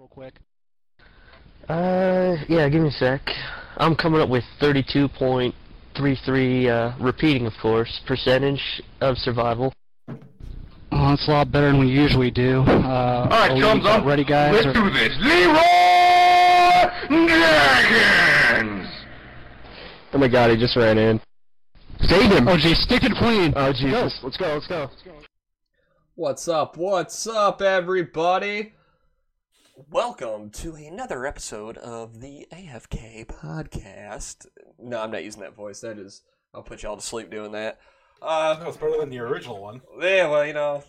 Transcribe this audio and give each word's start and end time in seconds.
real 0.00 0.08
quick. 0.08 0.34
Uh, 1.68 2.36
yeah, 2.48 2.66
give 2.70 2.80
me 2.80 2.88
a 2.88 2.92
sec. 2.92 3.20
I'm 3.76 3.94
coming 3.94 4.22
up 4.22 4.30
with 4.30 4.44
32.33, 4.58 6.68
uh, 6.68 6.94
repeating, 6.98 7.46
of 7.46 7.52
course, 7.60 8.00
percentage 8.06 8.80
of 9.02 9.18
survival. 9.18 9.74
Well, 10.08 10.18
that's 10.90 11.28
a 11.28 11.32
lot 11.32 11.52
better 11.52 11.66
than 11.66 11.78
we 11.78 11.88
usually 11.88 12.30
do. 12.30 12.62
Uh, 12.62 13.28
All 13.28 13.28
right, 13.28 13.50
are 13.50 13.54
we 13.54 13.60
chums 13.60 13.84
up. 13.84 14.06
ready, 14.06 14.24
guys? 14.24 14.54
Let's 14.54 14.68
or- 14.68 14.72
do 14.72 14.88
this. 14.90 15.14
Leeroy 15.20 15.60
Jenkins. 17.28 18.88
Oh 20.14 20.18
my 20.18 20.28
god, 20.28 20.50
he 20.50 20.56
just 20.56 20.76
ran 20.76 20.96
in. 20.96 21.20
Save 22.08 22.32
him! 22.32 22.48
Oh, 22.48 22.56
geez, 22.56 22.78
stick 22.78 23.04
it 23.04 23.12
clean. 23.16 23.52
Oh, 23.54 23.74
Jesus. 23.74 24.18
Let's 24.22 24.38
go, 24.38 24.54
let's 24.54 24.66
go. 24.66 24.88
What's 26.14 26.48
up? 26.48 26.78
What's 26.78 27.26
up, 27.26 27.60
everybody? 27.60 28.72
Welcome 29.88 30.50
to 30.50 30.74
another 30.74 31.26
episode 31.26 31.78
of 31.78 32.20
the 32.20 32.46
AFK 32.52 33.26
podcast. 33.26 34.46
No, 34.78 35.00
I'm 35.00 35.10
not 35.10 35.24
using 35.24 35.40
that 35.42 35.54
voice. 35.56 35.80
That 35.80 35.98
is, 35.98 36.22
I'll 36.54 36.62
put 36.62 36.82
y'all 36.82 36.96
to 36.96 37.02
sleep 37.02 37.30
doing 37.30 37.52
that. 37.52 37.78
Uh, 38.20 38.56
No, 38.60 38.68
it's 38.68 38.76
better 38.76 38.98
than 38.98 39.10
the 39.10 39.18
original 39.20 39.60
one. 39.60 39.80
yeah, 40.00 40.28
well, 40.28 40.44
you 40.46 40.52
know, 40.52 40.82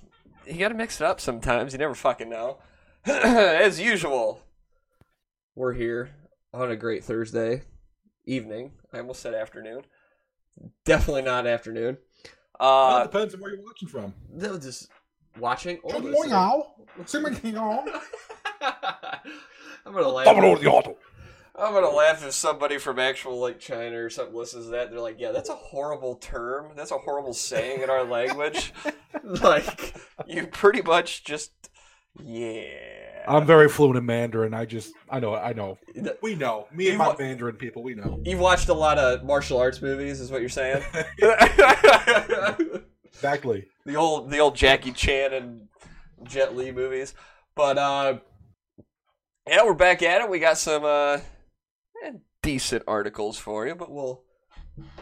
you 0.46 0.56
gotta 0.60 0.76
mix 0.76 1.00
it 1.00 1.06
up 1.06 1.22
sometimes. 1.22 1.74
You 1.74 1.80
never 1.80 1.96
fucking 1.96 2.30
know. 2.30 2.58
As 3.06 3.80
usual, 3.80 4.42
we're 5.56 5.74
here 5.74 6.10
on 6.54 6.70
a 6.72 6.76
great 6.76 7.04
Thursday 7.04 7.64
evening. 8.26 8.72
I 8.94 9.00
almost 9.00 9.22
said 9.22 9.34
afternoon. 9.34 9.84
Definitely 10.86 11.24
not 11.24 11.48
afternoon. 11.48 11.98
Well, 12.60 12.96
Uh, 12.98 13.04
it 13.04 13.12
depends 13.12 13.34
on 13.36 13.42
where 13.42 13.54
you're 13.56 13.64
watching 13.64 13.88
from. 13.88 14.14
they're 14.34 14.58
just 14.58 14.90
watching 15.40 15.80
or 15.84 15.94
listening. 15.94 16.14
I'm 18.62 19.94
gonna 19.94 20.08
laugh. 20.08 20.26
Double 20.26 20.58
the 20.58 20.68
auto. 20.68 20.98
I'm 21.54 21.74
gonna 21.74 21.90
laugh 21.90 22.26
if 22.26 22.34
somebody 22.34 22.78
from 22.78 22.98
actual 22.98 23.40
like 23.40 23.60
China 23.60 23.98
or 23.98 24.10
something 24.10 24.36
listens 24.36 24.66
to 24.66 24.72
that. 24.72 24.90
They're 24.92 25.00
like, 25.00 25.20
"Yeah, 25.20 25.32
that's 25.32 25.50
a 25.50 25.56
horrible 25.56 26.16
term. 26.16 26.72
That's 26.76 26.92
a 26.92 26.98
horrible 26.98 27.34
saying 27.34 27.82
in 27.82 27.90
our 27.90 28.04
language." 28.04 28.74
like, 29.24 29.96
you 30.28 30.48
pretty 30.48 30.82
much 30.82 31.24
just, 31.24 31.52
yeah. 32.24 32.64
I'm 33.28 33.46
very 33.46 33.70
fluent 33.70 33.98
in 33.98 34.06
Mandarin. 34.06 34.54
I 34.54 34.66
just, 34.66 34.94
I 35.10 35.20
know, 35.20 35.36
I 35.36 35.54
know. 35.54 35.78
We 36.22 36.36
know. 36.36 36.68
Me 36.74 36.90
and 36.90 36.98
my 36.98 37.10
wa- 37.10 37.16
Mandarin 37.20 37.56
people, 37.56 37.84
we 37.84 37.94
know. 37.94 38.20
You've 38.26 38.40
watched 38.40 38.70
a 38.70 38.74
lot 38.74 38.98
of 38.98 39.24
martial 39.24 39.60
arts 39.60 39.82
movies, 39.82 40.20
is 40.20 40.32
what 40.32 40.40
you're 40.42 40.50
saying? 40.50 40.84
Exactly. 43.14 43.68
the 43.86 43.96
old, 43.96 44.32
the 44.32 44.40
old 44.40 44.56
Jackie 44.56 44.92
Chan 44.92 45.34
and 45.34 45.68
Jet 46.24 46.56
Li 46.56 46.72
movies. 46.72 47.14
But 47.54 47.78
uh, 47.78 48.18
yeah, 49.48 49.64
we're 49.64 49.74
back 49.74 50.04
at 50.04 50.22
it. 50.22 50.30
We 50.30 50.40
got 50.40 50.58
some 50.58 50.84
uh, 50.84 51.20
eh, 52.04 52.12
decent 52.42 52.84
articles 52.88 53.38
for 53.38 53.68
you, 53.68 53.76
but 53.76 53.92
we'll 53.92 54.24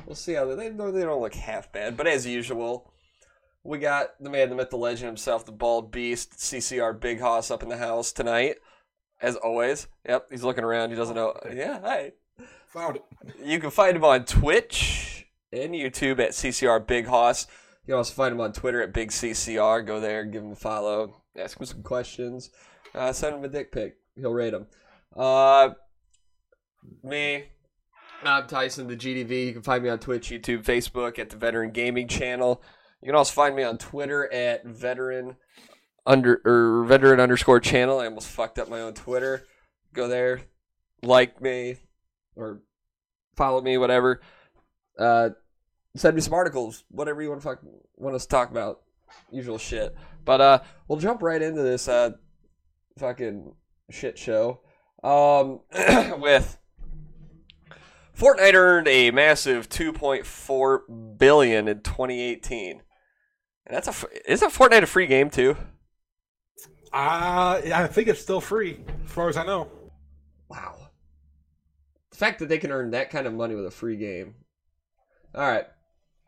we'll 0.05 0.15
see 0.15 0.33
how 0.33 0.45
they 0.45 0.55
they 0.55 0.69
don't 0.69 0.93
they 0.93 1.01
don't 1.01 1.21
look 1.21 1.35
half 1.35 1.71
bad. 1.71 1.97
But 1.97 2.07
as 2.07 2.25
usual, 2.25 2.91
we 3.63 3.79
got 3.79 4.09
the 4.19 4.29
man, 4.29 4.49
the 4.49 4.55
myth, 4.55 4.69
the 4.69 4.77
legend 4.77 5.07
himself, 5.07 5.45
the 5.45 5.51
bald 5.51 5.91
beast, 5.91 6.37
CCR 6.37 6.99
Big 6.99 7.19
Hoss 7.19 7.51
up 7.51 7.63
in 7.63 7.69
the 7.69 7.77
house 7.77 8.11
tonight. 8.11 8.55
As 9.21 9.35
always, 9.35 9.87
yep, 10.07 10.27
he's 10.31 10.43
looking 10.43 10.63
around. 10.63 10.91
He 10.91 10.95
doesn't 10.95 11.15
know. 11.15 11.37
Yeah, 11.53 11.81
hi. 11.81 12.13
Found 12.67 12.97
it. 12.97 13.03
You 13.43 13.59
can 13.59 13.71
find 13.71 13.97
him 13.97 14.05
on 14.05 14.23
Twitch 14.23 15.27
and 15.51 15.73
YouTube 15.73 16.19
at 16.19 16.31
CCR 16.31 16.85
Big 16.87 17.07
Hoss. 17.07 17.47
You 17.83 17.93
can 17.93 17.97
also 17.97 18.13
find 18.13 18.31
him 18.31 18.39
on 18.39 18.53
Twitter 18.53 18.81
at 18.81 18.93
Big 18.93 19.09
CCR. 19.09 19.85
Go 19.85 19.99
there, 19.99 20.23
give 20.23 20.43
him 20.43 20.51
a 20.51 20.55
follow, 20.55 21.23
ask 21.35 21.59
him 21.59 21.65
some 21.65 21.83
questions, 21.83 22.51
uh, 22.95 23.11
send 23.11 23.35
him 23.35 23.43
a 23.43 23.49
dick 23.49 23.73
pic. 23.73 23.97
He'll 24.19 24.33
rate 24.33 24.51
them. 24.51 24.67
Uh, 25.15 25.69
me, 27.03 27.45
I'm 28.23 28.47
Tyson, 28.47 28.87
the 28.87 28.95
GDV. 28.95 29.47
You 29.47 29.53
can 29.53 29.61
find 29.61 29.83
me 29.83 29.89
on 29.89 29.99
Twitch, 29.99 30.29
YouTube, 30.29 30.63
Facebook 30.63 31.19
at 31.19 31.29
the 31.29 31.37
Veteran 31.37 31.71
Gaming 31.71 32.07
Channel. 32.07 32.61
You 33.01 33.07
can 33.07 33.15
also 33.15 33.33
find 33.33 33.55
me 33.55 33.63
on 33.63 33.77
Twitter 33.77 34.31
at 34.31 34.65
Veteran 34.65 35.37
under 36.05 36.41
or 36.45 36.85
Veteran 36.85 37.19
underscore 37.19 37.59
channel. 37.59 37.99
I 37.99 38.05
almost 38.05 38.27
fucked 38.27 38.59
up 38.59 38.69
my 38.69 38.81
own 38.81 38.93
Twitter. 38.93 39.45
Go 39.93 40.07
there, 40.07 40.41
like 41.01 41.41
me, 41.41 41.77
or 42.35 42.61
follow 43.35 43.61
me, 43.61 43.77
whatever. 43.77 44.21
Uh, 44.97 45.29
send 45.95 46.15
me 46.15 46.21
some 46.21 46.33
articles, 46.33 46.83
whatever 46.89 47.21
you 47.21 47.29
want 47.29 47.41
to 47.41 47.47
fuck, 47.47 47.59
want 47.95 48.15
us 48.15 48.23
to 48.23 48.29
talk 48.29 48.51
about, 48.51 48.81
usual 49.31 49.57
shit. 49.57 49.95
But 50.25 50.41
uh, 50.41 50.59
we'll 50.87 50.99
jump 50.99 51.21
right 51.21 51.41
into 51.41 51.61
this 51.61 51.87
uh, 51.87 52.11
fucking 52.97 53.53
shit 53.89 54.17
show. 54.17 54.61
Um, 55.03 55.61
with 56.21 56.57
Fortnite 58.17 58.53
earned 58.53 58.87
a 58.87 59.11
massive 59.11 59.69
2.4 59.69 61.17
billion 61.17 61.67
in 61.67 61.81
2018, 61.81 62.81
and 63.65 63.75
that's 63.75 63.87
a 63.87 64.07
isn't 64.25 64.53
Fortnite 64.53 64.83
a 64.83 64.87
free 64.87 65.07
game 65.07 65.29
too? 65.29 65.55
Uh, 66.91 67.61
I 67.73 67.87
think 67.87 68.07
it's 68.07 68.19
still 68.21 68.41
free, 68.41 68.79
as 69.05 69.11
far 69.11 69.29
as 69.29 69.37
I 69.37 69.45
know. 69.45 69.69
Wow. 70.49 70.89
The 72.09 72.17
fact 72.17 72.39
that 72.39 72.49
they 72.49 72.57
can 72.57 72.71
earn 72.71 72.91
that 72.91 73.11
kind 73.11 73.27
of 73.27 73.33
money 73.33 73.55
with 73.55 73.67
a 73.67 73.71
free 73.71 73.95
game. 73.95 74.35
All 75.35 75.41
right. 75.41 75.65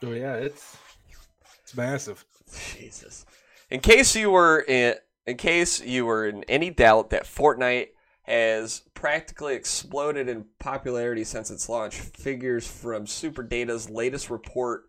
Oh 0.04 0.12
yeah, 0.12 0.36
it's 0.36 0.78
it's 1.64 1.76
massive. 1.76 2.24
Jesus. 2.78 3.26
In 3.70 3.80
case 3.80 4.16
you 4.16 4.32
were 4.32 4.60
in, 4.62 4.96
in 5.26 5.38
case 5.38 5.82
you 5.82 6.06
were 6.06 6.28
in 6.28 6.44
any 6.46 6.70
doubt 6.70 7.10
that 7.12 7.24
Fortnite 7.24 7.90
has 8.24 8.84
practically 8.94 9.56
exploded 9.56 10.30
in 10.30 10.46
popularity 10.60 11.24
since 11.24 11.50
its 11.50 11.68
launch, 11.68 11.96
figures 11.96 12.68
from 12.68 13.06
SuperData's 13.06 13.90
latest 13.90 14.30
report 14.30 14.84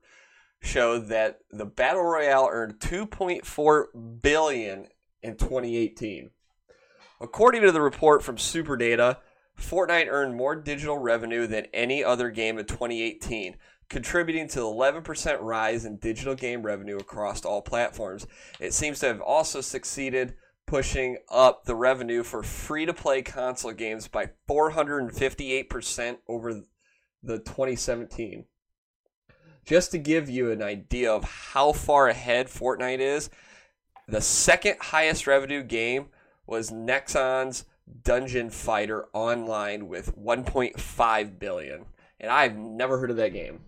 show 0.60 0.98
that 0.98 1.40
the 1.50 1.64
battle 1.64 2.04
royale 2.04 2.48
earned 2.50 2.78
2.4 2.78 4.22
billion 4.22 4.86
in 5.22 5.36
2018. 5.36 6.30
According 7.20 7.62
to 7.62 7.72
the 7.72 7.80
report 7.80 8.22
from 8.22 8.36
SuperData, 8.36 9.18
Fortnite 9.58 10.08
earned 10.08 10.34
more 10.34 10.56
digital 10.56 10.98
revenue 10.98 11.46
than 11.46 11.66
any 11.72 12.02
other 12.02 12.30
game 12.30 12.58
in 12.58 12.66
2018, 12.66 13.56
contributing 13.92 14.48
to 14.48 14.60
the 14.60 14.64
11% 14.64 15.38
rise 15.42 15.84
in 15.84 15.96
digital 15.98 16.34
game 16.34 16.62
revenue 16.62 16.96
across 16.96 17.44
all 17.44 17.60
platforms. 17.60 18.26
It 18.58 18.72
seems 18.72 18.98
to 19.00 19.06
have 19.06 19.20
also 19.20 19.60
succeeded 19.60 20.34
pushing 20.66 21.18
up 21.28 21.64
the 21.64 21.74
revenue 21.74 22.22
for 22.22 22.42
free 22.42 22.86
to 22.86 22.94
play 22.94 23.20
console 23.20 23.72
games 23.72 24.08
by 24.08 24.30
458% 24.48 26.16
over 26.26 26.62
the 27.22 27.38
2017. 27.38 28.46
Just 29.66 29.90
to 29.90 29.98
give 29.98 30.30
you 30.30 30.50
an 30.50 30.62
idea 30.62 31.12
of 31.12 31.24
how 31.24 31.72
far 31.72 32.08
ahead 32.08 32.46
Fortnite 32.46 33.00
is, 33.00 33.28
the 34.08 34.22
second 34.22 34.76
highest 34.80 35.26
revenue 35.26 35.62
game 35.62 36.06
was 36.46 36.70
Nexon's 36.70 37.66
Dungeon 38.02 38.48
Fighter 38.48 39.06
Online 39.12 39.86
with 39.86 40.16
1.5 40.16 41.38
billion. 41.38 41.84
And 42.18 42.30
I've 42.30 42.56
never 42.56 42.98
heard 42.98 43.10
of 43.10 43.16
that 43.18 43.34
game. 43.34 43.60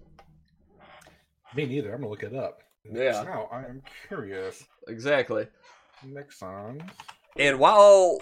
Me 1.54 1.66
neither. 1.66 1.92
I'm 1.92 2.00
gonna 2.00 2.10
look 2.10 2.22
it 2.22 2.34
up. 2.34 2.62
Yeah. 2.84 3.22
Now 3.22 3.48
I 3.50 3.60
am 3.60 3.82
curious. 4.08 4.64
Exactly. 4.88 5.46
Nexon. 6.06 6.88
And 7.36 7.58
while 7.58 8.18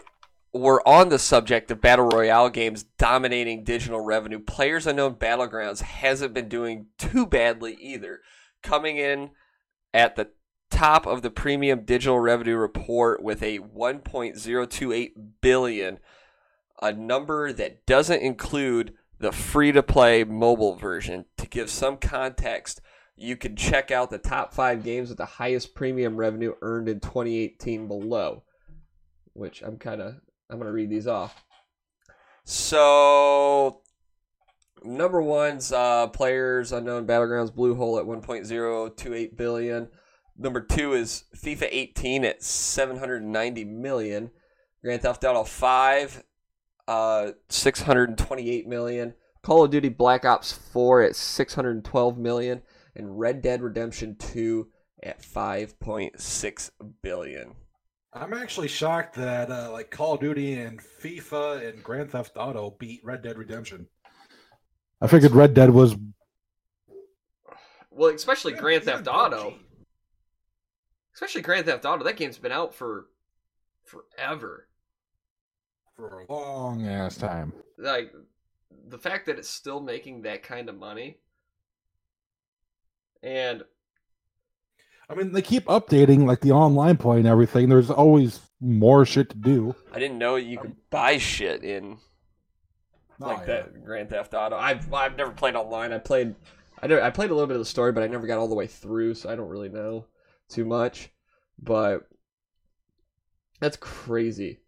we're 0.53 0.83
on 0.83 1.09
the 1.09 1.19
subject 1.19 1.71
of 1.71 1.81
battle 1.81 2.07
royale 2.07 2.51
games 2.51 2.85
dominating 2.99 3.65
digital 3.65 4.01
revenue, 4.01 4.39
Players 4.39 4.87
Unknown 4.87 5.15
Battlegrounds 5.15 5.81
hasn't 5.81 6.35
been 6.35 6.49
doing 6.49 6.87
too 6.99 7.27
badly 7.27 7.75
either, 7.81 8.21
coming 8.63 8.99
in 8.99 9.31
at 9.95 10.15
the 10.17 10.29
top 10.71 11.07
of 11.07 11.23
the 11.23 11.31
premium 11.31 11.85
digital 11.85 12.19
revenue 12.19 12.57
report 12.57 13.23
with 13.23 13.43
a 13.43 13.59
1.028 13.61 15.11
billion, 15.41 15.99
a 16.81 16.93
number 16.93 17.53
that 17.53 17.87
doesn't 17.87 18.21
include 18.21 18.95
the 19.19 19.33
free-to-play 19.33 20.25
mobile 20.25 20.77
version. 20.77 21.25
To 21.39 21.47
give 21.47 21.71
some 21.71 21.97
context, 21.97 22.81
you 23.17 23.37
can 23.37 23.57
check 23.57 23.91
out 23.91 24.11
the 24.11 24.19
top 24.19 24.53
five 24.53 24.83
games 24.83 25.09
with 25.09 25.19
the 25.19 25.25
highest 25.25 25.75
premium 25.75 26.17
revenue 26.17 26.55
earned 26.63 26.89
in 26.89 27.01
2018 27.01 27.89
below. 27.89 28.43
Which 29.35 29.63
I'm 29.63 29.79
kind 29.79 30.01
of 30.01 30.17
I'm 30.51 30.59
gonna 30.59 30.73
read 30.73 30.91
these 30.91 31.07
off. 31.07 31.43
So 32.45 33.83
number 34.85 35.23
one's 35.23 35.73
uh, 35.73 36.09
players 36.09 36.73
unknown 36.73 37.07
battlegrounds 37.07 37.55
Bluehole 37.55 38.01
at 38.01 38.07
1.028 38.07 39.37
billion. 39.37 39.89
Number 40.37 40.61
two 40.61 40.95
is 40.95 41.25
FIFA 41.37 41.69
18 41.71 42.25
at 42.25 42.43
790 42.43 43.65
million. 43.65 44.31
Grand 44.83 45.03
Theft 45.03 45.25
Auto 45.25 45.45
5, 45.45 46.25
uh, 46.89 47.33
628 47.49 48.67
million. 48.67 49.15
Call 49.43 49.65
of 49.65 49.71
Duty 49.71 49.89
Black 49.89 50.25
Ops 50.25 50.53
4 50.53 51.03
at 51.03 51.17
612 51.17 52.19
million, 52.19 52.63
and 52.95 53.19
Red 53.19 53.43
Dead 53.43 53.63
Redemption 53.63 54.17
2 54.19 54.69
at 55.03 55.23
5.6 55.23 56.71
billion. 57.03 57.55
I'm 58.15 58.35
actually 58.35 58.69
shocked 58.69 59.15
that 59.17 59.51
uh, 59.51 59.71
like 59.73 59.91
Call 59.91 60.15
of 60.15 60.21
Duty 60.21 60.55
and 60.55 60.81
FIFA 61.03 61.69
and 61.69 61.83
Grand 61.83 62.11
Theft 62.11 62.33
Auto 62.37 62.77
beat 62.79 63.01
Red 63.03 63.23
Dead 63.23 63.39
Redemption. 63.39 63.87
I 65.01 65.07
figured 65.07 65.33
Red 65.33 65.55
Dead 65.55 65.71
was 65.71 65.97
Well, 67.91 68.15
especially 68.15 68.53
Grand 68.53 68.85
Theft 68.85 69.07
yeah, 69.07 69.13
Auto. 69.13 69.51
PUBG. 69.51 69.59
Especially 71.15 71.43
Grand 71.43 71.67
Theft 71.67 71.85
Auto. 71.85 72.05
That 72.05 72.17
game's 72.17 72.39
been 72.39 72.53
out 72.53 72.75
for 72.75 73.07
forever. 73.85 74.69
for 75.97 76.27
a 76.29 76.33
long 76.33 76.87
ass 76.87 77.17
time. 77.17 77.53
Like 77.79 78.13
the 78.89 78.99
fact 78.99 79.27
that 79.27 79.39
it's 79.39 79.49
still 79.49 79.81
making 79.81 80.23
that 80.23 80.43
kind 80.43 80.69
of 80.69 80.79
money. 80.79 81.19
And 83.23 83.63
I 85.09 85.15
mean, 85.15 85.33
they 85.33 85.43
keep 85.43 85.67
updating 85.67 86.27
like 86.27 86.41
the 86.41 86.53
online 86.53 86.97
play 86.97 87.19
and 87.19 87.27
everything. 87.27 87.69
There's 87.69 87.91
always 87.91 88.41
more 88.61 89.05
shit 89.05 89.31
to 89.31 89.37
do. 89.37 89.75
I 89.93 89.99
didn't 89.99 90.19
know 90.19 90.37
you 90.37 90.59
could 90.59 90.77
buy 90.91 91.19
shit 91.19 91.63
in 91.65 91.99
oh, 93.21 93.27
like 93.27 93.39
Oh, 93.39 93.41
yeah. 93.41 93.47
that 93.47 93.85
Grand 93.85 94.11
Theft 94.11 94.35
Auto. 94.35 94.57
I've 94.57 94.93
I've 94.93 95.17
never 95.17 95.33
played 95.33 95.55
online. 95.55 95.93
I 95.93 95.99
played 95.99 96.35
I 96.83 96.89
never, 96.89 97.03
I 97.03 97.11
played 97.11 97.31
a 97.31 97.35
little 97.35 97.47
bit 97.47 97.55
of 97.55 97.61
the 97.61 97.67
story, 97.67 97.93
but 97.93 98.03
I 98.03 98.09
never 98.09 98.27
got 98.27 98.39
all 98.39 98.49
the 98.49 98.57
way 98.57 98.67
through, 98.67 99.15
so 99.15 99.31
I 99.31 99.37
don't 99.37 99.49
really 99.49 99.69
know 99.69 100.07
too 100.49 100.65
much. 100.65 101.11
But 101.63 102.09
that's 103.61 103.77
crazy. 103.77 104.59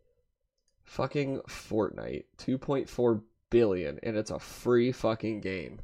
Fucking 0.85 1.41
Fortnite, 1.49 2.25
two 2.37 2.59
point 2.59 2.89
four 2.89 3.23
billion, 3.51 3.99
and 4.03 4.17
it's 4.17 4.31
a 4.31 4.39
free 4.39 4.93
fucking 4.93 5.41
game. 5.41 5.81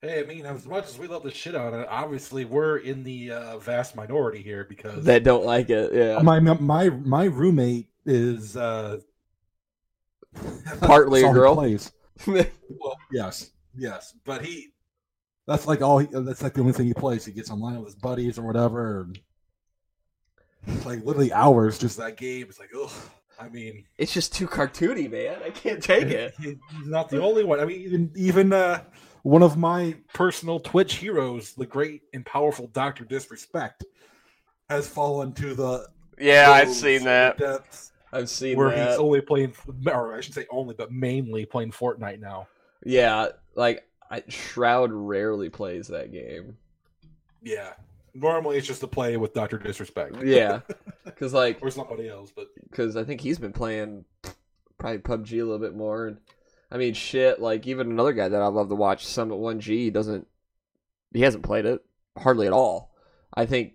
Hey, 0.00 0.20
I 0.20 0.26
mean, 0.26 0.46
as 0.46 0.64
much 0.66 0.86
as 0.86 0.98
we 0.98 1.08
love 1.08 1.24
the 1.24 1.30
shit 1.32 1.56
on 1.56 1.74
it, 1.74 1.86
obviously 1.90 2.44
we're 2.44 2.78
in 2.78 3.02
the 3.02 3.32
uh, 3.32 3.58
vast 3.58 3.96
minority 3.96 4.42
here 4.42 4.64
because 4.64 5.04
That 5.04 5.22
don't 5.24 5.44
like 5.44 5.70
it, 5.70 5.92
yeah. 5.92 6.18
my 6.22 6.40
my 6.40 6.88
my 6.90 7.24
roommate 7.24 7.88
is 8.06 8.56
uh, 8.56 8.98
Partly 10.82 11.22
a 11.22 11.22
that's 11.22 11.22
all 11.22 11.34
he 11.34 11.40
girl? 11.40 11.54
plays. 11.54 11.92
Well, 12.80 12.96
yes, 13.10 13.50
yes, 13.76 14.14
but 14.24 14.44
he 14.44 14.72
that's 15.46 15.66
like 15.66 15.82
all 15.82 15.98
he, 15.98 16.08
that's 16.12 16.42
like 16.42 16.54
the 16.54 16.60
only 16.60 16.72
thing 16.72 16.86
he 16.86 16.94
plays. 16.94 17.24
He 17.24 17.32
gets 17.32 17.50
online 17.50 17.78
with 17.78 17.86
his 17.86 17.94
buddies 17.96 18.38
or 18.38 18.42
whatever. 18.42 19.02
And 19.02 19.20
it's 20.66 20.84
like 20.86 21.04
literally 21.04 21.32
hours 21.32 21.78
just 21.78 21.96
that 21.98 22.16
game. 22.16 22.46
It's 22.48 22.60
like, 22.60 22.70
oh, 22.74 22.92
I 23.38 23.48
mean, 23.48 23.84
it's 23.96 24.12
just 24.12 24.34
too 24.34 24.46
cartoony, 24.46 25.10
man. 25.10 25.38
I 25.44 25.50
can't 25.50 25.82
take 25.82 26.08
it. 26.10 26.34
He's 26.40 26.56
not 26.86 27.08
the 27.08 27.20
only 27.22 27.44
one. 27.44 27.60
I 27.60 27.64
mean, 27.64 27.80
even 27.80 28.12
even 28.16 28.52
uh, 28.52 28.82
one 29.22 29.42
of 29.42 29.56
my 29.56 29.96
personal 30.14 30.60
Twitch 30.60 30.94
heroes, 30.96 31.54
the 31.54 31.66
great 31.66 32.02
and 32.12 32.24
powerful 32.24 32.68
Doctor 32.68 33.04
Disrespect, 33.04 33.84
has 34.68 34.88
fallen 34.88 35.32
to 35.34 35.54
the 35.54 35.88
Yeah, 36.18 36.50
I've 36.50 36.72
seen 36.72 37.04
that. 37.04 37.38
depths 37.38 37.92
I've 38.12 38.30
seen 38.30 38.56
where 38.56 38.70
that. 38.70 38.90
he's 38.90 38.98
only 38.98 39.20
playing, 39.20 39.54
or 39.86 40.16
I 40.16 40.20
should 40.20 40.34
say 40.34 40.46
only, 40.50 40.74
but 40.74 40.92
mainly 40.92 41.44
playing 41.44 41.72
Fortnite 41.72 42.20
now. 42.20 42.48
Yeah, 42.84 43.28
like 43.54 43.86
I, 44.10 44.22
Shroud 44.28 44.90
rarely 44.92 45.50
plays 45.50 45.88
that 45.88 46.12
game. 46.12 46.56
Yeah, 47.42 47.72
normally 48.14 48.56
it's 48.56 48.66
just 48.66 48.80
to 48.80 48.86
play 48.86 49.16
with 49.16 49.34
Doctor 49.34 49.58
Disrespect. 49.58 50.16
Yeah, 50.22 50.60
because 51.04 51.34
like 51.34 51.58
or 51.60 51.70
somebody 51.70 52.08
else, 52.08 52.32
but 52.34 52.48
because 52.70 52.96
I 52.96 53.04
think 53.04 53.20
he's 53.20 53.38
been 53.38 53.52
playing 53.52 54.04
probably 54.78 54.98
PUBG 55.00 55.32
a 55.32 55.44
little 55.44 55.58
bit 55.58 55.76
more. 55.76 56.06
And 56.06 56.18
I 56.70 56.76
mean, 56.76 56.94
shit, 56.94 57.40
like 57.40 57.66
even 57.66 57.90
another 57.90 58.12
guy 58.12 58.28
that 58.28 58.42
I 58.42 58.46
love 58.48 58.68
to 58.68 58.74
watch, 58.74 59.06
Summit1G, 59.06 59.92
doesn't 59.92 60.26
he 61.12 61.22
hasn't 61.22 61.44
played 61.44 61.64
it 61.64 61.84
hardly 62.16 62.46
at 62.46 62.52
all. 62.52 62.94
I 63.34 63.46
think 63.46 63.74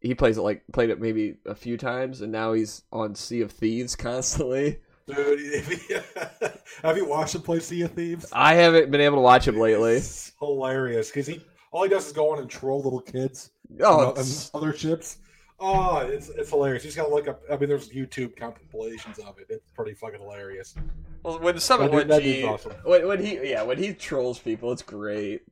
he 0.00 0.14
plays 0.14 0.36
it 0.38 0.42
like 0.42 0.62
played 0.72 0.90
it 0.90 1.00
maybe 1.00 1.36
a 1.46 1.54
few 1.54 1.76
times, 1.76 2.20
and 2.20 2.32
now 2.32 2.52
he's 2.52 2.82
on 2.92 3.14
Sea 3.14 3.42
of 3.42 3.52
Thieves 3.52 3.96
constantly. 3.96 4.80
dude, 5.06 5.80
have 6.82 6.96
you 6.96 7.06
watched 7.06 7.34
him 7.34 7.42
play 7.42 7.60
Sea 7.60 7.82
of 7.82 7.92
Thieves? 7.92 8.26
I 8.32 8.54
haven't 8.54 8.90
been 8.90 9.00
able 9.00 9.18
to 9.18 9.22
watch 9.22 9.46
him 9.46 9.58
lately. 9.58 9.94
It's 9.94 10.32
hilarious 10.40 11.08
because 11.08 11.26
he 11.26 11.40
all 11.70 11.84
he 11.84 11.88
does 11.88 12.06
is 12.06 12.12
go 12.12 12.32
on 12.32 12.38
and 12.38 12.50
troll 12.50 12.82
little 12.82 13.00
kids. 13.00 13.50
Oh, 13.80 13.98
you 13.98 14.04
know, 14.04 14.14
and 14.14 14.50
uh, 14.54 14.58
other 14.58 14.72
ships. 14.72 15.18
Oh, 15.60 15.98
it's 15.98 16.28
it's 16.30 16.50
hilarious. 16.50 16.84
You 16.84 16.88
just 16.88 16.96
gotta 16.96 17.14
look 17.14 17.28
up. 17.28 17.42
I 17.50 17.56
mean, 17.56 17.68
there's 17.68 17.88
YouTube 17.90 18.36
compilations 18.36 19.18
of 19.18 19.38
it. 19.38 19.46
It's 19.48 19.70
pretty 19.70 19.94
fucking 19.94 20.20
hilarious. 20.20 20.74
well, 21.22 21.38
when 21.38 21.58
Summit 21.58 21.90
That 21.90 21.92
One 21.92 22.00
dude- 22.02 22.10
that 22.10 22.22
G, 22.22 22.32
dude's 22.34 22.48
awesome. 22.48 22.72
when, 22.84 23.06
when 23.06 23.24
he 23.24 23.50
yeah 23.50 23.62
when 23.62 23.78
he 23.78 23.94
trolls 23.94 24.38
people, 24.38 24.72
it's 24.72 24.82
great. 24.82 25.42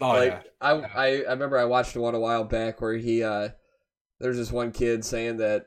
Oh 0.00 0.08
like 0.08 0.30
yeah, 0.30 0.42
I, 0.60 0.72
I 0.72 1.06
I 1.22 1.30
remember 1.32 1.58
I 1.58 1.64
watched 1.66 1.94
one 1.96 2.14
a 2.14 2.20
while 2.20 2.44
back 2.44 2.80
where 2.80 2.94
he 2.94 3.22
uh 3.22 3.50
there's 4.18 4.38
this 4.38 4.50
one 4.50 4.72
kid 4.72 5.04
saying 5.04 5.36
that 5.38 5.66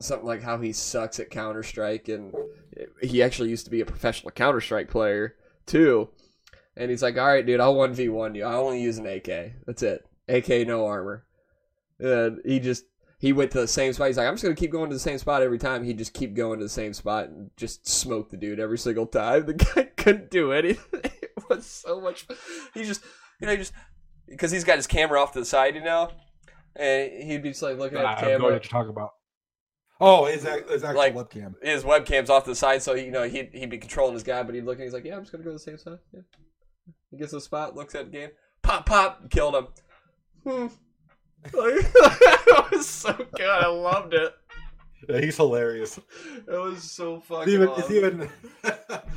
something 0.00 0.26
like 0.26 0.42
how 0.42 0.58
he 0.58 0.72
sucks 0.72 1.18
at 1.18 1.30
Counter 1.30 1.62
Strike 1.62 2.08
and 2.08 2.32
he 3.02 3.22
actually 3.22 3.48
used 3.50 3.64
to 3.64 3.70
be 3.70 3.80
a 3.80 3.86
professional 3.86 4.30
Counter 4.32 4.60
Strike 4.60 4.90
player 4.90 5.34
too. 5.66 6.10
And 6.76 6.90
he's 6.90 7.02
like, 7.02 7.16
All 7.18 7.26
right, 7.26 7.44
dude, 7.44 7.58
I'll 7.60 7.74
one 7.74 7.94
v 7.94 8.08
one 8.10 8.34
you. 8.34 8.44
I 8.44 8.54
only 8.54 8.80
use 8.82 8.98
an 8.98 9.06
AK. 9.06 9.26
That's 9.66 9.82
it. 9.82 10.06
AK 10.28 10.66
no 10.68 10.86
armor. 10.86 11.24
And 11.98 12.40
he 12.44 12.60
just 12.60 12.84
he 13.18 13.32
went 13.32 13.50
to 13.52 13.60
the 13.60 13.68
same 13.68 13.92
spot. 13.92 14.06
He's 14.08 14.16
like, 14.16 14.26
I'm 14.26 14.34
just 14.34 14.42
gonna 14.44 14.54
keep 14.54 14.70
going 14.72 14.88
to 14.90 14.94
the 14.96 15.00
same 15.00 15.18
spot 15.18 15.42
every 15.42 15.58
time. 15.58 15.84
He 15.84 15.92
just 15.94 16.14
keep 16.14 16.34
going 16.34 16.58
to 16.60 16.64
the 16.64 16.68
same 16.70 16.92
spot 16.94 17.28
and 17.28 17.50
just 17.56 17.86
smoke 17.88 18.30
the 18.30 18.36
dude 18.36 18.60
every 18.60 18.78
single 18.78 19.06
time. 19.06 19.44
The 19.46 19.54
guy 19.54 19.84
couldn't 19.96 20.30
do 20.30 20.52
anything. 20.52 21.00
It 21.38 21.44
was 21.48 21.66
so 21.66 22.00
much. 22.00 22.26
He 22.74 22.84
just, 22.84 23.02
you 23.40 23.46
know, 23.46 23.52
he 23.52 23.58
just 23.58 23.72
because 24.28 24.50
he's 24.50 24.64
got 24.64 24.76
his 24.76 24.86
camera 24.88 25.20
off 25.22 25.32
to 25.32 25.38
the 25.38 25.44
side, 25.46 25.74
you 25.76 25.80
know, 25.82 26.10
and 26.76 27.10
he'd 27.22 27.42
be 27.42 27.50
just 27.50 27.62
like 27.62 27.78
looking 27.78 27.96
at 27.98 28.02
the 28.02 28.08
I 28.08 28.10
have 28.10 28.20
no 28.20 28.26
idea 28.26 28.36
camera. 28.38 28.52
what 28.52 28.64
you're 28.64 28.70
talking 28.70 28.90
about. 28.90 29.10
Oh, 30.00 30.26
his 30.26 30.44
act- 30.44 30.68
his 30.70 30.84
actual 30.84 30.98
Like- 30.98 31.14
webcam. 31.14 31.54
His 31.62 31.84
webcam's 31.84 32.28
off 32.30 32.44
to 32.44 32.50
the 32.50 32.56
side, 32.56 32.82
so 32.82 32.94
he, 32.94 33.04
you 33.06 33.10
know 33.10 33.22
he'd 33.24 33.50
he'd 33.52 33.70
be 33.70 33.78
controlling 33.78 34.14
his 34.14 34.22
guy, 34.24 34.42
but 34.42 34.54
he'd 34.54 34.64
look 34.64 34.76
and 34.78 34.84
he's 34.84 34.92
like, 34.92 35.04
yeah, 35.04 35.14
I'm 35.16 35.22
just 35.22 35.32
gonna 35.32 35.44
go 35.44 35.50
to 35.50 35.54
the 35.54 35.58
same 35.60 35.78
spot. 35.78 35.98
Yeah. 36.12 36.20
He 37.10 37.16
gets 37.16 37.32
the 37.32 37.40
spot, 37.40 37.74
looks 37.74 37.94
at 37.94 38.06
the 38.06 38.10
game, 38.10 38.30
pop, 38.62 38.84
pop, 38.86 39.30
killed 39.30 39.54
him. 39.54 39.66
Hmm. 40.44 40.66
Like, 41.44 41.52
it 41.94 42.70
was 42.72 42.88
so 42.88 43.12
good. 43.14 43.48
I 43.48 43.66
loved 43.66 44.14
it. 44.14 44.34
Yeah, 45.08 45.20
he's 45.20 45.36
hilarious. 45.36 45.98
It 45.98 46.48
was 46.48 46.82
so 46.82 47.16
It's 47.16 47.26
fucking. 47.26 47.52
even, 47.52 47.68
awesome. 47.68 47.82
it's 47.82 47.90
even 47.92 48.30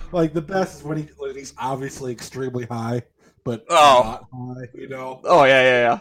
like 0.12 0.34
the 0.34 0.42
best 0.42 0.78
is 0.80 0.84
when 0.84 0.98
he 1.00 1.04
when 1.18 1.36
he's 1.36 1.54
obviously 1.58 2.12
extremely 2.12 2.66
high, 2.66 3.02
but 3.44 3.66
Oh. 3.70 4.02
not 4.04 4.28
high. 4.32 4.70
You 4.74 4.88
know. 4.90 5.20
Oh 5.26 5.44
yeah, 5.44 5.62
yeah, 5.64 5.82
yeah. 5.90 6.00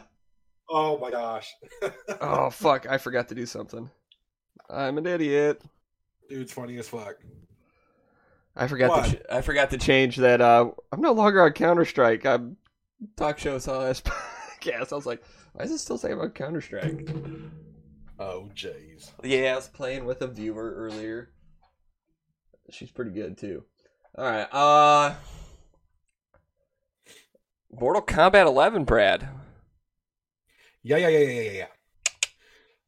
Oh 0.69 0.99
my 0.99 1.11
gosh, 1.11 1.53
Oh 2.21 2.51
fuck! 2.51 2.87
I 2.89 2.99
forgot 2.99 3.29
to 3.31 3.35
do 3.35 3.45
something. 3.47 3.91
I'm 4.69 4.99
an 4.99 5.07
idiot. 5.07 5.61
dude's 6.29 6.53
funny 6.53 6.79
as 6.79 6.87
fuck. 6.87 7.17
I 8.55 8.69
forgot 8.69 8.91
What? 8.91 9.05
to 9.07 9.17
ch- 9.17 9.23
I 9.33 9.41
forgot 9.41 9.71
to 9.71 9.79
change 9.79 10.17
that. 10.19 10.41
Uh, 10.41 10.71
I'm 10.93 11.01
no 11.01 11.13
longer 11.13 11.43
on 11.43 11.53
Counter 11.53 11.85
Strike. 11.85 12.25
I'm 12.27 12.57
talk 13.17 13.39
show 13.39 13.59
saw 13.59 13.81
this 13.85 14.01
podcast. 14.03 14.93
I 14.93 14.97
was 14.97 15.07
like, 15.07 15.23
why 15.53 15.65
does 15.65 15.73
it 15.73 15.79
still 15.79 15.99
say 15.99 16.13
about 16.13 16.35
Counter 16.35 16.61
Strike? 16.61 17.09
Oh 18.19 18.51
jeez. 18.55 19.11
Yeah, 19.25 19.53
I 19.53 19.57
was 19.57 19.69
playing 19.69 20.05
with 20.05 20.21
a 20.21 20.27
viewer 20.27 20.75
earlier. 20.77 21.31
She's 22.71 22.91
pretty 22.91 23.13
good 23.13 23.39
too. 23.39 23.65
All 24.17 24.25
right. 24.25 24.47
Uh, 24.53 25.15
Mortal 27.73 28.03
Kombat 28.03 28.47
11, 28.47 28.85
Brad. 28.85 29.29
Yeah, 30.83 30.97
yeah, 30.99 31.09
yeah, 31.09 31.19
yeah, 31.19 31.41
yeah, 31.41 31.51
yeah. 31.53 31.67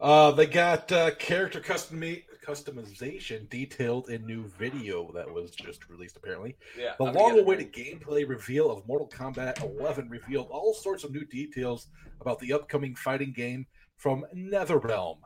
Uh, 0.01 0.31
they 0.33 0.47
got 0.47 0.91
uh, 0.91 1.13
character 1.13 1.61
custom 1.61 2.01
customization 2.47 3.49
detailed 3.49 4.11
in 4.11 4.27
new 4.27 4.47
video 4.59 5.11
that 5.13 5.31
was 5.33 5.53
just 5.53 5.89
released. 5.89 6.17
Apparently, 6.17 6.57
Yeah. 6.79 6.95
the 6.99 7.05
long-awaited 7.05 7.73
gameplay 7.73 8.29
reveal 8.29 8.71
of 8.71 8.87
Mortal 8.87 9.09
Kombat 9.09 9.63
11 9.63 10.09
revealed 10.09 10.49
all 10.51 10.75
sorts 10.75 11.05
of 11.05 11.13
new 11.13 11.25
details 11.25 11.89
about 12.21 12.39
the 12.41 12.53
upcoming 12.53 12.95
fighting 12.95 13.33
game 13.33 13.67
from 13.97 14.25
NetherRealm. 14.35 15.19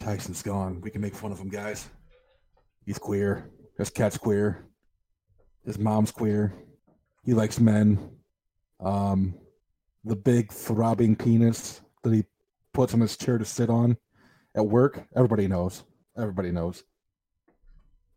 Tyson's 0.00 0.42
gone. 0.42 0.80
We 0.80 0.90
can 0.90 1.00
make 1.00 1.14
fun 1.14 1.32
of 1.32 1.38
him, 1.38 1.48
guys. 1.48 1.88
He's 2.84 2.98
queer. 2.98 3.50
His 3.78 3.90
cat's 3.90 4.18
queer. 4.18 4.66
His 5.64 5.78
mom's 5.78 6.10
queer. 6.10 6.54
He 7.24 7.32
likes 7.34 7.58
men. 7.58 8.18
Um, 8.80 9.38
the 10.04 10.16
big 10.16 10.52
throbbing 10.52 11.16
penis 11.16 11.80
that 12.02 12.12
he 12.12 12.24
puts 12.74 12.92
on 12.92 13.00
his 13.00 13.16
chair 13.16 13.38
to 13.38 13.44
sit 13.44 13.70
on 13.70 13.96
at 14.54 14.66
work. 14.66 15.06
Everybody 15.16 15.48
knows. 15.48 15.84
Everybody 16.16 16.52
knows. 16.52 16.84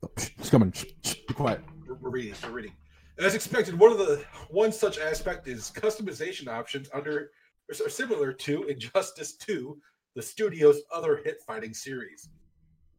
Oh, 0.03 0.09
It's 0.15 0.49
coming. 0.49 0.71
Be 0.71 1.33
quiet. 1.33 1.61
We're, 1.87 1.95
we're 1.95 2.09
reading. 2.09 2.35
We're 2.43 2.51
reading. 2.51 2.73
As 3.17 3.33
expected, 3.33 3.79
one 3.79 3.91
of 3.91 3.97
the 3.97 4.23
one 4.49 4.71
such 4.71 4.99
aspect 4.99 5.47
is 5.47 5.71
customization 5.71 6.47
options 6.47 6.89
under 6.93 7.31
are 7.69 7.89
similar 7.89 8.31
to 8.31 8.63
Injustice 8.63 9.33
2, 9.33 9.77
the 10.15 10.21
studio's 10.21 10.81
other 10.93 11.17
hit 11.23 11.41
fighting 11.45 11.73
series. 11.73 12.29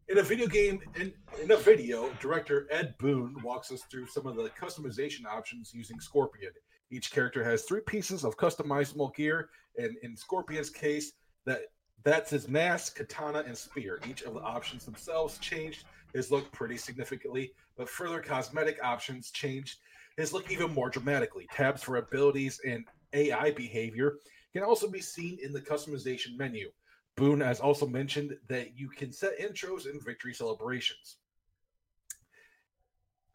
In 0.09 0.19
a 0.19 0.23
video 0.23 0.47
game, 0.47 0.81
in, 0.97 1.13
in 1.43 1.51
a 1.51 1.57
video, 1.57 2.11
director 2.21 2.67
Ed 2.71 2.95
Boon 2.99 3.37
walks 3.43 3.71
us 3.73 3.83
through 3.91 4.07
some 4.07 4.27
of 4.27 4.37
the 4.37 4.51
customization 4.51 5.25
options 5.27 5.73
using 5.73 6.01
Scorpion. 6.01 6.53
Each 6.91 7.11
character 7.11 7.45
has 7.45 7.63
three 7.63 7.81
pieces 7.87 8.25
of 8.25 8.37
customizable 8.37 9.15
gear, 9.15 9.51
and 9.77 9.97
in 10.03 10.17
Scorpion's 10.17 10.71
case, 10.71 11.13
that 11.45 11.61
That's 12.05 12.31
his 12.31 12.49
mask, 12.49 12.97
katana, 12.97 13.45
and 13.47 13.57
spear. 13.57 14.01
Each 14.09 14.23
of 14.23 14.35
the 14.35 14.41
options 14.41 14.85
themselves 14.85 15.39
changed 15.39 15.85
his 16.15 16.31
look 16.31 16.51
pretty 16.53 16.77
significantly, 16.77 17.53
but 17.77 17.89
further 17.89 18.21
cosmetic 18.21 18.79
options 18.83 19.31
changed 19.31 19.79
his 20.17 20.33
look 20.33 20.51
even 20.51 20.73
more 20.73 20.91
dramatically. 20.91 21.47
Tabs 21.53 21.83
for 21.83 21.97
abilities 21.97 22.61
and 22.67 22.85
AI 23.13 23.51
behavior 23.53 24.17
can 24.53 24.63
also 24.63 24.89
be 24.89 25.01
seen 25.01 25.39
in 25.43 25.53
the 25.53 25.61
customization 25.61 26.37
menu. 26.37 26.71
Boon 27.17 27.41
has 27.41 27.61
also 27.61 27.87
mentioned 27.87 28.37
that 28.49 28.79
you 28.79 28.89
can 28.89 29.13
set 29.13 29.39
intros 29.39 29.87
and 29.87 30.03
victory 30.05 30.33
celebrations. 30.33 31.17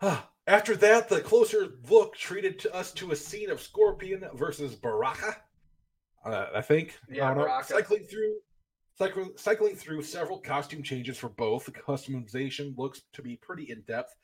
After 0.48 0.76
that, 0.78 1.08
the 1.08 1.22
closer 1.22 1.70
look 1.90 2.16
treated 2.16 2.60
to 2.60 2.74
us 2.74 2.92
to 2.94 3.12
a 3.12 3.16
scene 3.16 3.50
of 3.50 3.62
Scorpion 3.62 4.26
versus 4.34 4.76
Baraka. 4.76 5.38
Uh, 6.26 6.48
I 6.56 6.62
think. 6.62 6.98
Yeah, 7.10 7.32
I. 7.32 7.34
Baraka. 7.34 7.68
Cycling 7.68 8.04
through, 8.04 8.36
cycling, 8.96 9.76
through 9.76 10.04
several 10.04 10.40
costume 10.40 10.84
changes 10.84 11.18
for 11.18 11.30
both. 11.30 11.66
The 11.66 11.72
customization 11.72 12.78
looks 12.78 13.02
to 13.14 13.22
be 13.22 13.38
pretty 13.38 13.72
in 13.72 13.82
depth, 13.82 14.16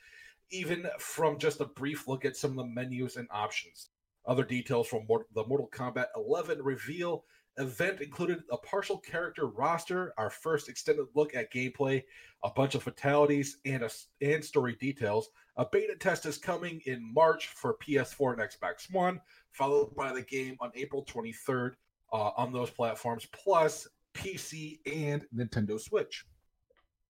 even 0.51 0.87
from 0.99 1.37
just 1.37 1.61
a 1.61 1.65
brief 1.65 2.07
look 2.07 2.25
at 2.25 2.37
some 2.37 2.51
of 2.51 2.57
the 2.57 2.65
menus 2.65 3.17
and 3.17 3.27
options. 3.31 3.89
Other 4.25 4.43
details 4.43 4.87
from 4.87 5.07
the 5.33 5.45
Mortal 5.45 5.69
Kombat 5.71 6.07
11 6.15 6.61
reveal 6.61 7.23
event 7.57 7.99
included 7.99 8.43
a 8.51 8.57
partial 8.57 8.97
character 8.97 9.47
roster, 9.47 10.13
our 10.17 10.29
first 10.29 10.69
extended 10.69 11.07
look 11.13 11.35
at 11.35 11.51
gameplay, 11.51 12.03
a 12.43 12.49
bunch 12.49 12.75
of 12.75 12.83
fatalities, 12.83 13.57
and 13.65 13.83
a, 13.83 13.89
and 14.21 14.43
story 14.43 14.75
details. 14.79 15.29
A 15.57 15.65
beta 15.65 15.95
test 15.95 16.25
is 16.25 16.37
coming 16.37 16.81
in 16.85 17.13
March 17.13 17.47
for 17.47 17.75
PS4 17.85 18.33
and 18.33 18.41
Xbox 18.41 18.91
One, 18.93 19.19
followed 19.51 19.93
by 19.95 20.13
the 20.13 20.21
game 20.21 20.55
on 20.61 20.71
April 20.75 21.03
23rd 21.05 21.71
uh, 22.13 22.31
on 22.37 22.53
those 22.53 22.69
platforms, 22.69 23.27
plus 23.33 23.87
PC 24.19 24.79
and 24.85 25.25
Nintendo 25.35 25.79
Switch. 25.79 26.25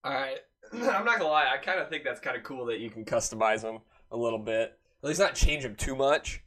All 0.03 0.13
right. 0.13 0.37
I'm 0.73 0.79
not 1.05 1.19
gonna 1.19 1.25
lie. 1.25 1.49
I 1.53 1.57
kind 1.57 1.79
of 1.79 1.89
think 1.89 2.03
that's 2.03 2.19
kind 2.19 2.37
of 2.37 2.43
cool 2.43 2.65
that 2.65 2.79
you 2.79 2.89
can 2.89 3.03
customize 3.05 3.61
them 3.61 3.79
a 4.11 4.17
little 4.17 4.39
bit. 4.39 4.77
At 5.03 5.07
least 5.07 5.19
not 5.19 5.35
change 5.35 5.63
them 5.63 5.75
too 5.75 5.95
much, 5.95 6.41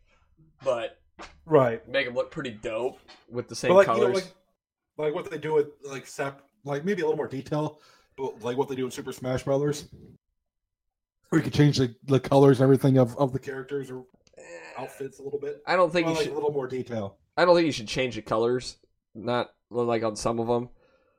but 0.65 0.99
Right. 1.47 1.87
make 1.89 2.07
them 2.07 2.15
look 2.15 2.31
pretty 2.31 2.51
dope 2.51 2.99
with 3.31 3.49
the 3.49 3.55
same 3.57 3.73
like 3.73 3.87
colors. 3.87 4.01
you 4.01 4.07
know, 4.09 4.15
like, 4.15 4.27
like 4.99 5.15
what 5.15 5.31
they 5.31 5.39
do 5.39 5.55
with 5.55 5.69
like 5.85 6.07
sep- 6.07 6.43
like 6.65 6.85
maybe 6.85 7.03
a 7.03 7.05
little 7.05 7.17
more 7.17 7.29
detail, 7.29 7.81
but 8.17 8.41
like 8.43 8.57
what 8.57 8.69
they 8.69 8.75
do 8.77 8.85
in 8.85 8.91
Super 8.91 9.13
Smash 9.13 9.43
Brothers, 9.45 9.89
where 11.31 11.39
you 11.41 11.43
can 11.43 11.53
change 11.53 11.79
the, 11.79 11.95
the 12.05 12.21
colors 12.21 12.61
and 12.61 12.65
everything 12.65 12.99
of, 12.99 13.17
of 13.19 13.33
the 13.33 13.39
characters 13.39 13.91
or 13.91 14.05
outfits 14.79 15.19
a 15.19 15.23
little 15.23 15.39
bit. 15.41 15.63
I 15.67 15.77
don't 15.77 15.93
think 15.93 16.07
Well, 16.07 16.15
you 16.15 16.19
like 16.19 16.25
should. 16.27 16.33
a 16.33 16.37
little 16.37 16.53
more 16.53 16.67
detail. 16.69 17.19
I 17.37 17.45
don't 17.45 17.55
think 17.57 17.67
you 17.67 17.73
should 17.73 17.89
change 17.89 18.15
the 18.17 18.23
colors. 18.23 18.77
Not 19.15 19.47
well, 19.47 19.53
like 19.73 20.03
on 20.03 20.17
some 20.17 20.39
of 20.39 20.47
them, 20.47 20.69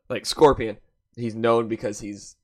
like 0.09 0.25
Scorpion. 0.25 0.77
He's 1.15 1.35
known 1.35 1.67
because 1.67 1.99
he's 1.99 2.35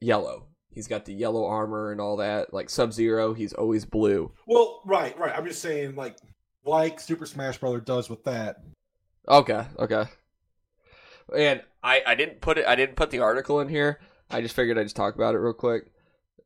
yellow. 0.00 0.46
He's 0.70 0.88
got 0.88 1.04
the 1.04 1.14
yellow 1.14 1.46
armor 1.46 1.92
and 1.92 2.00
all 2.00 2.16
that. 2.16 2.52
Like 2.52 2.68
Sub 2.68 2.92
Zero, 2.92 3.32
he's 3.34 3.52
always 3.52 3.84
blue. 3.84 4.32
Well, 4.46 4.80
right, 4.84 5.16
right. 5.18 5.34
I'm 5.36 5.46
just 5.46 5.62
saying, 5.62 5.94
like, 5.94 6.16
like 6.64 6.98
Super 7.00 7.26
Smash 7.26 7.58
Brother 7.58 7.80
does 7.80 8.10
with 8.10 8.24
that. 8.24 8.56
Okay, 9.28 9.64
okay. 9.78 10.04
And 11.36 11.62
I, 11.82 12.02
I 12.06 12.14
didn't 12.14 12.40
put 12.40 12.58
it. 12.58 12.66
I 12.66 12.74
didn't 12.74 12.96
put 12.96 13.10
the 13.10 13.20
article 13.20 13.60
in 13.60 13.68
here. 13.68 14.00
I 14.30 14.40
just 14.40 14.56
figured 14.56 14.78
I'd 14.78 14.84
just 14.84 14.96
talk 14.96 15.14
about 15.14 15.34
it 15.34 15.38
real 15.38 15.52
quick 15.52 15.92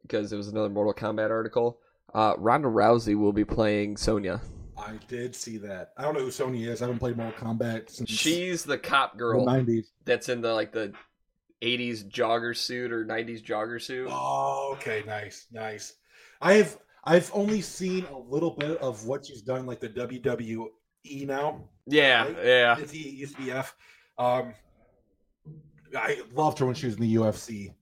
because 0.03 0.33
it 0.33 0.37
was 0.37 0.49
another 0.49 0.69
Mortal 0.69 0.95
Kombat 0.95 1.31
article. 1.31 1.79
Uh, 2.15 2.35
Ronda 2.39 2.69
Rousey 2.69 3.17
will 3.17 3.33
be 3.33 3.45
playing 3.45 3.97
Sonya. 3.97 4.41
I 4.79 4.93
did 5.09 5.35
see 5.35 5.59
that. 5.59 5.93
I 5.97 6.03
don't 6.03 6.15
know 6.15 6.21
who 6.21 6.31
Sonya 6.31 6.71
is. 6.71 6.81
I 6.83 6.87
haven't 6.87 6.99
played 7.01 7.17
Mortal 7.17 7.39
Kombat 7.39 7.91
since 7.91 8.09
She's 8.11 8.65
the 8.65 8.79
cop 8.79 9.13
the 9.13 9.19
girl 9.19 9.45
'90s. 9.47 9.87
that's 10.05 10.29
in 10.29 10.41
the 10.41 10.53
like 10.55 10.73
the 10.73 10.93
'80s 11.63 12.09
jogger 12.09 12.57
suit 12.57 12.93
or 12.93 13.05
'90s 13.05 13.43
jogger 13.45 13.81
suit. 13.83 14.09
Oh, 14.11 14.75
okay, 14.77 15.03
nice, 15.07 15.47
nice. 15.53 15.95
I've 16.41 16.79
I've 17.05 17.31
only 17.35 17.61
seen 17.61 18.05
a 18.07 18.19
little 18.19 18.51
bit 18.53 18.79
of 18.79 19.07
what 19.07 19.27
she's 19.27 19.43
done, 19.43 19.67
like 19.67 19.81
the 19.81 19.89
WWE 19.89 20.67
now. 21.27 21.69
Yeah, 21.87 22.25
Right? 22.25 22.37
yeah. 22.45 22.79
It's 22.79 22.93
the 22.93 23.23
USBF. 23.23 23.73
Um, 24.19 24.55
I 25.97 26.21
loved 26.35 26.59
her 26.59 26.67
when 26.67 26.75
she 26.75 26.87
was 26.87 26.97
in 26.97 27.01
the 27.03 27.15
UFC. 27.17 27.73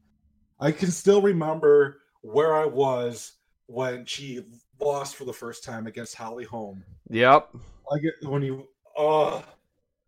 I 0.60 0.70
can 0.72 0.90
still 0.90 1.20
remember 1.22 2.00
where 2.22 2.54
I 2.54 2.64
was 2.66 3.32
when 3.66 4.04
she 4.06 4.44
lost 4.80 5.16
for 5.16 5.24
the 5.24 5.32
first 5.32 5.64
time 5.64 5.86
against 5.86 6.14
Holly 6.14 6.44
Holm. 6.44 6.82
Yep. 7.10 7.50
I 7.92 7.98
get 7.98 8.14
when 8.22 8.42
you 8.42 8.68
oh 8.96 9.44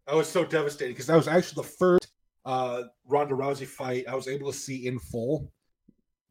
I 0.06 0.14
was 0.14 0.28
so 0.28 0.44
devastated 0.44 0.90
because 0.90 1.06
that 1.06 1.16
was 1.16 1.28
actually 1.28 1.62
the 1.62 1.68
first 1.68 2.08
uh 2.44 2.84
Ronda 3.06 3.34
Rousey 3.34 3.66
fight 3.66 4.08
I 4.08 4.14
was 4.14 4.28
able 4.28 4.50
to 4.50 4.58
see 4.58 4.86
in 4.86 4.98
full. 4.98 5.50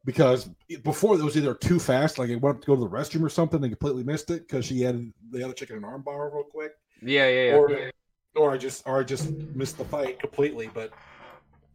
Because 0.04 0.48
before 0.84 1.18
it 1.18 1.22
was 1.22 1.36
either 1.36 1.54
too 1.54 1.78
fast, 1.78 2.18
like 2.18 2.30
I 2.30 2.36
went 2.36 2.56
up 2.56 2.62
to 2.62 2.66
go 2.66 2.74
to 2.74 2.80
the 2.80 2.88
restroom 2.88 3.22
or 3.22 3.28
something 3.28 3.62
and 3.62 3.70
completely 3.70 4.04
missed 4.04 4.30
it 4.30 4.48
because 4.48 4.64
she 4.64 4.80
had 4.80 5.12
the 5.30 5.44
other 5.44 5.52
chick 5.52 5.70
in 5.70 5.76
an 5.76 5.84
arm 5.84 6.02
bar 6.02 6.30
real 6.32 6.44
quick. 6.44 6.72
Yeah, 7.02 7.28
yeah, 7.28 7.50
yeah. 7.50 7.56
Or 7.56 7.90
or 8.36 8.50
I 8.52 8.56
just 8.56 8.86
or 8.86 9.00
I 9.00 9.02
just 9.02 9.30
missed 9.54 9.76
the 9.76 9.84
fight 9.84 10.18
completely. 10.18 10.70
But 10.72 10.92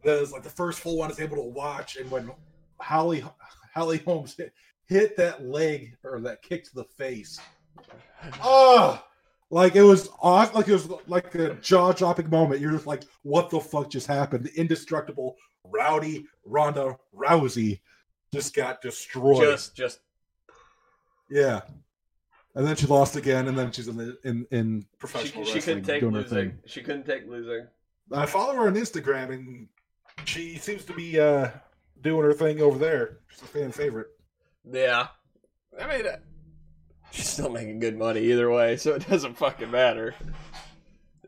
that 0.02 0.20
was 0.20 0.32
like 0.32 0.42
the 0.42 0.50
first 0.50 0.80
full 0.80 0.98
one 0.98 1.06
I 1.06 1.10
was 1.10 1.20
able 1.20 1.36
to 1.36 1.42
watch 1.42 1.96
and 1.96 2.10
when 2.10 2.30
Holly 2.80 3.24
Holly 3.74 3.98
Holmes 3.98 4.34
hit, 4.36 4.52
hit 4.86 5.16
that 5.16 5.44
leg 5.44 5.96
or 6.04 6.20
that 6.20 6.42
kick 6.42 6.64
to 6.64 6.74
the 6.74 6.84
face. 6.84 7.40
Oh, 8.42 9.02
like 9.50 9.76
it 9.76 9.82
was 9.82 10.08
off, 10.20 10.54
like 10.54 10.68
it 10.68 10.72
was 10.72 10.88
like 11.06 11.34
a 11.34 11.54
jaw 11.54 11.92
dropping 11.92 12.30
moment. 12.30 12.60
You're 12.60 12.72
just 12.72 12.86
like, 12.86 13.04
what 13.22 13.50
the 13.50 13.60
fuck 13.60 13.90
just 13.90 14.06
happened? 14.06 14.44
The 14.44 14.54
indestructible, 14.58 15.36
rowdy 15.64 16.26
Ronda 16.44 16.96
Rousey 17.14 17.80
just 18.32 18.54
got 18.54 18.80
destroyed. 18.82 19.42
just, 19.42 19.76
just. 19.76 20.00
yeah. 21.30 21.60
And 22.56 22.66
then 22.66 22.76
she 22.76 22.86
lost 22.86 23.16
again, 23.16 23.48
and 23.48 23.58
then 23.58 23.72
she's 23.72 23.88
in 23.88 23.96
the 23.96 24.16
in 24.22 24.46
in 24.52 24.86
professional 24.98 25.44
she 25.44 25.54
wrestling 25.54 25.82
couldn't 25.82 25.84
take 25.84 26.00
doing 26.00 26.14
her 26.14 26.20
losing. 26.20 26.38
thing. 26.38 26.58
She 26.66 26.82
couldn't 26.82 27.04
take 27.04 27.28
losing. 27.28 27.66
I 28.12 28.26
follow 28.26 28.54
her 28.54 28.68
on 28.68 28.74
Instagram, 28.74 29.32
and 29.32 29.68
she 30.24 30.56
seems 30.58 30.84
to 30.84 30.92
be 30.92 31.18
uh 31.18 31.48
doing 32.00 32.24
her 32.24 32.32
thing 32.32 32.60
over 32.60 32.78
there. 32.78 33.18
She's 33.28 33.42
a 33.42 33.46
fan 33.46 33.72
favorite. 33.72 34.08
Yeah. 34.70 35.08
I 35.80 35.86
mean, 35.96 36.06
uh, 36.06 36.16
she's 37.10 37.28
still 37.28 37.50
making 37.50 37.80
good 37.80 37.98
money 37.98 38.20
either 38.20 38.50
way, 38.50 38.76
so 38.76 38.94
it 38.94 39.08
doesn't 39.08 39.36
fucking 39.36 39.70
matter. 39.70 40.14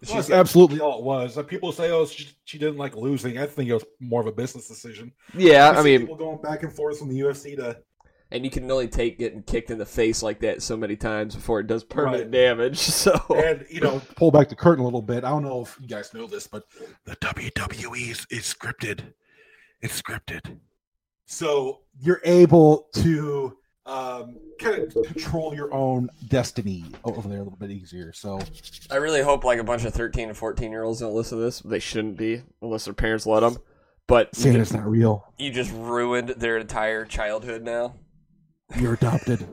That's 0.00 0.12
She's 0.12 0.30
absolutely 0.30 0.80
all 0.80 0.98
it 0.98 1.04
was. 1.04 1.36
Like, 1.36 1.48
people 1.48 1.72
say, 1.72 1.90
"Oh, 1.90 2.04
she, 2.06 2.28
she 2.44 2.58
didn't 2.58 2.76
like 2.76 2.94
losing." 2.96 3.38
I 3.38 3.46
think 3.46 3.70
it 3.70 3.74
was 3.74 3.84
more 3.98 4.20
of 4.20 4.26
a 4.26 4.32
business 4.32 4.68
decision. 4.68 5.12
yeah, 5.34 5.70
I 5.70 5.78
see 5.82 5.84
mean, 5.84 6.00
people 6.00 6.16
going 6.16 6.40
back 6.42 6.62
and 6.62 6.72
forth 6.72 6.98
from 6.98 7.08
the 7.08 7.18
UFC 7.20 7.56
to 7.56 7.78
and 8.30 8.44
you 8.44 8.50
can 8.50 8.68
only 8.70 8.88
take 8.88 9.18
getting 9.18 9.42
kicked 9.42 9.70
in 9.70 9.78
the 9.78 9.86
face 9.86 10.20
like 10.22 10.40
that 10.40 10.60
so 10.60 10.76
many 10.76 10.96
times 10.96 11.34
before 11.36 11.60
it 11.60 11.66
does 11.68 11.84
permanent 11.84 12.24
Right. 12.24 12.30
damage. 12.30 12.78
So 13.06 13.12
and 13.34 13.64
you 13.70 13.80
know 13.80 14.00
pull 14.16 14.30
back 14.30 14.48
the 14.48 14.56
curtain 14.56 14.82
a 14.82 14.84
little 14.84 15.00
bit. 15.02 15.24
I 15.24 15.30
don't 15.30 15.42
know 15.44 15.62
if 15.62 15.78
you 15.80 15.86
guys 15.88 16.12
know 16.12 16.26
this, 16.26 16.46
but 16.46 16.64
the 17.04 17.16
WWE 17.16 18.10
is, 18.10 18.26
is 18.30 18.42
scripted. 18.52 19.00
It's 19.80 20.00
scripted, 20.00 20.58
so 21.26 21.80
you're 22.00 22.20
able 22.24 22.88
to 22.94 23.56
um, 23.84 24.36
kind 24.60 24.82
of 24.82 24.94
control 25.04 25.54
your 25.54 25.72
own 25.72 26.08
destiny 26.28 26.84
over 27.04 27.28
there 27.28 27.38
a 27.38 27.42
little 27.42 27.58
bit 27.58 27.70
easier. 27.70 28.12
So 28.12 28.40
I 28.90 28.96
really 28.96 29.22
hope 29.22 29.44
like 29.44 29.58
a 29.58 29.64
bunch 29.64 29.84
of 29.84 29.92
13 29.94 30.28
and 30.28 30.36
14 30.36 30.70
year 30.70 30.82
olds 30.82 31.00
don't 31.00 31.14
listen 31.14 31.38
to 31.38 31.44
this. 31.44 31.60
They 31.60 31.78
shouldn't 31.78 32.16
be 32.16 32.42
unless 32.62 32.84
their 32.86 32.94
parents 32.94 33.26
let 33.26 33.40
them. 33.40 33.58
But 34.08 34.34
Santa's 34.36 34.68
just, 34.68 34.74
not 34.74 34.88
real. 34.88 35.32
you 35.36 35.50
just 35.50 35.72
ruined 35.72 36.28
their 36.28 36.58
entire 36.58 37.04
childhood 37.04 37.62
now. 37.62 37.94
You're 38.78 38.94
adopted. 38.94 39.46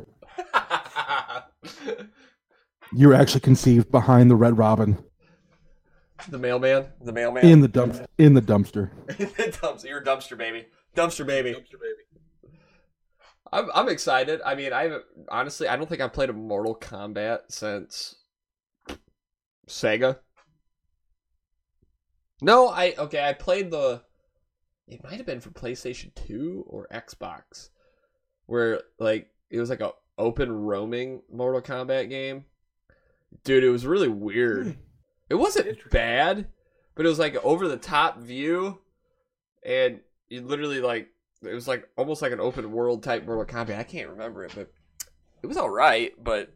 You 2.96 3.08
were 3.08 3.16
actually 3.16 3.42
conceived 3.42 3.92
behind 3.92 4.30
the 4.30 4.36
Red 4.36 4.58
Robin 4.58 5.04
the 6.30 6.38
mailman, 6.38 6.86
the 7.02 7.12
mailman. 7.12 7.46
in 7.46 7.60
the 7.60 7.68
dump 7.68 7.96
in 8.18 8.34
the 8.34 8.42
dumpster. 8.42 8.92
in 9.20 9.28
the 9.36 9.52
dumpster. 9.52 9.86
You're 9.86 10.00
a 10.00 10.04
dumpster 10.04 10.38
baby. 10.38 10.68
Dumpster 10.96 11.26
baby. 11.26 11.52
Dumpster 11.52 11.80
baby. 11.80 12.04
I'm 13.52 13.70
I'm 13.74 13.90
excited. 13.90 14.42
I 14.44 14.56
mean, 14.56 14.74
I 14.74 14.84
haven't 14.84 15.04
honestly. 15.30 15.68
I 15.68 15.76
don't 15.76 15.88
think 15.88 16.02
I've 16.02 16.14
played 16.14 16.30
a 16.30 16.34
Mortal 16.34 16.76
Kombat 16.76 17.42
since 17.50 18.16
Sega. 19.68 20.18
No, 22.42 22.68
I 22.70 22.96
okay. 22.98 23.24
I 23.24 23.34
played 23.34 23.72
the. 23.72 24.02
It 24.88 25.04
might 25.04 25.14
have 25.14 25.26
been 25.26 25.40
for 25.40 25.52
PlayStation 25.52 26.14
Two 26.16 26.66
or 26.68 26.88
Xbox, 26.92 27.70
where 28.48 28.82
like 29.00 29.30
it 29.50 29.60
was 29.60 29.70
like 29.70 29.82
a 29.82 29.94
open 30.18 30.52
roaming 30.52 31.22
Mortal 31.32 31.62
Kombat 31.62 32.10
game. 32.10 32.46
Dude, 33.44 33.64
it 33.64 33.70
was 33.70 33.86
really 33.86 34.10
weird. 34.10 34.66
Hmm. 34.66 34.72
It 35.30 35.36
wasn't 35.36 35.90
bad, 35.90 36.48
but 36.96 37.06
it 37.06 37.10
was 37.10 37.20
like 37.20 37.36
over 37.46 37.68
the 37.68 37.78
top 37.78 38.20
view, 38.20 38.80
and 39.64 40.02
you 40.34 40.42
literally 40.42 40.82
like 40.82 41.10
it 41.44 41.54
was 41.54 41.68
like 41.68 41.88
almost 41.96 42.22
like 42.22 42.32
an 42.32 42.40
open 42.40 42.72
world 42.72 43.04
type 43.04 43.26
Mortal 43.26 43.46
Kombat. 43.46 43.78
I 43.78 43.84
can't 43.84 44.10
remember 44.10 44.44
it, 44.44 44.54
but 44.56 44.72
it 45.44 45.48
was 45.48 45.58
all 45.58 45.70
right. 45.70 46.12
But 46.22 46.54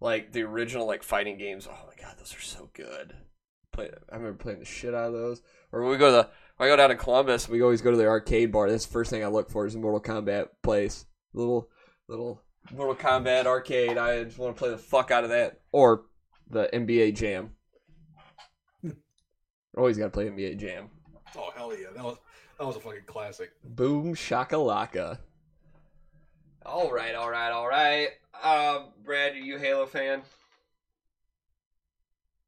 like 0.00 0.32
the 0.32 0.42
original 0.42 0.86
like 0.86 1.02
fighting 1.02 1.36
games, 1.36 1.66
oh 1.68 1.86
my 1.86 2.00
god, 2.00 2.16
those 2.18 2.34
are 2.36 2.40
so 2.40 2.70
good. 2.74 3.14
play. 3.72 3.90
I 4.10 4.16
remember 4.16 4.38
playing 4.38 4.60
the 4.60 4.64
shit 4.64 4.94
out 4.94 5.08
of 5.08 5.12
those. 5.14 5.42
Or 5.72 5.82
when 5.82 5.90
we 5.90 5.96
go 5.98 6.06
to 6.06 6.12
the, 6.12 6.28
when 6.56 6.68
I 6.68 6.72
go 6.72 6.76
down 6.76 6.90
to 6.90 6.96
Columbus, 6.96 7.48
we 7.48 7.60
always 7.60 7.82
go 7.82 7.90
to 7.90 7.96
the 7.96 8.06
arcade 8.06 8.52
bar. 8.52 8.70
That's 8.70 8.86
the 8.86 8.92
first 8.92 9.10
thing 9.10 9.24
I 9.24 9.28
look 9.28 9.50
for 9.50 9.66
is 9.66 9.74
a 9.74 9.78
Mortal 9.78 10.00
Kombat 10.00 10.48
place. 10.62 11.04
Little 11.32 11.68
little 12.06 12.40
Mortal 12.72 12.94
Kombat 12.94 13.46
arcade. 13.46 13.98
I 13.98 14.22
just 14.24 14.38
want 14.38 14.54
to 14.54 14.58
play 14.58 14.70
the 14.70 14.78
fuck 14.78 15.10
out 15.10 15.24
of 15.24 15.30
that. 15.30 15.60
Or 15.72 16.04
the 16.48 16.70
NBA 16.72 17.16
Jam. 17.16 17.50
Hmm. 18.80 18.90
Always 19.76 19.98
got 19.98 20.04
to 20.04 20.10
play 20.10 20.28
NBA 20.28 20.58
Jam. 20.58 20.90
Oh 21.36 21.50
hell 21.56 21.76
yeah, 21.76 21.88
that 21.94 22.04
was 22.04 22.18
that 22.58 22.66
was 22.66 22.76
a 22.76 22.80
fucking 22.80 23.02
classic. 23.06 23.52
Boom 23.64 24.14
shakalaka. 24.14 25.18
All 26.66 26.92
right, 26.92 27.14
all 27.14 27.30
right, 27.30 27.50
all 27.50 27.68
right. 27.68 28.08
Um, 28.42 28.88
Brad, 29.04 29.32
are 29.32 29.38
you 29.38 29.56
a 29.56 29.58
Halo 29.58 29.86
fan? 29.86 30.22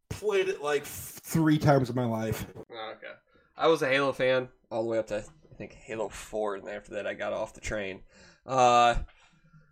Played 0.09 0.49
it 0.49 0.62
like 0.62 0.85
three 0.85 1.59
times 1.59 1.88
in 1.88 1.97
my 1.97 2.05
life. 2.05 2.47
Oh, 2.71 2.93
okay. 2.97 3.12
I 3.57 3.69
was 3.69 3.83
a 3.83 3.88
Halo 3.88 4.12
fan 4.12 4.49
all 4.71 4.83
the 4.83 4.88
way 4.88 4.99
up 4.99 5.07
to 5.09 5.17
I 5.17 5.55
think 5.55 5.73
Halo 5.73 6.09
Four, 6.09 6.57
and 6.57 6.69
after 6.69 6.95
that 6.95 7.07
I 7.07 7.14
got 7.14 7.33
off 7.33 7.55
the 7.55 7.61
train. 7.61 8.00
Uh, 8.47 8.97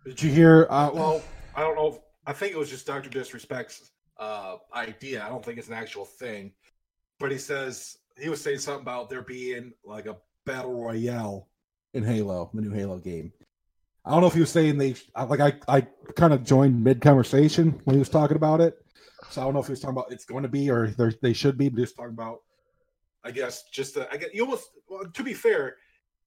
Did 0.05 0.21
you 0.21 0.31
hear? 0.31 0.67
Uh, 0.69 0.89
well, 0.93 1.21
I 1.55 1.61
don't 1.61 1.75
know. 1.75 1.87
If, 1.87 1.99
I 2.25 2.33
think 2.33 2.53
it 2.53 2.57
was 2.57 2.69
just 2.69 2.87
Doctor 2.87 3.09
Disrespect's 3.09 3.91
uh, 4.17 4.57
idea. 4.73 5.23
I 5.23 5.29
don't 5.29 5.43
think 5.43 5.57
it's 5.57 5.67
an 5.67 5.73
actual 5.73 6.05
thing, 6.05 6.53
but 7.19 7.31
he 7.31 7.37
says 7.37 7.97
he 8.17 8.29
was 8.29 8.41
saying 8.41 8.59
something 8.59 8.81
about 8.81 9.09
there 9.09 9.21
being 9.21 9.73
like 9.83 10.05
a 10.05 10.17
battle 10.49 10.73
royale 10.83 11.47
in 11.93 12.03
Halo, 12.03 12.49
the 12.53 12.61
new 12.61 12.71
Halo 12.71 12.97
game. 12.97 13.31
I 14.05 14.11
don't 14.11 14.21
know 14.21 14.27
if 14.27 14.33
he 14.33 14.39
was 14.39 14.49
saying 14.49 14.77
they 14.77 14.95
like 15.27 15.39
I 15.39 15.53
I 15.67 15.81
kind 16.15 16.33
of 16.33 16.43
joined 16.43 16.83
mid 16.83 17.01
conversation 17.01 17.79
when 17.83 17.95
he 17.95 17.99
was 17.99 18.09
talking 18.09 18.37
about 18.37 18.61
it, 18.61 18.77
so 19.29 19.41
I 19.41 19.43
don't 19.43 19.53
know 19.53 19.59
if 19.59 19.67
he 19.67 19.71
was 19.73 19.79
talking 19.81 19.97
about 19.97 20.11
it's 20.11 20.25
going 20.25 20.43
to 20.43 20.49
be 20.49 20.69
or 20.71 20.87
they're- 20.91 21.33
should 21.33 21.57
be, 21.57 21.69
but 21.69 21.79
just 21.79 21.95
talking 21.95 22.13
about. 22.13 22.39
I 23.23 23.31
guess 23.31 23.63
just 23.69 23.95
the, 23.95 24.11
I 24.11 24.17
get 24.17 24.33
you 24.33 24.43
almost 24.45 24.69
well, 24.89 25.03
to 25.05 25.23
be 25.23 25.33
fair, 25.33 25.75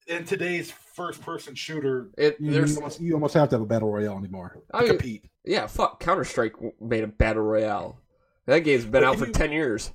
in 0.07 0.23
today's 0.25 0.71
first 0.71 1.21
person 1.21 1.55
shooter, 1.55 2.11
it 2.17 2.37
you, 2.39 2.51
there's 2.51 2.71
you 2.71 2.77
almost, 2.77 3.01
you 3.01 3.13
almost 3.15 3.33
have 3.33 3.49
to 3.49 3.55
have 3.55 3.61
a 3.63 3.65
battle 3.65 3.91
royale 3.91 4.17
anymore 4.17 4.59
to 4.71 4.77
I 4.77 4.81
mean- 4.81 4.89
compete. 4.89 5.29
yeah, 5.43 5.65
fuck 5.67 5.99
Counter 5.99 6.23
Strike 6.23 6.53
made 6.79 7.03
a 7.03 7.07
battle 7.07 7.41
royale. 7.43 7.99
That 8.45 8.59
game's 8.59 8.85
been 8.85 9.03
out 9.03 9.17
for 9.17 9.25
you- 9.25 9.31
ten 9.33 9.51
years. 9.51 9.91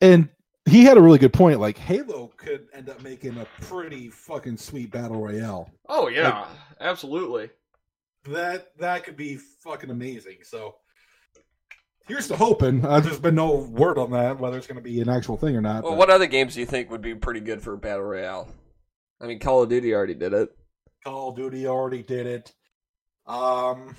And 0.00 0.30
he 0.66 0.84
had 0.84 0.96
a 0.96 1.02
really 1.02 1.18
good 1.18 1.32
point. 1.32 1.60
Like 1.60 1.78
Halo 1.78 2.32
could 2.36 2.68
end 2.72 2.88
up 2.88 3.02
making 3.02 3.38
a 3.38 3.46
pretty 3.60 4.08
fucking 4.08 4.56
sweet 4.56 4.90
battle 4.90 5.20
royale. 5.20 5.70
Oh 5.88 6.08
yeah, 6.08 6.46
absolutely. 6.80 7.50
That 8.26 8.76
that 8.78 9.04
could 9.04 9.16
be 9.16 9.36
fucking 9.36 9.90
amazing. 9.90 10.38
So 10.42 10.76
here's 12.06 12.28
to 12.28 12.36
hoping. 12.36 12.84
Uh, 12.84 13.00
there's 13.00 13.18
been 13.18 13.34
no 13.34 13.54
word 13.54 13.98
on 13.98 14.12
that 14.12 14.38
whether 14.38 14.56
it's 14.56 14.66
going 14.66 14.76
to 14.76 14.82
be 14.82 15.00
an 15.00 15.08
actual 15.08 15.36
thing 15.36 15.56
or 15.56 15.60
not. 15.60 15.82
Well, 15.82 15.92
but 15.92 15.98
what 15.98 16.10
other 16.10 16.26
games 16.26 16.54
do 16.54 16.60
you 16.60 16.66
think 16.66 16.90
would 16.90 17.02
be 17.02 17.14
pretty 17.14 17.40
good 17.40 17.62
for 17.62 17.74
a 17.74 17.78
battle 17.78 18.04
royale? 18.04 18.48
I 19.20 19.26
mean, 19.26 19.38
Call 19.38 19.62
of 19.62 19.68
Duty 19.68 19.94
already 19.94 20.14
did 20.14 20.32
it. 20.32 20.50
Call 21.04 21.30
of 21.30 21.36
Duty 21.36 21.66
already 21.66 22.02
did 22.02 22.26
it. 22.26 22.52
Um, 23.26 23.94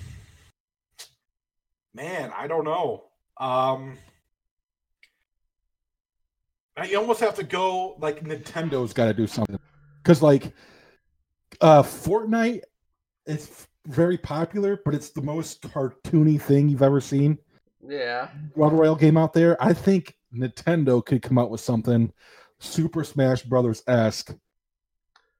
man, 1.94 2.30
I 2.36 2.46
don't 2.46 2.64
know. 2.64 3.04
Um, 3.38 3.98
you 6.88 6.98
almost 6.98 7.20
have 7.20 7.34
to 7.36 7.44
go 7.44 7.96
like 8.00 8.24
Nintendo's 8.24 8.92
got 8.92 9.06
to 9.06 9.14
do 9.14 9.26
something 9.26 9.58
because 10.02 10.22
like 10.22 10.52
uh 11.60 11.82
Fortnite 11.82 12.62
is 13.26 13.66
very 13.86 14.18
popular, 14.18 14.80
but 14.84 14.94
it's 14.94 15.10
the 15.10 15.22
most 15.22 15.62
cartoony 15.62 16.40
thing 16.40 16.68
you've 16.68 16.82
ever 16.82 17.00
seen. 17.00 17.38
Yeah. 17.86 18.28
Battle 18.56 18.78
Royale 18.78 18.96
game 18.96 19.16
out 19.16 19.32
there. 19.34 19.62
I 19.62 19.72
think 19.72 20.16
Nintendo 20.34 21.04
could 21.04 21.22
come 21.22 21.38
out 21.38 21.50
with 21.50 21.60
something 21.60 22.12
Super 22.58 23.04
Smash 23.04 23.42
Brothers 23.42 23.82
esque 23.86 24.34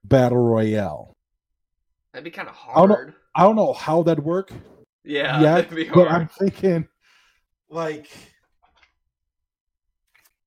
battle 0.04 0.38
royale. 0.38 1.16
That'd 2.12 2.24
be 2.24 2.30
kind 2.30 2.48
of 2.48 2.54
I 2.72 2.76
don't 2.80 2.88
know- 2.90 2.94
hard. 2.94 3.14
I 3.34 3.42
don't 3.42 3.56
know 3.56 3.72
how 3.72 4.02
that'd 4.04 4.22
work 4.22 4.52
Yeah, 5.02 5.62
be 5.62 5.88
but 5.92 6.08
I'm 6.08 6.28
thinking 6.28 6.86
like 7.70 8.08
Yeah, 8.12 8.33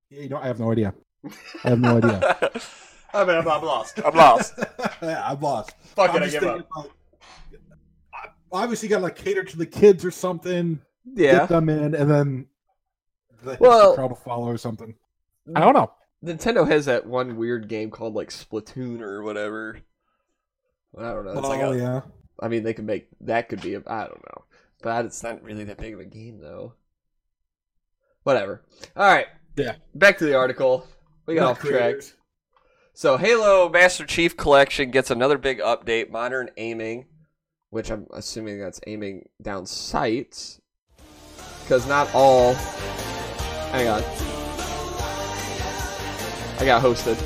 you 0.09 0.29
know, 0.29 0.37
I 0.37 0.47
have 0.47 0.59
no 0.59 0.71
idea. 0.71 0.93
I 1.63 1.69
have 1.69 1.79
no 1.79 1.97
idea. 1.97 2.51
I 3.13 3.23
mean, 3.25 3.37
I'm, 3.37 3.47
I'm 3.47 3.63
lost. 3.63 3.99
I'm 4.03 4.15
lost. 4.15 4.53
yeah, 5.01 5.23
I'm 5.25 5.39
lost. 5.39 5.71
Fuck 5.95 6.11
I'm 6.11 6.17
it, 6.17 6.25
I 6.25 6.29
give 6.29 6.43
up. 6.43 6.59
about- 6.59 6.91
obviously, 8.51 8.87
you 8.87 8.89
got 8.91 8.97
to 8.97 9.03
like 9.03 9.15
cater 9.15 9.43
to 9.43 9.57
the 9.57 9.65
kids 9.65 10.05
or 10.05 10.11
something. 10.11 10.79
Yeah. 11.13 11.39
Get 11.39 11.49
them 11.49 11.69
in, 11.69 11.95
and 11.95 12.09
then 12.11 12.47
the 13.43 13.57
Well- 13.59 13.93
hipster 13.93 13.95
crowd 13.95 14.09
will 14.11 14.17
follow 14.17 14.47
or 14.47 14.57
something. 14.57 14.95
I 15.55 15.61
don't 15.61 15.73
know. 15.73 15.91
Nintendo 16.23 16.67
has 16.67 16.85
that 16.85 17.05
one 17.05 17.37
weird 17.37 17.69
game 17.69 17.89
called 17.91 18.15
like 18.15 18.29
Splatoon 18.29 19.01
or 19.01 19.23
whatever. 19.23 19.79
I 20.97 21.13
don't 21.13 21.25
know. 21.25 21.31
It's 21.31 21.45
oh 21.45 21.49
like 21.49 21.61
a, 21.61 21.77
yeah, 21.77 22.01
I 22.39 22.47
mean, 22.47 22.63
they 22.63 22.73
could 22.73 22.85
make 22.85 23.07
that 23.21 23.49
could 23.49 23.61
be. 23.61 23.75
A, 23.75 23.83
I 23.85 24.05
don't 24.05 24.23
know, 24.25 24.43
but 24.81 25.05
it's 25.05 25.21
not 25.21 25.43
really 25.43 25.63
that 25.65 25.77
big 25.77 25.93
of 25.93 25.99
a 25.99 26.05
game 26.05 26.39
though. 26.39 26.73
Whatever. 28.23 28.63
All 28.95 29.05
right. 29.05 29.27
Yeah. 29.57 29.75
Back 29.95 30.19
to 30.19 30.25
the 30.25 30.35
article. 30.35 30.87
We 31.25 31.35
got 31.35 31.41
Not 31.41 31.51
off 31.51 31.59
track. 31.61 31.95
So 32.93 33.17
Halo 33.17 33.69
Master 33.69 34.05
Chief 34.05 34.37
Collection 34.37 34.91
gets 34.91 35.11
another 35.11 35.37
big 35.37 35.59
update, 35.59 36.09
modern 36.09 36.49
aiming, 36.57 37.05
which 37.71 37.91
I'm 37.91 38.05
assuming 38.13 38.59
that's 38.59 38.79
aiming 38.87 39.29
down 39.41 39.65
sights. 39.65 40.61
Because 41.63 41.87
not 41.87 42.09
all 42.13 42.53
hang 43.73 43.87
on. 43.87 44.03
I 46.59 46.65
got 46.65 46.81
hosted. 46.81 47.17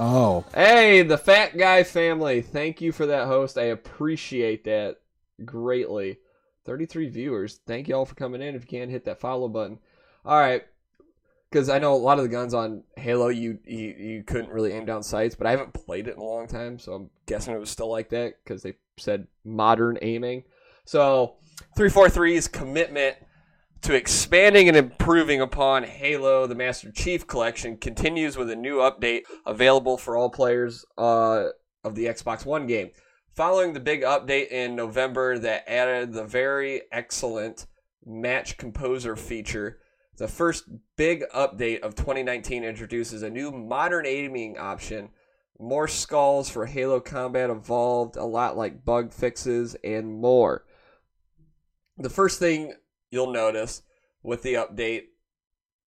Oh, 0.00 0.44
Hey, 0.54 1.02
the 1.02 1.18
fat 1.18 1.58
guy 1.58 1.82
family. 1.82 2.40
Thank 2.40 2.80
you 2.80 2.92
for 2.92 3.06
that 3.06 3.26
host. 3.26 3.58
I 3.58 3.64
appreciate 3.64 4.64
that 4.64 4.98
greatly. 5.44 6.18
33 6.68 7.08
viewers. 7.08 7.60
Thank 7.66 7.88
you 7.88 7.94
all 7.94 8.04
for 8.04 8.14
coming 8.14 8.42
in. 8.42 8.54
If 8.54 8.70
you 8.70 8.78
can 8.78 8.90
hit 8.90 9.06
that 9.06 9.20
follow 9.20 9.48
button. 9.48 9.78
All 10.22 10.38
right. 10.38 10.64
Because 11.50 11.70
I 11.70 11.78
know 11.78 11.94
a 11.94 11.96
lot 11.96 12.18
of 12.18 12.24
the 12.24 12.28
guns 12.28 12.52
on 12.52 12.82
Halo, 12.94 13.28
you, 13.28 13.58
you 13.64 13.94
you 13.98 14.22
couldn't 14.22 14.50
really 14.50 14.72
aim 14.72 14.84
down 14.84 15.02
sights, 15.02 15.34
but 15.34 15.46
I 15.46 15.50
haven't 15.52 15.72
played 15.72 16.08
it 16.08 16.16
in 16.16 16.20
a 16.20 16.24
long 16.24 16.46
time, 16.46 16.78
so 16.78 16.92
I'm 16.92 17.10
guessing 17.24 17.54
it 17.54 17.58
was 17.58 17.70
still 17.70 17.90
like 17.90 18.10
that 18.10 18.34
because 18.44 18.62
they 18.62 18.74
said 18.98 19.28
modern 19.46 19.96
aiming. 20.02 20.44
So 20.84 21.36
343's 21.78 22.48
commitment 22.48 23.16
to 23.80 23.94
expanding 23.94 24.68
and 24.68 24.76
improving 24.76 25.40
upon 25.40 25.84
Halo 25.84 26.46
the 26.46 26.54
Master 26.54 26.92
Chief 26.92 27.26
Collection 27.26 27.78
continues 27.78 28.36
with 28.36 28.50
a 28.50 28.56
new 28.56 28.76
update 28.76 29.22
available 29.46 29.96
for 29.96 30.18
all 30.18 30.28
players 30.28 30.84
uh, 30.98 31.46
of 31.82 31.94
the 31.94 32.04
Xbox 32.04 32.44
One 32.44 32.66
game. 32.66 32.90
Following 33.38 33.72
the 33.72 33.78
big 33.78 34.02
update 34.02 34.48
in 34.48 34.74
November 34.74 35.38
that 35.38 35.70
added 35.70 36.12
the 36.12 36.24
very 36.24 36.82
excellent 36.90 37.68
Match 38.04 38.56
Composer 38.56 39.14
feature, 39.14 39.78
the 40.16 40.26
first 40.26 40.64
big 40.96 41.22
update 41.32 41.78
of 41.82 41.94
2019 41.94 42.64
introduces 42.64 43.22
a 43.22 43.30
new 43.30 43.52
modern 43.52 44.06
aiming 44.06 44.58
option, 44.58 45.10
more 45.56 45.86
skulls 45.86 46.50
for 46.50 46.66
Halo 46.66 46.98
Combat 46.98 47.48
Evolved, 47.48 48.16
a 48.16 48.24
lot 48.24 48.56
like 48.56 48.84
bug 48.84 49.12
fixes, 49.12 49.76
and 49.84 50.20
more. 50.20 50.64
The 51.96 52.10
first 52.10 52.40
thing 52.40 52.74
you'll 53.12 53.32
notice 53.32 53.82
with 54.20 54.42
the 54.42 54.54
update 54.54 55.02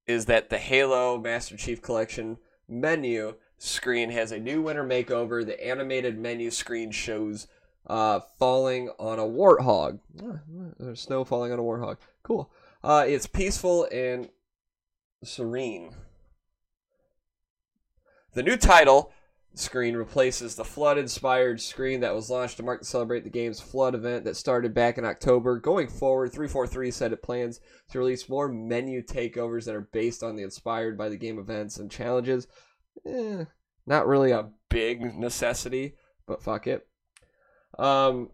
is 0.07 0.27
that 0.27 0.49
the 0.49 0.57
Halo 0.57 1.17
Master 1.17 1.57
Chief 1.57 1.81
Collection 1.81 2.37
menu 2.69 3.33
screen 3.61 4.09
has 4.09 4.31
a 4.31 4.39
new 4.39 4.63
winter 4.63 4.83
makeover. 4.83 5.45
The 5.45 5.63
animated 5.65 6.17
menu 6.17 6.49
screen 6.49 6.91
shows 6.91 7.47
uh, 7.87 8.19
falling 8.39 8.89
on 8.99 9.19
a 9.19 9.23
warthog. 9.23 9.99
Ah, 10.23 10.39
There's 10.79 11.01
snow 11.01 11.23
falling 11.23 11.51
on 11.51 11.59
a 11.59 11.63
warthog. 11.63 11.97
Cool. 12.23 12.51
Uh, 12.83 13.05
it's 13.07 13.27
peaceful 13.27 13.87
and 13.91 14.29
serene. 15.23 15.91
The 18.33 18.43
new 18.43 18.57
title 18.57 19.11
screen 19.53 19.95
replaces 19.95 20.55
the 20.55 20.63
flood 20.63 20.97
inspired 20.97 21.61
screen 21.61 21.99
that 21.99 22.15
was 22.15 22.29
launched 22.29 22.57
to 22.57 22.63
mark 22.63 22.79
and 22.79 22.87
celebrate 22.87 23.23
the 23.23 23.29
game's 23.29 23.59
flood 23.59 23.93
event 23.93 24.23
that 24.23 24.37
started 24.37 24.73
back 24.73 24.97
in 24.97 25.05
October. 25.05 25.59
Going 25.59 25.87
forward, 25.87 26.31
343 26.31 26.89
said 26.89 27.13
it 27.13 27.21
plans 27.21 27.59
to 27.91 27.99
release 27.99 28.29
more 28.29 28.47
menu 28.47 29.03
takeovers 29.03 29.65
that 29.65 29.75
are 29.75 29.89
based 29.91 30.23
on 30.23 30.35
the 30.35 30.43
inspired 30.43 30.97
by 30.97 31.09
the 31.09 31.17
game 31.17 31.37
events 31.37 31.77
and 31.77 31.91
challenges. 31.91 32.47
Eh, 33.05 33.45
not 33.85 34.07
really 34.07 34.31
a 34.31 34.49
big 34.69 35.01
necessity, 35.17 35.95
but 36.27 36.43
fuck 36.43 36.67
it. 36.67 36.87
Um, 37.77 38.29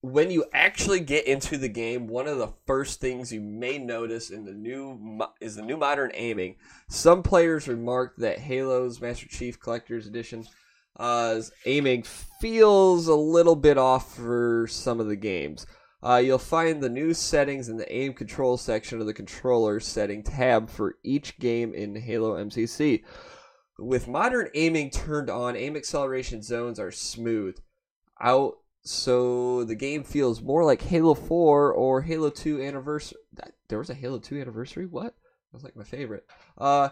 when 0.00 0.30
you 0.30 0.44
actually 0.52 1.00
get 1.00 1.26
into 1.26 1.56
the 1.56 1.68
game, 1.68 2.06
one 2.06 2.28
of 2.28 2.38
the 2.38 2.52
first 2.66 3.00
things 3.00 3.32
you 3.32 3.40
may 3.40 3.78
notice 3.78 4.30
in 4.30 4.44
the 4.44 4.52
new 4.52 5.20
is 5.40 5.56
the 5.56 5.62
new 5.62 5.76
modern 5.76 6.12
aiming. 6.14 6.56
Some 6.88 7.22
players 7.22 7.66
remarked 7.66 8.20
that 8.20 8.38
Halo's 8.38 9.00
Master 9.00 9.26
Chief 9.28 9.58
Collector's 9.58 10.06
Edition 10.06 10.46
uh, 10.98 11.40
aiming 11.66 12.04
feels 12.40 13.08
a 13.08 13.14
little 13.14 13.56
bit 13.56 13.78
off 13.78 14.14
for 14.14 14.66
some 14.68 15.00
of 15.00 15.08
the 15.08 15.16
games. 15.16 15.66
Uh, 16.02 16.22
you'll 16.24 16.38
find 16.38 16.80
the 16.80 16.88
new 16.88 17.12
settings 17.12 17.68
in 17.68 17.76
the 17.76 17.92
aim 17.92 18.12
control 18.12 18.56
section 18.56 19.00
of 19.00 19.06
the 19.06 19.14
controller 19.14 19.80
setting 19.80 20.22
tab 20.22 20.70
for 20.70 20.96
each 21.02 21.38
game 21.38 21.74
in 21.74 21.96
Halo 21.96 22.36
MCC. 22.36 23.02
With 23.78 24.08
modern 24.08 24.48
aiming 24.54 24.90
turned 24.90 25.30
on, 25.30 25.56
aim 25.56 25.76
acceleration 25.76 26.42
zones 26.42 26.78
are 26.78 26.92
smooth 26.92 27.58
out, 28.20 28.58
so 28.82 29.64
the 29.64 29.74
game 29.74 30.04
feels 30.04 30.40
more 30.40 30.64
like 30.64 30.82
Halo 30.82 31.14
4 31.14 31.72
or 31.72 32.02
Halo 32.02 32.30
2 32.30 32.62
anniversary. 32.62 33.18
There 33.68 33.78
was 33.78 33.90
a 33.90 33.94
Halo 33.94 34.18
2 34.18 34.40
anniversary? 34.40 34.86
What? 34.86 35.14
That 35.14 35.52
was 35.52 35.64
like 35.64 35.76
my 35.76 35.84
favorite. 35.84 36.26
Uh, 36.56 36.90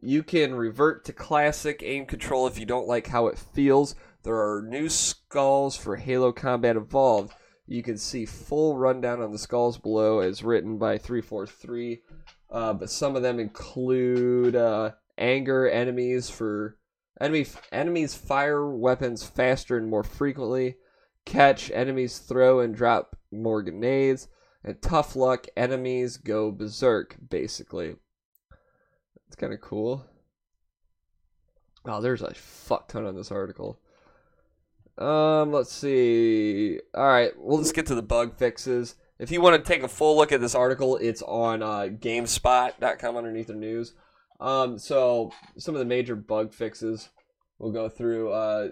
you 0.00 0.22
can 0.22 0.54
revert 0.54 1.04
to 1.04 1.12
classic 1.12 1.82
aim 1.84 2.06
control 2.06 2.46
if 2.46 2.58
you 2.58 2.66
don't 2.66 2.88
like 2.88 3.08
how 3.08 3.26
it 3.26 3.38
feels. 3.38 3.94
There 4.22 4.36
are 4.36 4.62
new 4.62 4.88
skulls 4.88 5.76
for 5.76 5.96
Halo 5.96 6.32
Combat 6.32 6.76
Evolved. 6.76 7.32
You 7.66 7.82
can 7.82 7.96
see 7.96 8.26
full 8.26 8.76
rundown 8.76 9.22
on 9.22 9.32
the 9.32 9.38
skulls 9.38 9.78
below 9.78 10.20
as 10.20 10.42
written 10.42 10.78
by 10.78 10.98
343. 10.98 12.02
Uh, 12.50 12.72
but 12.74 12.90
some 12.90 13.16
of 13.16 13.22
them 13.22 13.40
include 13.40 14.54
uh, 14.56 14.92
anger 15.16 15.68
enemies 15.68 16.28
for 16.28 16.76
enemy 17.20 17.46
enemies 17.70 18.14
fire 18.14 18.68
weapons 18.68 19.24
faster 19.24 19.76
and 19.76 19.88
more 19.88 20.02
frequently, 20.02 20.76
catch 21.24 21.70
enemies 21.70 22.18
throw 22.18 22.60
and 22.60 22.74
drop 22.74 23.16
more 23.30 23.62
grenades, 23.62 24.28
and 24.64 24.82
tough 24.82 25.16
luck 25.16 25.46
enemies 25.56 26.16
go 26.16 26.50
berserk. 26.50 27.16
Basically, 27.30 27.94
it's 29.26 29.36
kind 29.36 29.52
of 29.52 29.60
cool. 29.60 30.04
Oh, 31.84 32.00
there's 32.00 32.22
a 32.22 32.34
fuck 32.34 32.88
ton 32.88 33.06
on 33.06 33.16
this 33.16 33.32
article. 33.32 33.80
Um, 34.98 35.52
let's 35.52 35.72
see. 35.72 36.78
All 36.94 37.06
right, 37.06 37.32
we'll 37.36 37.58
just 37.58 37.74
get 37.74 37.86
to 37.86 37.94
the 37.94 38.02
bug 38.02 38.36
fixes. 38.36 38.96
If 39.18 39.30
you 39.30 39.40
want 39.40 39.62
to 39.62 39.68
take 39.68 39.82
a 39.82 39.88
full 39.88 40.16
look 40.16 40.32
at 40.32 40.40
this 40.40 40.54
article, 40.54 40.96
it's 40.96 41.22
on 41.22 41.62
uh, 41.62 41.88
GameSpot.com 41.88 43.16
underneath 43.16 43.46
the 43.46 43.54
news. 43.54 43.94
Um, 44.40 44.78
so 44.78 45.32
some 45.56 45.74
of 45.74 45.78
the 45.78 45.84
major 45.84 46.16
bug 46.16 46.52
fixes 46.52 47.08
we'll 47.62 47.72
go 47.72 47.88
through. 47.88 48.32
Uh, 48.32 48.68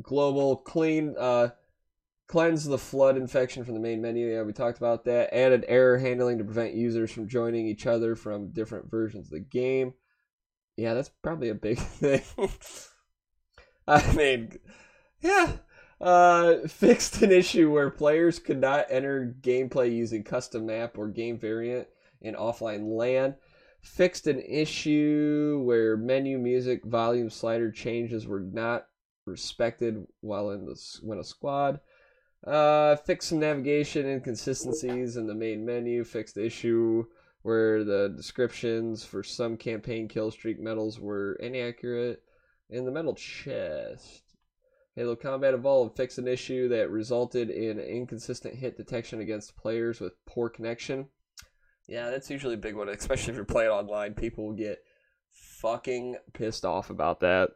global 0.00 0.56
clean, 0.56 1.14
uh, 1.18 1.48
cleanse 2.28 2.64
the 2.64 2.78
flood 2.78 3.16
infection 3.16 3.64
from 3.64 3.74
the 3.74 3.80
main 3.80 4.00
menu. 4.00 4.32
Yeah, 4.32 4.42
we 4.42 4.52
talked 4.52 4.78
about 4.78 5.04
that. 5.04 5.34
Added 5.34 5.64
error 5.68 5.98
handling 5.98 6.38
to 6.38 6.44
prevent 6.44 6.74
users 6.74 7.10
from 7.10 7.28
joining 7.28 7.66
each 7.66 7.86
other 7.86 8.14
from 8.14 8.52
different 8.52 8.90
versions 8.90 9.26
of 9.26 9.32
the 9.32 9.40
game. 9.40 9.92
Yeah, 10.76 10.94
that's 10.94 11.10
probably 11.22 11.48
a 11.48 11.54
big 11.54 11.78
thing. 11.78 12.22
I 13.86 14.12
mean, 14.12 14.58
yeah. 15.20 15.52
Uh, 16.00 16.56
fixed 16.68 17.20
an 17.22 17.30
issue 17.30 17.70
where 17.70 17.90
players 17.90 18.38
could 18.38 18.60
not 18.60 18.86
enter 18.90 19.34
gameplay 19.42 19.94
using 19.94 20.22
custom 20.22 20.66
map 20.66 20.96
or 20.96 21.08
game 21.08 21.38
variant 21.38 21.86
in 22.20 22.34
offline 22.34 22.96
LAN. 22.96 23.34
Fixed 23.82 24.26
an 24.26 24.40
issue 24.40 25.62
where 25.64 25.96
menu 25.96 26.38
music 26.38 26.84
volume 26.84 27.30
slider 27.30 27.70
changes 27.70 28.26
were 28.26 28.40
not 28.40 28.86
respected 29.26 30.06
while 30.20 30.50
in 30.50 30.66
the 30.66 30.78
when 31.02 31.18
a 31.18 31.24
squad. 31.24 31.80
Uh, 32.46 32.96
fixed 32.96 33.28
some 33.28 33.38
navigation 33.38 34.06
inconsistencies 34.06 35.16
in 35.16 35.26
the 35.26 35.34
main 35.34 35.64
menu. 35.64 36.04
Fixed 36.04 36.36
issue 36.36 37.04
where 37.42 37.84
the 37.84 38.12
descriptions 38.16 39.04
for 39.04 39.22
some 39.22 39.56
campaign 39.56 40.08
kill 40.08 40.30
streak 40.30 40.60
medals 40.60 40.98
were 40.98 41.34
inaccurate 41.34 42.22
in 42.68 42.84
the 42.84 42.90
medal 42.90 43.14
chest. 43.14 44.29
Halo 45.00 45.16
Combat 45.16 45.54
Evolved 45.54 45.96
fixed 45.96 46.18
an 46.18 46.28
issue 46.28 46.68
that 46.68 46.90
resulted 46.90 47.48
in 47.48 47.80
inconsistent 47.80 48.54
hit 48.54 48.76
detection 48.76 49.22
against 49.22 49.56
players 49.56 49.98
with 49.98 50.12
poor 50.26 50.50
connection. 50.50 51.08
Yeah, 51.88 52.10
that's 52.10 52.28
usually 52.28 52.52
a 52.52 52.58
big 52.58 52.74
one, 52.74 52.90
especially 52.90 53.30
if 53.30 53.36
you're 53.36 53.46
playing 53.46 53.70
online. 53.70 54.12
People 54.12 54.48
will 54.48 54.52
get 54.52 54.84
fucking 55.32 56.18
pissed 56.34 56.66
off 56.66 56.90
about 56.90 57.20
that. 57.20 57.48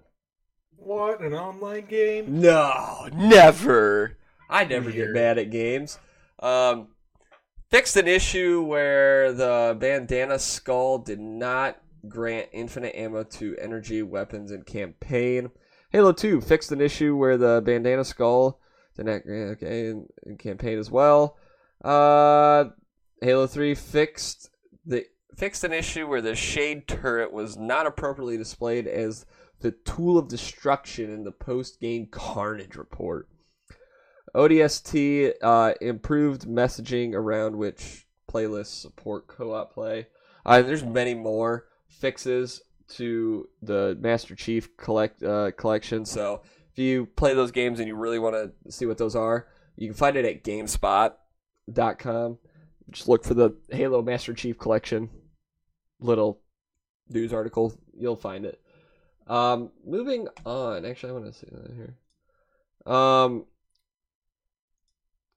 What 0.74 1.20
an 1.20 1.34
online 1.34 1.84
game? 1.84 2.40
No, 2.40 3.10
never. 3.12 4.16
I 4.48 4.64
never 4.64 4.90
get 4.90 5.10
mad 5.10 5.36
at 5.36 5.50
games. 5.50 5.98
Um, 6.38 6.88
fixed 7.70 7.98
an 7.98 8.08
issue 8.08 8.62
where 8.62 9.34
the 9.34 9.76
bandana 9.78 10.38
skull 10.38 10.96
did 10.96 11.20
not 11.20 11.78
grant 12.08 12.48
infinite 12.52 12.96
ammo 12.96 13.22
to 13.22 13.54
energy 13.60 14.02
weapons 14.02 14.50
in 14.50 14.62
campaign. 14.62 15.50
Halo 15.94 16.10
2 16.10 16.40
fixed 16.40 16.72
an 16.72 16.80
issue 16.80 17.14
where 17.16 17.36
the 17.36 17.62
bandana 17.64 18.04
skull 18.04 18.58
did 18.96 19.06
not 19.06 19.20
okay 19.28 19.86
in, 19.90 20.08
in 20.26 20.36
campaign 20.36 20.76
as 20.76 20.90
well. 20.90 21.36
Uh, 21.84 22.64
Halo 23.20 23.46
3 23.46 23.76
fixed 23.76 24.50
the 24.84 25.04
fixed 25.36 25.62
an 25.62 25.72
issue 25.72 26.08
where 26.08 26.20
the 26.20 26.34
shade 26.34 26.88
turret 26.88 27.32
was 27.32 27.56
not 27.56 27.86
appropriately 27.86 28.36
displayed 28.36 28.88
as 28.88 29.24
the 29.60 29.70
tool 29.70 30.18
of 30.18 30.26
destruction 30.26 31.12
in 31.14 31.22
the 31.22 31.30
post-game 31.30 32.08
carnage 32.10 32.74
report. 32.74 33.28
ODST 34.34 35.34
uh, 35.42 35.74
improved 35.80 36.48
messaging 36.48 37.14
around 37.14 37.54
which 37.54 38.08
playlists 38.28 38.80
support 38.80 39.28
co-op 39.28 39.72
play. 39.72 40.08
Uh, 40.44 40.60
there's 40.60 40.82
many 40.82 41.14
more 41.14 41.66
fixes 41.86 42.62
to 42.88 43.48
the 43.62 43.96
Master 44.00 44.34
Chief 44.34 44.76
collect 44.76 45.22
uh, 45.22 45.50
collection. 45.52 46.04
So 46.04 46.42
if 46.72 46.78
you 46.78 47.06
play 47.06 47.34
those 47.34 47.50
games 47.50 47.78
and 47.78 47.88
you 47.88 47.94
really 47.94 48.18
want 48.18 48.34
to 48.34 48.72
see 48.72 48.86
what 48.86 48.98
those 48.98 49.16
are, 49.16 49.48
you 49.76 49.88
can 49.88 49.94
find 49.94 50.16
it 50.16 50.24
at 50.24 50.44
GameSpot.com. 50.44 52.38
Just 52.90 53.08
look 53.08 53.24
for 53.24 53.34
the 53.34 53.56
Halo 53.70 54.02
Master 54.02 54.34
Chief 54.34 54.58
collection 54.58 55.10
little 56.00 56.40
news 57.08 57.32
article. 57.32 57.72
You'll 57.96 58.16
find 58.16 58.44
it. 58.44 58.60
Um, 59.26 59.70
moving 59.86 60.28
on. 60.44 60.84
Actually, 60.84 61.10
I 61.10 61.12
want 61.14 61.26
to 61.26 61.38
see 61.38 61.48
that 61.50 61.72
here. 61.74 61.96
Um, 62.92 63.46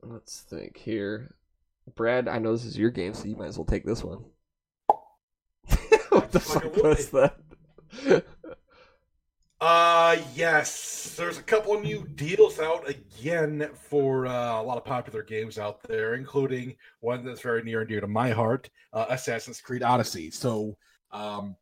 let's 0.04 0.42
think 0.42 0.78
here. 0.78 1.36
Brad, 1.96 2.28
I 2.28 2.40
know 2.40 2.52
this 2.52 2.66
is 2.66 2.78
your 2.78 2.90
game, 2.90 3.14
so 3.14 3.26
you 3.26 3.38
might 3.38 3.48
as 3.48 3.58
well 3.58 3.66
take 3.66 3.86
this 3.86 4.04
one. 4.04 4.26
The 6.38 6.60
fuck 6.60 6.76
was 6.84 7.10
that? 7.10 8.26
Uh, 9.60 10.18
yes. 10.36 11.16
There's 11.18 11.40
a 11.40 11.44
couple 11.44 11.74
of 11.76 11.82
new 11.82 12.08
deals 12.16 12.60
out 12.60 12.88
again 12.88 13.70
for 13.74 14.28
uh, 14.28 14.62
a 14.62 14.64
lot 14.64 14.78
of 14.78 14.86
popular 14.86 15.24
games 15.24 15.58
out 15.58 15.82
there, 15.84 16.14
including 16.14 16.76
one 17.00 17.26
that's 17.26 17.42
very 17.42 17.64
near 17.64 17.80
and 17.80 17.90
dear 17.90 18.02
to 18.02 18.08
my 18.08 18.30
heart, 18.30 18.70
uh, 18.94 19.06
Assassin's 19.10 19.60
Creed 19.60 19.82
Odyssey. 19.82 20.30
So, 20.30 20.78
um, 21.12 21.56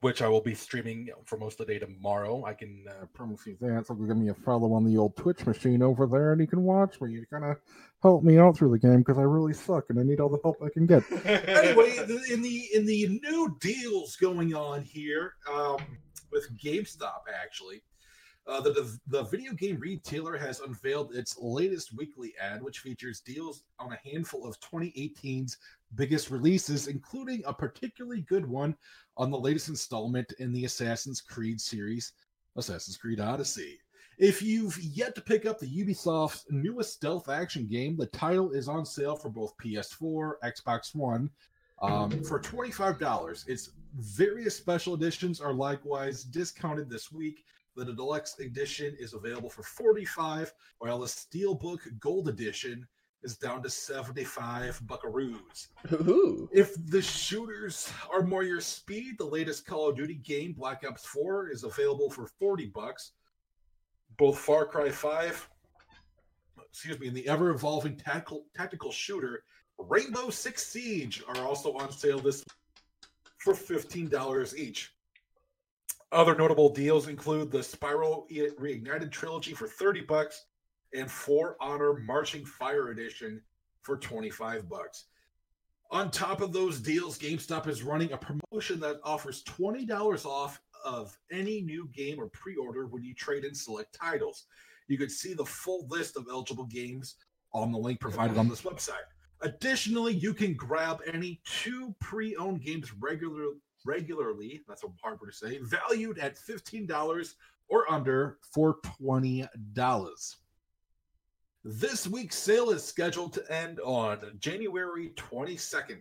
which 0.00 0.22
I 0.22 0.28
will 0.28 0.40
be 0.40 0.54
streaming 0.54 1.08
for 1.24 1.36
most 1.38 1.60
of 1.60 1.66
the 1.66 1.72
day 1.72 1.78
tomorrow. 1.78 2.44
I 2.44 2.54
can 2.54 2.84
uh, 2.88 3.06
promise 3.12 3.46
you 3.46 3.56
that. 3.60 3.86
So 3.86 3.94
give 3.94 4.16
me 4.16 4.28
a 4.28 4.34
follow 4.34 4.72
on 4.72 4.84
the 4.84 4.96
old 4.98 5.16
Twitch 5.16 5.46
machine 5.46 5.82
over 5.82 6.06
there, 6.06 6.32
and 6.32 6.40
you 6.40 6.46
can 6.46 6.62
watch 6.62 7.00
me. 7.00 7.12
You 7.12 7.26
kind 7.26 7.44
of 7.44 7.56
help 8.02 8.22
me 8.22 8.38
out 8.38 8.56
through 8.56 8.70
the 8.70 8.78
game 8.78 8.98
because 8.98 9.18
I 9.18 9.22
really 9.22 9.54
suck, 9.54 9.84
and 9.90 9.98
I 9.98 10.02
need 10.02 10.20
all 10.20 10.28
the 10.28 10.40
help 10.42 10.56
I 10.62 10.68
can 10.70 10.86
get. 10.86 11.02
anyway, 11.24 11.96
in 12.30 12.42
the 12.42 12.68
in 12.74 12.86
the 12.86 13.20
new 13.22 13.56
deals 13.60 14.16
going 14.16 14.54
on 14.54 14.82
here 14.82 15.34
um, 15.52 15.78
with 16.32 16.48
GameStop, 16.58 17.22
actually, 17.42 17.82
uh, 18.46 18.60
the, 18.60 18.72
the 18.72 18.98
the 19.08 19.22
video 19.24 19.52
game 19.52 19.78
retailer 19.78 20.36
has 20.36 20.60
unveiled 20.60 21.14
its 21.14 21.36
latest 21.38 21.96
weekly 21.96 22.34
ad, 22.40 22.62
which 22.62 22.80
features 22.80 23.20
deals 23.20 23.62
on 23.78 23.92
a 23.92 24.08
handful 24.08 24.46
of 24.46 24.58
2018's 24.60 25.58
biggest 25.94 26.30
releases, 26.30 26.88
including 26.88 27.42
a 27.46 27.54
particularly 27.54 28.22
good 28.22 28.46
one 28.46 28.76
on 29.16 29.30
the 29.30 29.38
latest 29.38 29.68
installment 29.68 30.32
in 30.38 30.52
the 30.52 30.64
Assassin's 30.64 31.20
Creed 31.20 31.60
series, 31.60 32.12
Assassin's 32.56 32.96
Creed 32.96 33.20
Odyssey. 33.20 33.78
If 34.18 34.42
you've 34.42 34.78
yet 34.78 35.14
to 35.14 35.20
pick 35.20 35.44
up 35.44 35.58
the 35.58 35.66
Ubisoft's 35.66 36.46
newest 36.50 36.94
stealth 36.94 37.28
action 37.28 37.66
game, 37.66 37.96
the 37.96 38.06
title 38.06 38.52
is 38.52 38.66
on 38.66 38.86
sale 38.86 39.14
for 39.14 39.28
both 39.28 39.56
PS4, 39.58 40.32
Xbox 40.42 40.94
One, 40.94 41.30
um, 41.82 42.24
for 42.24 42.40
$25. 42.40 43.48
Its 43.48 43.70
various 43.94 44.56
special 44.56 44.94
editions 44.94 45.40
are 45.40 45.52
likewise 45.52 46.24
discounted 46.24 46.88
this 46.88 47.12
week. 47.12 47.44
The 47.76 47.84
deluxe 47.84 48.38
edition 48.38 48.96
is 48.98 49.12
available 49.12 49.50
for 49.50 49.62
45 49.62 50.50
while 50.78 50.98
the 50.98 51.06
Steelbook 51.06 51.80
Gold 52.00 52.28
Edition 52.30 52.88
is 53.22 53.36
down 53.36 53.62
to 53.62 53.70
75 53.70 54.80
buckaroos. 54.86 55.68
Ooh. 55.92 56.48
If 56.52 56.74
the 56.86 57.02
shooters 57.02 57.90
are 58.12 58.22
more 58.22 58.44
your 58.44 58.60
speed, 58.60 59.16
the 59.18 59.24
latest 59.24 59.66
Call 59.66 59.88
of 59.88 59.96
Duty 59.96 60.14
game, 60.14 60.52
Black 60.52 60.84
Ops 60.88 61.04
4, 61.06 61.50
is 61.50 61.64
available 61.64 62.10
for 62.10 62.26
40 62.38 62.66
bucks. 62.66 63.12
Both 64.18 64.38
Far 64.38 64.64
Cry 64.66 64.90
5, 64.90 65.50
excuse 66.70 66.98
me, 66.98 67.08
and 67.08 67.16
the 67.16 67.28
ever 67.28 67.50
evolving 67.50 67.96
tactical 67.96 68.44
tactical 68.54 68.90
shooter 68.90 69.42
Rainbow 69.78 70.30
Six 70.30 70.66
Siege 70.66 71.22
are 71.28 71.46
also 71.46 71.74
on 71.74 71.90
sale 71.92 72.18
this 72.18 72.44
for 73.38 73.52
$15 73.52 74.56
each. 74.56 74.92
Other 76.12 76.34
notable 76.34 76.68
deals 76.68 77.08
include 77.08 77.50
the 77.50 77.58
Spyro 77.58 78.28
Reignited 78.30 79.10
trilogy 79.10 79.52
for 79.52 79.66
30 79.66 80.02
bucks 80.02 80.44
and 80.96 81.10
For 81.10 81.56
Honor 81.60 81.94
Marching 81.94 82.44
Fire 82.44 82.88
Edition 82.88 83.42
for 83.82 83.96
25 83.96 84.68
bucks. 84.68 85.04
On 85.90 86.10
top 86.10 86.40
of 86.40 86.52
those 86.52 86.80
deals, 86.80 87.18
GameStop 87.18 87.68
is 87.68 87.82
running 87.82 88.12
a 88.12 88.18
promotion 88.18 88.80
that 88.80 88.96
offers 89.04 89.44
$20 89.44 90.24
off 90.24 90.60
of 90.84 91.16
any 91.30 91.60
new 91.60 91.88
game 91.94 92.18
or 92.18 92.28
pre-order 92.28 92.86
when 92.86 93.04
you 93.04 93.14
trade 93.14 93.44
in 93.44 93.54
select 93.54 93.94
titles. 93.94 94.46
You 94.88 94.98
can 94.98 95.08
see 95.08 95.34
the 95.34 95.44
full 95.44 95.86
list 95.88 96.16
of 96.16 96.26
eligible 96.30 96.64
games 96.64 97.16
on 97.52 97.70
the 97.70 97.78
link 97.78 98.00
provided 98.00 98.38
on 98.38 98.48
this 98.48 98.62
website. 98.62 99.06
Additionally, 99.42 100.14
you 100.14 100.32
can 100.32 100.54
grab 100.54 101.00
any 101.12 101.40
two 101.44 101.94
pre-owned 102.00 102.62
games 102.62 102.92
regular, 102.94 103.52
regularly, 103.84 104.62
that's 104.66 104.82
a 104.82 104.88
hard 105.02 105.20
word 105.20 105.30
to 105.30 105.36
say, 105.36 105.58
valued 105.62 106.18
at 106.18 106.36
$15 106.36 107.34
or 107.68 107.90
under 107.90 108.38
for 108.52 108.78
$20. 109.00 110.36
This 111.68 112.06
week's 112.06 112.36
sale 112.36 112.70
is 112.70 112.84
scheduled 112.84 113.32
to 113.32 113.52
end 113.52 113.80
on 113.80 114.20
January 114.38 115.10
22nd. 115.16 116.00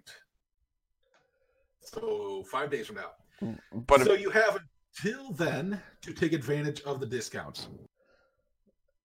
So, 1.81 2.43
five 2.51 2.69
days 2.69 2.85
from 2.85 2.97
now. 2.97 3.55
But 3.87 4.03
so, 4.03 4.13
you 4.13 4.29
have 4.29 4.59
until 5.03 5.31
then 5.31 5.81
to 6.01 6.13
take 6.13 6.33
advantage 6.33 6.81
of 6.83 6.99
the 6.99 7.07
discounts. 7.07 7.67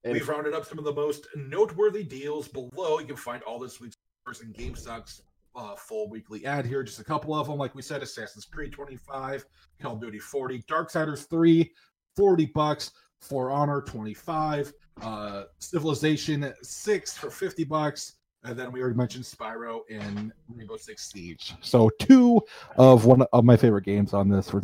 and- 0.04 0.12
We've 0.12 0.28
rounded 0.28 0.52
up 0.52 0.66
some 0.66 0.78
of 0.78 0.84
the 0.84 0.92
most 0.92 1.28
noteworthy 1.34 2.04
deals 2.04 2.46
below. 2.48 2.98
You 2.98 3.06
can 3.06 3.16
find 3.16 3.42
all 3.44 3.58
this 3.58 3.80
week's 3.80 3.96
in 4.42 4.52
GameStop's 4.52 5.22
uh, 5.56 5.74
full 5.76 6.10
weekly 6.10 6.44
ad 6.44 6.66
here. 6.66 6.82
Just 6.82 7.00
a 7.00 7.04
couple 7.04 7.34
of 7.34 7.46
them, 7.48 7.56
like 7.56 7.74
we 7.74 7.80
said: 7.80 8.02
Assassin's 8.02 8.44
Creed 8.44 8.70
25, 8.70 9.46
Call 9.80 9.94
of 9.94 10.00
Duty 10.02 10.18
40, 10.18 10.62
Darksiders 10.70 11.26
3, 11.28 11.72
40 12.16 12.46
bucks, 12.54 12.92
For 13.22 13.50
Honor 13.50 13.80
25, 13.80 14.72
uh, 15.02 15.44
Civilization 15.58 16.52
6 16.62 17.16
for 17.16 17.30
50 17.30 17.64
bucks, 17.64 18.16
and 18.44 18.58
then 18.58 18.72
we 18.72 18.80
already 18.80 18.96
mentioned 18.96 19.24
Spyro 19.24 19.80
and 19.90 20.32
Rainbow 20.48 20.76
Six 20.76 21.10
Siege. 21.10 21.54
So 21.60 21.90
two 21.98 22.40
of 22.76 23.04
one 23.04 23.22
of 23.32 23.44
my 23.44 23.56
favorite 23.56 23.84
games 23.84 24.14
on 24.14 24.28
this. 24.28 24.50
For 24.50 24.62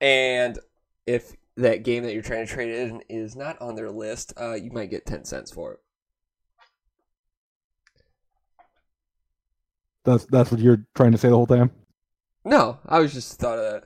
And 0.00 0.58
if 1.06 1.36
that 1.56 1.84
game 1.84 2.02
that 2.04 2.12
you're 2.12 2.22
trying 2.22 2.46
to 2.46 2.52
trade 2.52 2.70
in 2.70 3.02
is 3.08 3.36
not 3.36 3.60
on 3.60 3.74
their 3.74 3.90
list, 3.90 4.32
uh, 4.40 4.54
you 4.54 4.70
might 4.70 4.90
get 4.90 5.06
10 5.06 5.24
cents 5.24 5.50
for 5.50 5.72
it. 5.72 5.80
that's 10.06 10.24
that's 10.26 10.50
what 10.50 10.60
you're 10.60 10.86
trying 10.94 11.12
to 11.12 11.18
say 11.18 11.28
the 11.28 11.34
whole 11.34 11.46
time. 11.46 11.70
No, 12.44 12.78
I 12.86 13.00
was 13.00 13.12
just 13.12 13.38
thought 13.38 13.58
of 13.58 13.72
that. 13.72 13.84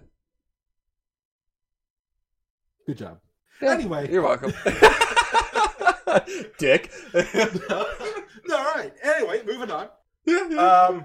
Good 2.86 2.98
job. 2.98 3.18
Yeah, 3.60 3.72
Anyway. 3.72 4.10
You're 4.10 4.22
welcome. 4.22 4.52
Dick. 6.58 6.90
All 7.14 8.64
right. 8.74 8.92
Anyway, 9.02 9.42
moving 9.46 9.70
on. 9.70 9.88
Yeah, 10.24 10.88
Um, 10.88 11.04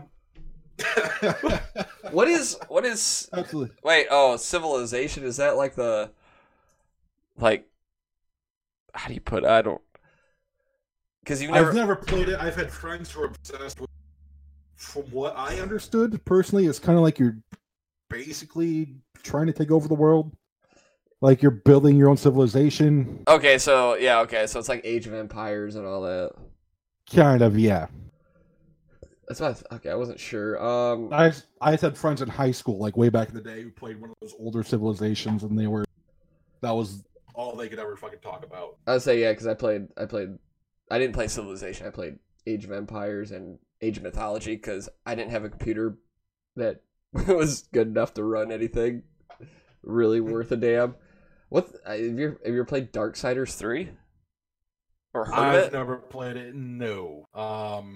what 2.11 2.27
is 2.27 2.57
what 2.67 2.85
is 2.85 3.29
absolutely. 3.31 3.75
wait, 3.83 4.07
oh, 4.11 4.35
civilization 4.35 5.23
is 5.23 5.37
that 5.37 5.55
like 5.55 5.75
the 5.75 6.11
like 7.37 7.65
how 8.93 9.07
do 9.07 9.13
you 9.13 9.21
put 9.21 9.45
I 9.45 9.61
don't 9.61 9.81
cuz 11.25 11.41
you've 11.41 11.51
never 11.51 11.69
I've 11.69 11.75
never 11.75 11.95
played 11.95 12.27
it. 12.29 12.39
I've 12.39 12.55
had 12.55 12.71
friends 12.71 13.11
who 13.11 13.21
are 13.23 13.27
obsessed 13.27 13.79
with. 13.79 13.89
From 14.75 15.03
what 15.03 15.33
I 15.37 15.59
understood 15.61 16.23
personally, 16.25 16.65
it's 16.67 16.79
kind 16.79 16.97
of 16.97 17.03
like 17.03 17.17
you're 17.19 17.37
basically 18.09 18.95
trying 19.23 19.47
to 19.47 19.53
take 19.53 19.71
over 19.71 19.87
the 19.87 19.95
world. 19.95 20.35
Like 21.25 21.41
you're 21.41 21.49
building 21.49 21.97
your 21.97 22.09
own 22.09 22.17
civilization. 22.17 23.23
Okay, 23.27 23.57
so 23.57 23.95
yeah, 23.95 24.19
okay, 24.19 24.45
so 24.45 24.59
it's 24.59 24.69
like 24.69 24.81
Age 24.83 25.07
of 25.07 25.15
Empires 25.15 25.73
and 25.73 25.83
all 25.83 26.03
that. 26.03 26.33
Kind 27.11 27.41
of, 27.41 27.57
yeah. 27.57 27.87
That's 29.27 29.39
what 29.39 29.63
I 29.71 29.75
okay, 29.77 29.89
I 29.89 29.95
wasn't 29.95 30.19
sure. 30.19 30.63
Um 30.63 31.11
I 31.11 31.33
I 31.59 31.77
had 31.77 31.97
friends 31.97 32.21
in 32.21 32.29
high 32.29 32.51
school, 32.51 32.77
like 32.77 32.95
way 32.95 33.09
back 33.09 33.29
in 33.29 33.33
the 33.33 33.41
day, 33.41 33.63
who 33.63 33.71
played 33.71 33.99
one 33.99 34.11
of 34.11 34.15
those 34.21 34.35
older 34.37 34.61
civilizations, 34.61 35.41
and 35.41 35.57
they 35.57 35.65
were 35.65 35.85
that 36.61 36.69
was 36.69 37.03
all 37.33 37.55
they 37.55 37.69
could 37.69 37.79
ever 37.79 37.97
fucking 37.97 38.19
talk 38.19 38.45
about. 38.45 38.77
I'd 38.85 39.01
say 39.01 39.19
yeah, 39.19 39.31
because 39.31 39.47
I 39.47 39.55
played, 39.55 39.87
I 39.97 40.05
played, 40.05 40.37
I 40.91 40.99
didn't 40.99 41.15
play 41.15 41.27
Civilization. 41.27 41.87
I 41.87 41.89
played 41.89 42.19
Age 42.45 42.65
of 42.65 42.71
Empires 42.71 43.31
and 43.31 43.57
Age 43.81 43.97
of 43.97 44.03
Mythology 44.03 44.57
because 44.57 44.89
I 45.07 45.15
didn't 45.15 45.31
have 45.31 45.43
a 45.43 45.49
computer 45.49 45.97
that 46.55 46.83
was 47.27 47.63
good 47.73 47.87
enough 47.87 48.13
to 48.13 48.23
run 48.23 48.51
anything 48.51 49.01
really 49.81 50.19
worth 50.19 50.51
a 50.51 50.57
damn. 50.57 50.95
What 51.55 51.69
have 51.87 51.97
you 52.01 52.37
have 52.43 52.53
you 52.53 52.59
ever 52.59 52.65
played 52.65 52.91
Darksiders 52.91 53.55
three? 53.55 53.89
Or 55.13 55.33
I've 55.33 55.67
it? 55.67 55.71
never 55.71 55.95
played 55.95 56.35
it. 56.35 56.53
No. 56.53 57.23
Um, 57.33 57.95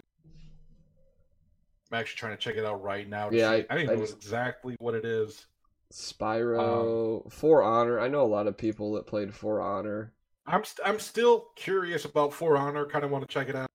I'm 1.92 2.00
actually 2.00 2.20
trying 2.20 2.38
to 2.38 2.42
check 2.42 2.56
it 2.56 2.64
out 2.64 2.82
right 2.82 3.06
now. 3.10 3.30
Yeah, 3.30 3.50
I- 3.50 3.66
I, 3.70 3.76
don't 3.76 3.90
I 3.90 3.96
know 3.96 3.98
just- 3.98 4.16
exactly 4.16 4.78
what 4.80 4.94
it 4.96 5.04
is. 5.04 5.46
Spyro, 5.92 7.30
For 7.34 7.62
Honor. 7.62 8.00
I 8.00 8.08
know 8.08 8.22
a 8.22 8.32
lot 8.32 8.48
of 8.48 8.58
people 8.58 8.94
that 8.94 9.08
played 9.08 9.36
For 9.36 9.60
Honor. 9.60 10.14
I'm 10.46 10.64
st- 10.64 10.88
I'm 10.88 10.98
still 10.98 11.48
curious 11.58 12.06
about 12.06 12.32
For 12.32 12.56
Honor. 12.56 12.86
Kind 12.86 13.04
of 13.04 13.12
want 13.12 13.28
to 13.28 13.34
check 13.34 13.50
it 13.50 13.58
out. 13.58 13.70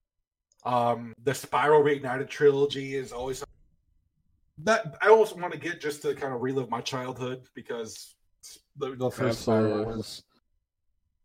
Um, 0.64 1.12
the 1.22 1.32
Spyro 1.32 1.84
Reignited 1.84 2.30
trilogy 2.30 2.94
is 2.94 3.12
always 3.12 3.44
that 4.62 4.96
I 5.02 5.08
also 5.08 5.36
want 5.36 5.52
to 5.52 5.58
get 5.58 5.78
just 5.78 6.00
to 6.02 6.14
kind 6.14 6.32
of 6.32 6.40
relive 6.40 6.70
my 6.70 6.80
childhood 6.80 7.42
because 7.54 8.13
the, 8.76 8.94
the 8.96 9.10
first 9.10 9.46
Spyro 9.46 9.70
Absolutely. 9.80 9.96
was. 9.96 10.22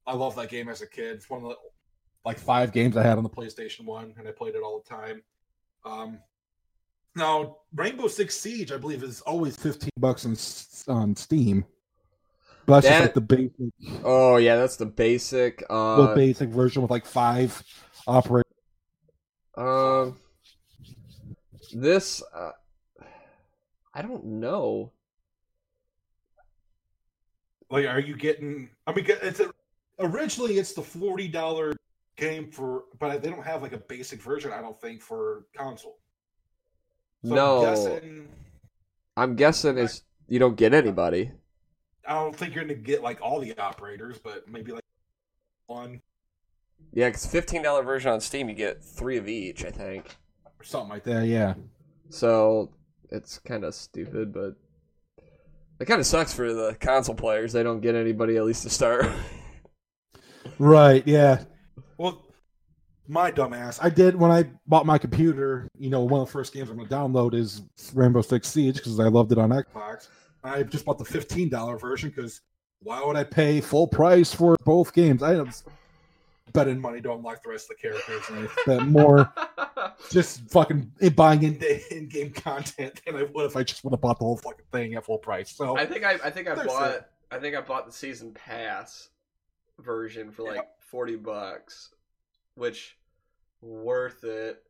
I 0.07 0.13
love 0.13 0.35
that 0.37 0.49
game 0.49 0.69
as 0.69 0.81
a 0.81 0.87
kid. 0.87 1.15
It's 1.17 1.29
one 1.29 1.43
of 1.43 1.49
the 1.49 1.55
like 2.25 2.37
five 2.39 2.71
games 2.71 2.97
I 2.97 3.03
had 3.03 3.17
on 3.17 3.23
the 3.23 3.29
PlayStation 3.29 3.85
One, 3.85 4.13
and 4.17 4.27
I 4.27 4.31
played 4.31 4.55
it 4.55 4.61
all 4.63 4.81
the 4.83 4.89
time. 4.89 5.21
Um, 5.85 6.19
now 7.15 7.57
Rainbow 7.75 8.07
Six 8.07 8.37
Siege, 8.37 8.71
I 8.71 8.77
believe, 8.77 9.03
is 9.03 9.21
always 9.21 9.55
fifteen 9.55 9.89
bucks 9.97 10.25
on 10.25 10.35
on 10.93 11.15
Steam. 11.15 11.65
But 12.65 12.81
that's 12.81 12.87
just 12.87 12.97
That- 12.99 13.03
like 13.05 13.13
the 13.15 13.21
basic, 13.21 14.01
Oh 14.03 14.37
yeah, 14.37 14.55
that's 14.57 14.77
the 14.77 14.85
basic. 14.85 15.63
Uh, 15.69 16.07
the 16.07 16.15
basic 16.15 16.49
version 16.49 16.81
with 16.81 16.91
like 16.91 17.05
five 17.05 17.61
operators. 18.07 18.45
Um, 19.57 20.17
this 21.73 22.23
uh, 22.35 22.51
I 23.93 24.01
don't 24.01 24.25
know. 24.25 24.91
Like, 27.69 27.85
are 27.85 27.99
you 27.99 28.15
getting? 28.15 28.69
I 28.87 28.93
mean, 28.93 29.05
it's 29.07 29.39
a, 29.39 29.51
originally 29.99 30.57
it's 30.57 30.73
the 30.73 30.81
forty 30.81 31.27
dollar 31.27 31.75
game 32.15 32.51
for, 32.51 32.85
but 32.99 33.21
they 33.21 33.29
don't 33.29 33.45
have 33.45 33.61
like 33.61 33.73
a 33.73 33.77
basic 33.77 34.21
version. 34.21 34.51
I 34.51 34.61
don't 34.61 34.79
think 34.79 35.01
for 35.01 35.45
console. 35.55 35.97
So 37.23 37.35
no, 37.35 37.57
I'm 37.57 37.65
guessing, 37.65 38.27
I'm 39.17 39.35
guessing 39.35 39.77
it's 39.77 40.03
you 40.27 40.39
don't 40.39 40.55
get 40.55 40.73
anybody. 40.73 41.31
I 42.07 42.13
don't 42.13 42.35
think 42.35 42.55
you're 42.55 42.63
gonna 42.63 42.75
get 42.75 43.03
like 43.03 43.21
all 43.21 43.39
the 43.39 43.57
operators, 43.57 44.17
but 44.17 44.47
maybe 44.47 44.71
like 44.71 44.83
one 45.67 46.01
Yeah, 46.93 47.09
because 47.09 47.25
fifteen 47.25 47.61
dollar 47.61 47.83
version 47.83 48.11
on 48.11 48.21
Steam, 48.21 48.49
you 48.49 48.55
get 48.55 48.83
three 48.83 49.17
of 49.17 49.27
each. 49.27 49.63
I 49.65 49.71
think 49.71 50.17
or 50.59 50.63
something 50.63 50.89
like 50.89 51.03
that. 51.03 51.27
Yeah. 51.27 51.53
so. 52.09 52.71
It's 53.11 53.39
kind 53.39 53.63
of 53.63 53.73
stupid, 53.73 54.31
but 54.31 54.53
it 55.79 55.85
kind 55.85 55.99
of 55.99 56.05
sucks 56.05 56.33
for 56.33 56.53
the 56.53 56.75
console 56.79 57.15
players. 57.15 57.53
They 57.53 57.63
don't 57.63 57.79
get 57.79 57.95
anybody 57.95 58.37
at 58.37 58.45
least 58.45 58.63
to 58.63 58.69
start. 58.69 59.09
Right. 60.57 61.05
Yeah. 61.07 61.43
Well, 61.97 62.21
my 63.07 63.31
dumbass. 63.31 63.79
I 63.81 63.89
did 63.89 64.15
when 64.15 64.29
I 64.29 64.45
bought 64.67 64.85
my 64.85 64.97
computer. 64.97 65.67
You 65.77 65.89
know, 65.89 66.01
one 66.01 66.21
of 66.21 66.27
the 66.27 66.31
first 66.31 66.53
games 66.53 66.69
I'm 66.69 66.77
going 66.77 66.87
to 66.87 66.93
download 66.93 67.33
is 67.33 67.63
Rainbow 67.93 68.21
Six 68.21 68.47
Siege 68.47 68.75
because 68.75 68.99
I 68.99 69.07
loved 69.07 69.31
it 69.31 69.37
on 69.37 69.49
Xbox. 69.49 70.09
I 70.43 70.63
just 70.63 70.85
bought 70.85 70.97
the 70.97 71.05
fifteen 71.05 71.49
dollar 71.49 71.77
version 71.77 72.09
because 72.09 72.41
why 72.81 73.03
would 73.03 73.15
I 73.15 73.23
pay 73.23 73.61
full 73.61 73.87
price 73.87 74.33
for 74.33 74.55
both 74.63 74.93
games? 74.93 75.23
I 75.23 75.35
am 75.35 75.51
betting 76.53 76.79
money 76.79 77.01
to 77.01 77.13
unlock 77.13 77.43
the 77.43 77.49
rest 77.49 77.69
of 77.69 77.77
the 77.77 77.81
characters, 77.81 78.21
and 78.29 78.47
I 78.47 78.61
spent 78.61 78.87
more 78.89 79.31
just 80.11 80.49
fucking 80.49 80.91
buying 81.15 81.43
in 81.43 81.61
in 81.91 82.07
game 82.07 82.31
content 82.31 83.01
than 83.05 83.15
I 83.15 83.23
would 83.23 83.45
if 83.45 83.55
I 83.55 83.63
just 83.63 83.83
would 83.83 83.93
have 83.93 84.01
bought 84.01 84.19
the 84.19 84.25
whole 84.25 84.37
fucking 84.37 84.65
thing 84.71 84.95
at 84.95 85.05
full 85.05 85.17
price. 85.17 85.51
So 85.51 85.77
I 85.77 85.85
think 85.85 86.03
I, 86.05 86.13
I 86.23 86.29
think 86.29 86.47
I 86.47 86.55
bought 86.55 86.91
that. 86.91 87.11
I 87.31 87.37
think 87.37 87.55
I 87.55 87.61
bought 87.61 87.85
the 87.85 87.91
season 87.91 88.33
pass 88.33 89.09
version 89.79 90.31
for 90.31 90.43
like 90.43 90.67
forty 90.79 91.15
bucks, 91.15 91.93
which 92.55 92.97
worth 93.61 94.23
it. 94.23 94.63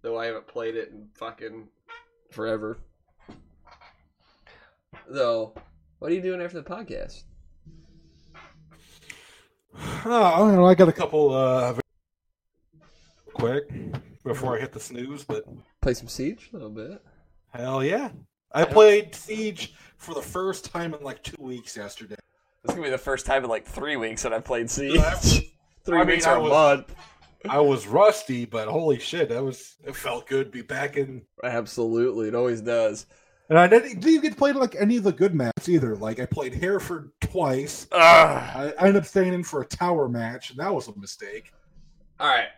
Though 0.00 0.18
I 0.18 0.26
haven't 0.26 0.46
played 0.46 0.76
it 0.76 0.90
in 0.90 1.08
fucking 1.14 1.68
forever. 2.30 2.78
Though, 5.08 5.54
what 5.98 6.10
are 6.10 6.14
you 6.14 6.22
doing 6.22 6.40
after 6.40 6.60
the 6.60 6.68
podcast? 6.68 7.24
Oh, 10.04 10.22
I 10.22 10.38
don't 10.38 10.54
know. 10.54 10.64
I 10.66 10.74
got 10.74 10.88
a 10.88 10.92
couple 10.92 11.34
uh 11.34 11.74
quick 13.34 13.70
before 14.24 14.56
I 14.56 14.60
hit 14.60 14.72
the 14.72 14.80
snooze, 14.80 15.24
but 15.24 15.44
Play 15.80 15.94
some 15.94 16.08
Siege 16.08 16.48
a 16.52 16.56
little 16.56 16.70
bit. 16.70 17.02
hell 17.52 17.82
yeah. 17.84 18.10
I 18.52 18.64
played 18.64 19.14
Siege 19.14 19.74
for 19.96 20.14
the 20.14 20.22
first 20.22 20.64
time 20.72 20.94
in 20.94 21.02
like 21.02 21.22
two 21.22 21.40
weeks 21.42 21.76
yesterday. 21.76 22.16
This 22.62 22.70
is 22.70 22.74
gonna 22.76 22.86
be 22.86 22.90
the 22.90 22.98
first 22.98 23.26
time 23.26 23.44
in 23.44 23.50
like 23.50 23.66
three 23.66 23.96
weeks 23.96 24.22
that 24.22 24.32
I've 24.32 24.44
played 24.44 24.70
Siege. 24.70 25.00
Three 25.84 26.00
I 26.00 26.04
mean, 26.04 26.16
weeks 26.16 26.26
I 26.26 26.34
or 26.34 26.36
a 26.36 26.42
was- 26.42 26.50
month. 26.50 26.94
I 27.48 27.60
was 27.60 27.86
rusty, 27.86 28.44
but 28.44 28.68
holy 28.68 28.98
shit, 28.98 29.28
that 29.30 29.42
was 29.42 29.76
it 29.86 29.94
felt 29.94 30.26
good 30.26 30.46
to 30.46 30.50
be 30.50 30.60
back 30.62 30.96
in. 30.96 31.22
Absolutely, 31.44 32.28
it 32.28 32.34
always 32.34 32.60
does. 32.60 33.06
And 33.48 33.58
I 33.58 33.66
didn't, 33.68 34.00
didn't 34.00 34.08
even 34.08 34.20
get 34.22 34.30
to 34.32 34.36
play 34.36 34.52
like 34.52 34.74
any 34.78 34.96
of 34.98 35.04
the 35.04 35.12
good 35.12 35.34
maps 35.34 35.68
either. 35.68 35.96
Like 35.96 36.18
I 36.20 36.26
played 36.26 36.52
Hereford 36.54 37.12
twice. 37.30 37.86
Ugh. 37.92 37.98
I, 37.98 38.72
I 38.78 38.86
ended 38.86 39.02
up 39.02 39.06
staying 39.06 39.32
in 39.34 39.44
for 39.44 39.62
a 39.62 39.66
tower 39.66 40.08
match, 40.08 40.50
and 40.50 40.58
that 40.58 40.74
was 40.74 40.88
a 40.88 40.98
mistake. 40.98 41.52
All 42.20 42.28
right. 42.28 42.48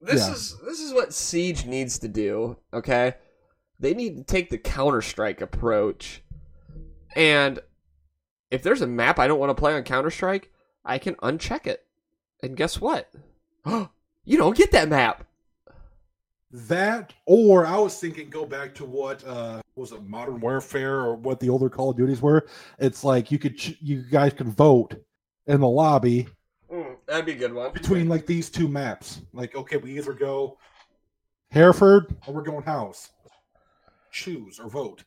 This 0.00 0.26
Yeah. 0.26 0.32
is 0.34 0.56
this 0.64 0.80
is 0.80 0.92
what 0.92 1.12
Siege 1.12 1.64
needs 1.66 1.98
to 2.00 2.08
do, 2.08 2.56
okay? 2.72 3.14
They 3.80 3.92
need 3.94 4.16
to 4.16 4.22
take 4.24 4.50
the 4.50 4.58
Counter-Strike 4.58 5.40
approach. 5.40 6.22
And 7.14 7.58
if 8.50 8.62
there's 8.62 8.82
a 8.82 8.86
map 8.86 9.18
I 9.18 9.26
don't 9.26 9.38
want 9.40 9.50
to 9.50 9.54
play 9.60 9.74
on 9.74 9.82
Counter-Strike, 9.82 10.50
I 10.84 10.98
can 10.98 11.14
uncheck 11.16 11.66
it. 11.66 11.84
And 12.42 12.56
guess 12.56 12.80
what? 12.80 13.10
you 13.66 14.36
don't 14.38 14.56
get 14.56 14.70
that 14.72 14.88
map. 14.88 15.25
That, 16.68 17.12
or 17.26 17.66
I 17.66 17.76
was 17.78 17.98
thinking, 18.00 18.30
go 18.30 18.46
back 18.46 18.74
to 18.76 18.84
what 18.86 19.22
uh 19.26 19.60
was 19.74 19.92
it, 19.92 20.02
Modern 20.04 20.40
Warfare, 20.40 21.00
or 21.00 21.14
what 21.14 21.38
the 21.38 21.50
older 21.50 21.68
Call 21.68 21.90
of 21.90 21.96
Duties 21.98 22.22
were. 22.22 22.46
It's 22.78 23.04
like 23.04 23.30
you 23.30 23.38
could, 23.38 23.58
ch- 23.58 23.76
you 23.82 24.02
guys 24.10 24.32
could 24.32 24.48
vote 24.48 24.94
in 25.46 25.60
the 25.60 25.68
lobby 25.68 26.28
Mm, 26.72 26.96
that'd 27.06 27.26
be 27.26 27.32
a 27.32 27.36
good 27.36 27.52
one. 27.54 27.72
between 27.72 28.08
like 28.08 28.26
these 28.26 28.50
two 28.50 28.66
maps. 28.68 29.20
Like, 29.32 29.54
okay, 29.54 29.76
we 29.76 29.96
either 29.98 30.12
go 30.14 30.58
Hereford 31.50 32.16
or 32.26 32.34
we're 32.34 32.42
going 32.42 32.62
House. 32.64 33.10
Choose 34.10 34.58
or 34.58 34.68
vote. 34.68 35.04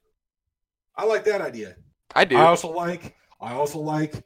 I 0.96 1.04
like 1.06 1.24
that 1.26 1.42
idea. 1.42 1.76
I 2.16 2.26
do. 2.26 2.38
I 2.38 2.44
also 2.46 2.70
like, 2.72 3.16
I 3.42 3.54
also 3.54 3.80
like 3.80 4.24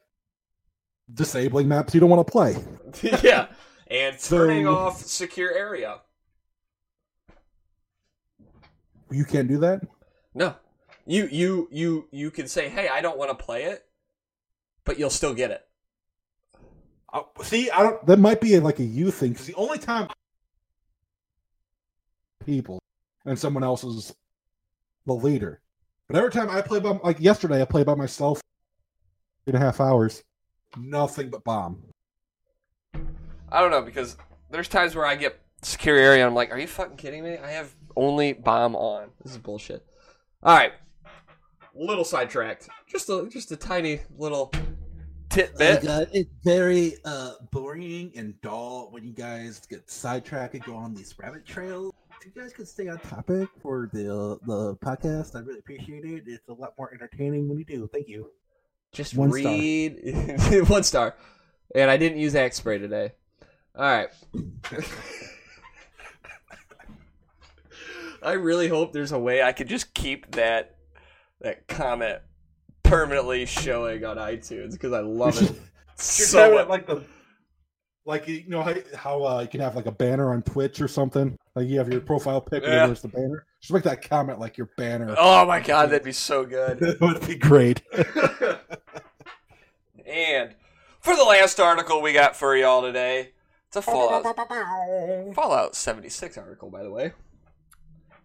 disabling 1.13 1.67
maps 1.67 1.93
you 1.93 1.99
don't 1.99 2.09
want 2.09 2.25
to 2.27 2.31
play. 2.31 2.55
yeah. 3.23 3.47
And 3.88 4.19
turning 4.19 4.65
So- 4.65 4.75
off 4.75 5.01
secure 5.01 5.53
area. 5.53 6.01
You 9.13 9.26
can't 9.26 9.47
do 9.47 9.60
that. 9.60 9.82
No. 10.34 10.56
You 11.06 11.28
you 11.28 11.67
you 11.71 12.08
you 12.12 12.32
can 12.32 12.47
say, 12.47 12.69
"Hey, 12.69 12.88
I 12.88 13.02
don't 13.02 13.17
want 13.17 13.38
to 13.38 13.43
play 13.43 13.65
it," 13.65 13.86
but 14.86 14.97
you'll 14.97 15.10
still 15.10 15.34
get 15.34 15.52
it. 15.52 15.67
Uh, 17.12 17.23
see, 17.41 17.69
I 17.69 17.84
don't. 17.84 18.06
That 18.06 18.19
might 18.19 18.39
be 18.39 18.58
like 18.60 18.80
a 18.80 18.84
you 18.84 19.12
thing 19.12 19.34
because 19.34 19.45
the 19.45 19.56
only 19.56 19.78
time 19.78 20.08
people 22.45 22.80
and 23.26 23.38
someone 23.38 23.63
else 23.63 23.84
is 23.84 24.13
the 25.06 25.13
leader. 25.13 25.62
But 26.08 26.17
every 26.17 26.32
time 26.32 26.49
I 26.49 26.62
play 26.62 26.80
by, 26.80 26.91
like 27.04 27.19
yesterday, 27.19 27.62
I 27.62 27.65
played 27.65 27.86
by 27.86 27.95
myself. 27.95 28.41
Two 29.45 29.54
and 29.54 29.58
a 29.58 29.60
half 29.60 29.82
hours, 29.82 30.23
nothing 30.78 31.30
but 31.30 31.43
bomb. 31.43 31.84
I 33.52 33.60
don't 33.60 33.71
know 33.71 33.82
because 33.82 34.15
there's 34.49 34.69
times 34.69 34.95
where 34.95 35.06
I 35.06 35.15
get 35.15 35.38
secure 35.62 35.97
area 35.97 36.21
and 36.21 36.30
I'm 36.30 36.36
like, 36.36 36.52
"Are 36.52 36.58
you 36.58 36.67
fucking 36.67 36.95
kidding 36.95 37.26
me? 37.26 37.38
I 37.38 37.52
have 37.52 37.76
only 37.95 38.34
bomb 38.34 38.75
on. 38.75 39.10
This 39.23 39.34
is 39.34 39.38
bullshit." 39.38 39.86
All 40.41 40.56
right, 40.56 40.73
little 41.75 42.03
sidetracked. 42.03 42.69
Just 42.88 43.10
a 43.10 43.27
just 43.32 43.51
a 43.51 43.56
tiny 43.56 44.01
little 44.17 44.51
tidbit. 45.29 45.84
Like, 45.84 45.89
uh, 45.89 46.06
it's 46.12 46.29
very 46.43 46.95
uh, 47.06 47.34
boring 47.51 48.12
and 48.15 48.39
dull 48.41 48.89
when 48.91 49.03
you 49.03 49.13
guys 49.13 49.62
get 49.69 49.89
sidetracked 49.89 50.53
and 50.53 50.63
go 50.63 50.75
on 50.75 50.93
these 50.93 51.13
rabbit 51.17 51.45
trails. 51.45 51.93
If 52.25 52.34
you 52.36 52.41
guys 52.41 52.53
could 52.53 52.67
stay 52.67 52.88
on 52.88 52.99
topic 52.99 53.49
for 53.62 53.89
the 53.91 54.39
the 54.45 54.75
podcast, 54.77 55.36
I 55.36 55.39
really 55.39 55.60
appreciate 55.60 56.06
it. 56.06 56.23
It's 56.25 56.47
a 56.47 56.53
lot 56.53 56.73
more 56.77 56.93
entertaining 56.93 57.49
when 57.49 57.58
you 57.58 57.65
do. 57.65 57.89
Thank 57.91 58.08
you. 58.08 58.32
Just 58.93 59.15
One 59.15 59.32
star. 59.32 59.51
read 59.53 60.63
one 60.69 60.84
star. 60.84 61.15
And 61.73 61.89
I 61.89 61.97
didn't 61.97 62.19
use 62.19 62.36
Axe 62.36 62.58
spray 62.58 62.77
today. 62.77 63.13
All 63.75 63.82
right. 63.84 64.10
I 68.23 68.33
really 68.33 68.67
hope 68.67 68.93
there's 68.93 69.12
a 69.12 69.19
way 69.19 69.41
I 69.43 69.51
could 69.51 69.67
just 69.67 69.93
keep 69.93 70.31
that 70.36 70.75
that 71.41 71.67
comment 71.67 72.19
permanently 72.83 73.45
showing 73.45 74.03
on 74.05 74.17
iTunes 74.17 74.71
because 74.73 74.93
I 74.93 74.99
love 75.01 75.41
it 75.41 75.51
so 75.95 76.53
much. 76.53 76.67
like 76.69 76.88
the, 76.88 77.03
like 78.05 78.27
you 78.27 78.43
know 78.47 78.62
how, 78.62 78.73
how 78.95 79.23
uh, 79.25 79.41
you 79.41 79.47
can 79.47 79.59
have 79.62 79.75
like 79.75 79.86
a 79.86 79.91
banner 79.91 80.31
on 80.33 80.41
Twitch 80.43 80.79
or 80.81 80.88
something. 80.88 81.38
Like 81.55 81.67
you 81.67 81.77
have 81.79 81.91
your 81.91 82.01
profile 82.01 82.41
pic 82.41 82.63
Yeah. 82.63 82.81
and 82.83 82.89
there's 82.89 83.01
the 83.01 83.07
banner. 83.09 83.45
Just 83.62 83.73
make 83.73 83.83
that 83.83 84.07
comment 84.07 84.39
like 84.39 84.57
your 84.57 84.69
banner. 84.77 85.15
Oh 85.17 85.45
my 85.45 85.59
god, 85.59 85.89
that'd 85.89 86.03
be 86.03 86.12
so 86.13 86.45
good. 86.45 86.79
that 86.79 87.01
would 87.01 87.25
be 87.27 87.36
great. 87.36 87.81
and 90.05 90.55
for 90.99 91.15
the 91.15 91.23
last 91.23 91.59
article 91.59 92.01
we 92.01 92.13
got 92.13 92.36
for 92.36 92.55
y'all 92.55 92.81
today, 92.81 93.31
it's 93.67 93.75
a 93.77 93.81
Fallout 93.81 94.23
Fallout 95.36 95.75
76 95.75 96.38
article, 96.38 96.69
by 96.69 96.83
the 96.83 96.91
way. 96.91 97.13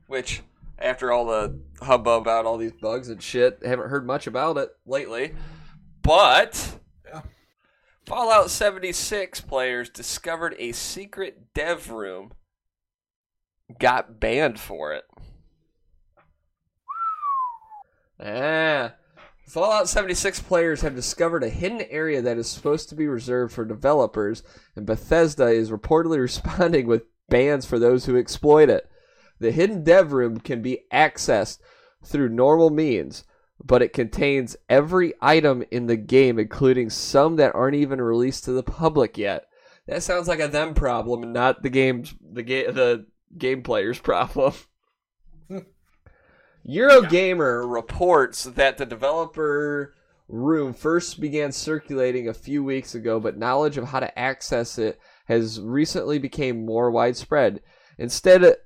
Which, 0.09 0.43
after 0.79 1.13
all 1.13 1.27
the 1.27 1.61
hubbub 1.81 2.23
about 2.23 2.47
all 2.47 2.57
these 2.57 2.73
bugs 2.73 3.09
and 3.09 3.23
shit, 3.23 3.61
haven't 3.65 3.91
heard 3.91 4.07
much 4.07 4.27
about 4.27 4.57
it 4.57 4.71
lately. 4.85 5.35
But 6.03 6.81
Yeah. 7.07 7.23
Fallout 8.07 8.51
76 8.51 9.43
players 9.43 9.91
discovered 9.91 10.57
a 10.59 10.73
secret 10.73 11.53
dev 11.55 11.91
room, 11.91 12.33
got 13.79 14.19
banned 14.19 14.59
for 14.59 14.95
it. 14.95 15.05
Ah. 18.21 18.95
Fallout 19.47 19.89
76 19.89 20.41
players 20.41 20.83
have 20.83 20.95
discovered 20.95 21.43
a 21.43 21.49
hidden 21.49 21.83
area 21.89 22.21
that 22.21 22.37
is 22.37 22.49
supposed 22.49 22.89
to 22.89 22.95
be 22.95 23.07
reserved 23.07 23.53
for 23.53 23.65
developers, 23.65 24.43
and 24.77 24.85
Bethesda 24.85 25.47
is 25.47 25.71
reportedly 25.71 26.19
responding 26.21 26.87
with 26.87 27.05
bans 27.29 27.65
for 27.65 27.79
those 27.79 28.07
who 28.07 28.17
exploit 28.17 28.69
it. 28.69 28.91
The 29.41 29.53
hidden 29.53 29.85
dev 29.85 30.13
room 30.13 30.41
can 30.41 30.63
be 30.63 30.85
accessed 30.93 31.59
through 32.05 32.31
normal 32.31 32.71
means, 32.71 33.25
but 33.63 33.83
it 33.83 33.93
contains 33.93 34.57
every 34.69 35.15
item 35.21 35.65
in 35.71 35.87
the 35.87 35.97
game, 35.97 36.39
including 36.39 36.91
some 36.91 37.37
that 37.37 37.55
aren't 37.55 37.77
even 37.77 38.01
released 38.01 38.45
to 38.45 38.53
the 38.53 38.63
public 38.63 39.19
yet. 39.19 39.47
That 39.87 40.03
sounds 40.03 40.29
like 40.29 40.41
a 40.41 40.49
them 40.49 40.75
problem, 40.75 41.23
and 41.23 41.33
not 41.33 41.63
the 41.63 41.71
game's 41.71 42.15
the 42.21 42.43
game 42.43 42.75
the 42.75 43.07
game 43.37 43.63
player's 43.63 43.99
problem. 44.01 44.55
Eurogamer 46.69 47.65
reports 47.73 48.45
that 48.45 48.77
the 48.77 48.85
developer 48.85 49.95
room 50.29 50.75
first 50.75 51.21
began 51.21 51.51
circulating 51.51 52.29
a 52.29 52.35
few 52.35 52.63
weeks 52.63 52.95
ago, 52.95 53.19
but 53.19 53.39
knowledge 53.39 53.79
of 53.79 53.89
how 53.89 54.01
to 54.01 54.19
access 54.19 54.79
it 54.79 55.01
has 55.25 55.61
recently 55.61 56.19
become 56.19 56.67
more 56.67 56.91
widespread. 56.91 57.63
Instead, 57.97 58.57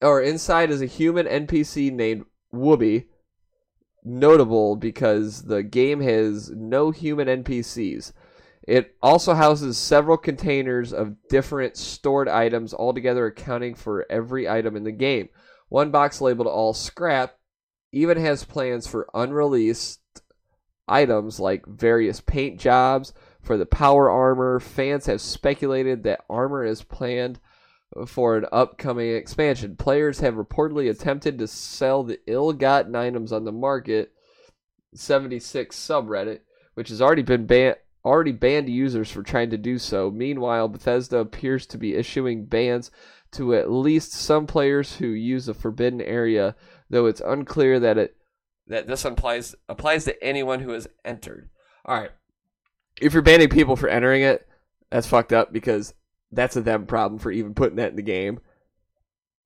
or 0.00 0.20
inside 0.20 0.70
is 0.70 0.80
a 0.80 0.86
human 0.86 1.26
NPC 1.26 1.92
named 1.92 2.24
Wooby, 2.52 3.06
notable 4.04 4.76
because 4.76 5.42
the 5.42 5.62
game 5.62 6.00
has 6.00 6.50
no 6.50 6.90
human 6.90 7.28
NPCs. 7.28 8.12
It 8.66 8.96
also 9.02 9.34
houses 9.34 9.78
several 9.78 10.16
containers 10.16 10.92
of 10.92 11.16
different 11.28 11.76
stored 11.76 12.28
items, 12.28 12.72
altogether 12.72 13.26
accounting 13.26 13.74
for 13.74 14.06
every 14.10 14.48
item 14.48 14.76
in 14.76 14.84
the 14.84 14.92
game. 14.92 15.28
One 15.68 15.90
box 15.90 16.20
labeled 16.20 16.48
all 16.48 16.74
scrap 16.74 17.36
even 17.92 18.18
has 18.18 18.44
plans 18.44 18.86
for 18.86 19.08
unreleased 19.14 20.00
items 20.86 21.40
like 21.40 21.66
various 21.66 22.20
paint 22.20 22.60
jobs 22.60 23.12
for 23.42 23.56
the 23.56 23.66
power 23.66 24.10
armor. 24.10 24.60
Fans 24.60 25.06
have 25.06 25.20
speculated 25.20 26.02
that 26.02 26.24
armor 26.28 26.64
is 26.64 26.82
planned 26.82 27.40
for 28.06 28.36
an 28.36 28.46
upcoming 28.52 29.14
expansion. 29.14 29.76
Players 29.76 30.20
have 30.20 30.34
reportedly 30.34 30.90
attempted 30.90 31.38
to 31.38 31.46
sell 31.46 32.02
the 32.02 32.20
ill-gotten 32.26 32.94
items 32.94 33.32
on 33.32 33.44
the 33.44 33.52
market 33.52 34.12
76 34.94 35.76
subreddit, 35.76 36.40
which 36.74 36.88
has 36.88 37.02
already 37.02 37.22
been 37.22 37.46
banned 37.46 37.76
already 38.04 38.32
banned 38.32 38.68
users 38.68 39.10
for 39.10 39.22
trying 39.22 39.50
to 39.50 39.58
do 39.58 39.78
so. 39.78 40.10
Meanwhile, 40.10 40.68
Bethesda 40.68 41.18
appears 41.18 41.66
to 41.66 41.78
be 41.78 41.94
issuing 41.94 42.46
bans 42.46 42.90
to 43.32 43.54
at 43.54 43.70
least 43.70 44.12
some 44.12 44.46
players 44.46 44.96
who 44.96 45.08
use 45.08 45.48
a 45.48 45.54
forbidden 45.54 46.00
area, 46.00 46.56
though 46.88 47.06
it's 47.06 47.20
unclear 47.20 47.78
that 47.80 47.98
it 47.98 48.16
that 48.66 48.86
this 48.86 49.04
applies 49.04 49.54
applies 49.68 50.04
to 50.04 50.24
anyone 50.24 50.60
who 50.60 50.70
has 50.70 50.88
entered. 51.04 51.50
All 51.84 52.00
right. 52.00 52.10
If 53.00 53.12
you're 53.12 53.22
banning 53.22 53.48
people 53.48 53.76
for 53.76 53.88
entering 53.88 54.22
it, 54.22 54.46
that's 54.90 55.06
fucked 55.06 55.32
up 55.32 55.52
because 55.52 55.94
that's 56.32 56.56
a 56.56 56.60
them 56.60 56.86
problem 56.86 57.18
for 57.18 57.30
even 57.30 57.54
putting 57.54 57.76
that 57.76 57.90
in 57.90 57.96
the 57.96 58.02
game. 58.02 58.40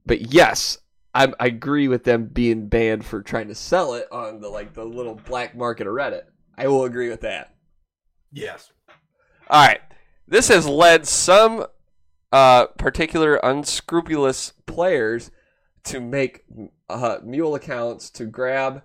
But 0.06 0.32
yes, 0.32 0.78
I, 1.14 1.32
I 1.40 1.46
agree 1.46 1.88
with 1.88 2.04
them 2.04 2.26
being 2.26 2.68
banned 2.68 3.04
for 3.04 3.22
trying 3.22 3.48
to 3.48 3.54
sell 3.54 3.94
it 3.94 4.06
on 4.12 4.40
the 4.40 4.48
like 4.48 4.74
the 4.74 4.84
little 4.84 5.14
black 5.14 5.56
market 5.56 5.86
of 5.86 5.94
Reddit. 5.94 6.22
I 6.56 6.68
will 6.68 6.84
agree 6.84 7.08
with 7.08 7.22
that. 7.22 7.54
Yes. 8.32 8.72
All 9.48 9.66
right. 9.66 9.80
This 10.26 10.48
has 10.48 10.66
led 10.66 11.06
some 11.06 11.66
uh, 12.32 12.66
particular 12.66 13.36
unscrupulous 13.36 14.52
players 14.66 15.30
to 15.84 16.00
make 16.00 16.44
uh, 16.88 17.18
mule 17.22 17.54
accounts 17.54 18.10
to 18.10 18.24
grab 18.24 18.82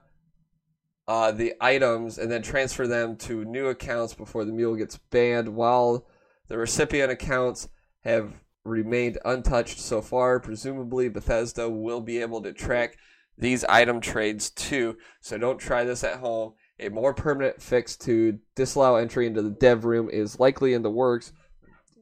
uh, 1.08 1.32
the 1.32 1.54
items 1.60 2.20
and 2.20 2.32
then 2.32 2.42
transfer 2.42 2.88
them 2.88 3.16
to 3.16 3.46
new 3.46 3.68
accounts 3.68 4.14
before 4.14 4.46
the 4.46 4.52
mule 4.52 4.76
gets 4.76 4.98
banned. 5.10 5.50
While 5.50 6.06
The 6.48 6.58
recipient 6.58 7.12
accounts 7.12 7.70
have 8.04 8.42
remained 8.64 9.18
untouched 9.26 9.80
so 9.80 10.02
far. 10.02 10.40
Presumably, 10.40 11.10
Bethesda 11.10 11.70
will 11.70 12.02
be 12.02 12.20
able 12.20 12.42
to 12.44 12.54
track 12.54 12.98
these 13.38 13.64
item 13.66 14.02
trades 14.02 14.50
too. 14.50 14.98
So 15.22 15.38
don't 15.38 15.60
try 15.60 15.84
this 15.84 16.04
at 16.04 16.20
home. 16.20 16.54
A 16.80 16.90
more 16.90 17.14
permanent 17.14 17.62
fix 17.62 17.96
to 17.98 18.40
disallow 18.56 18.96
entry 18.96 19.28
into 19.28 19.42
the 19.42 19.50
dev 19.50 19.86
room 19.86 20.10
is 20.10 20.40
likely 20.40 20.74
in 20.74 20.82
the 20.82 20.92
works. 20.92 21.34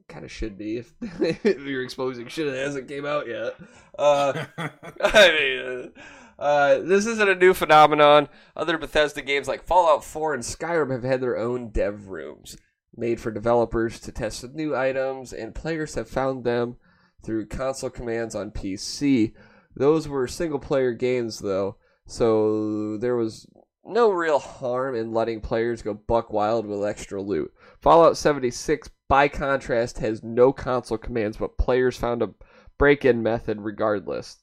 Kind 0.07 0.23
of 0.23 0.31
should 0.31 0.57
be 0.57 0.77
if, 0.77 0.93
if 1.01 1.61
you're 1.61 1.83
exposing 1.83 2.27
shit 2.27 2.49
that 2.49 2.57
hasn't 2.57 2.87
came 2.87 3.05
out 3.05 3.27
yet. 3.27 3.55
Uh, 3.97 4.45
I 5.01 5.31
mean, 5.31 5.91
uh, 6.39 6.41
uh, 6.41 6.79
this 6.79 7.05
isn't 7.05 7.29
a 7.29 7.35
new 7.35 7.53
phenomenon. 7.53 8.29
Other 8.55 8.77
Bethesda 8.77 9.21
games 9.21 9.47
like 9.47 9.63
Fallout 9.63 10.03
4 10.03 10.35
and 10.35 10.43
Skyrim 10.43 10.91
have 10.91 11.03
had 11.03 11.21
their 11.21 11.37
own 11.37 11.69
dev 11.69 12.07
rooms 12.09 12.55
made 12.95 13.19
for 13.19 13.31
developers 13.31 13.99
to 14.01 14.11
test 14.11 14.43
new 14.53 14.75
items, 14.75 15.33
and 15.33 15.55
players 15.55 15.95
have 15.95 16.09
found 16.09 16.43
them 16.43 16.77
through 17.23 17.47
console 17.47 17.89
commands 17.89 18.35
on 18.35 18.51
PC. 18.51 19.33
Those 19.75 20.07
were 20.07 20.27
single 20.27 20.59
player 20.59 20.93
games, 20.93 21.39
though, 21.39 21.77
so 22.05 22.97
there 22.97 23.15
was 23.15 23.47
no 23.85 24.11
real 24.11 24.39
harm 24.39 24.95
in 24.95 25.13
letting 25.13 25.41
players 25.41 25.81
go 25.81 25.93
buck 25.93 26.31
wild 26.31 26.65
with 26.65 26.83
extra 26.83 27.21
loot. 27.21 27.53
Fallout 27.81 28.17
76, 28.17 28.89
by 29.07 29.27
contrast, 29.27 29.99
has 29.99 30.23
no 30.23 30.51
console 30.51 30.97
commands, 30.97 31.37
but 31.37 31.57
players 31.57 31.97
found 31.97 32.21
a 32.21 32.33
break 32.77 33.05
in 33.05 33.23
method 33.23 33.61
regardless. 33.61 34.37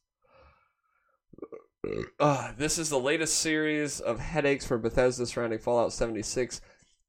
Uh, 2.18 2.53
this 2.57 2.78
is 2.78 2.88
the 2.88 2.99
latest 2.99 3.38
series 3.38 4.01
of 4.01 4.18
headaches 4.18 4.66
for 4.66 4.78
Bethesda 4.78 5.26
surrounding 5.26 5.59
Fallout 5.59 5.92
76. 5.92 6.61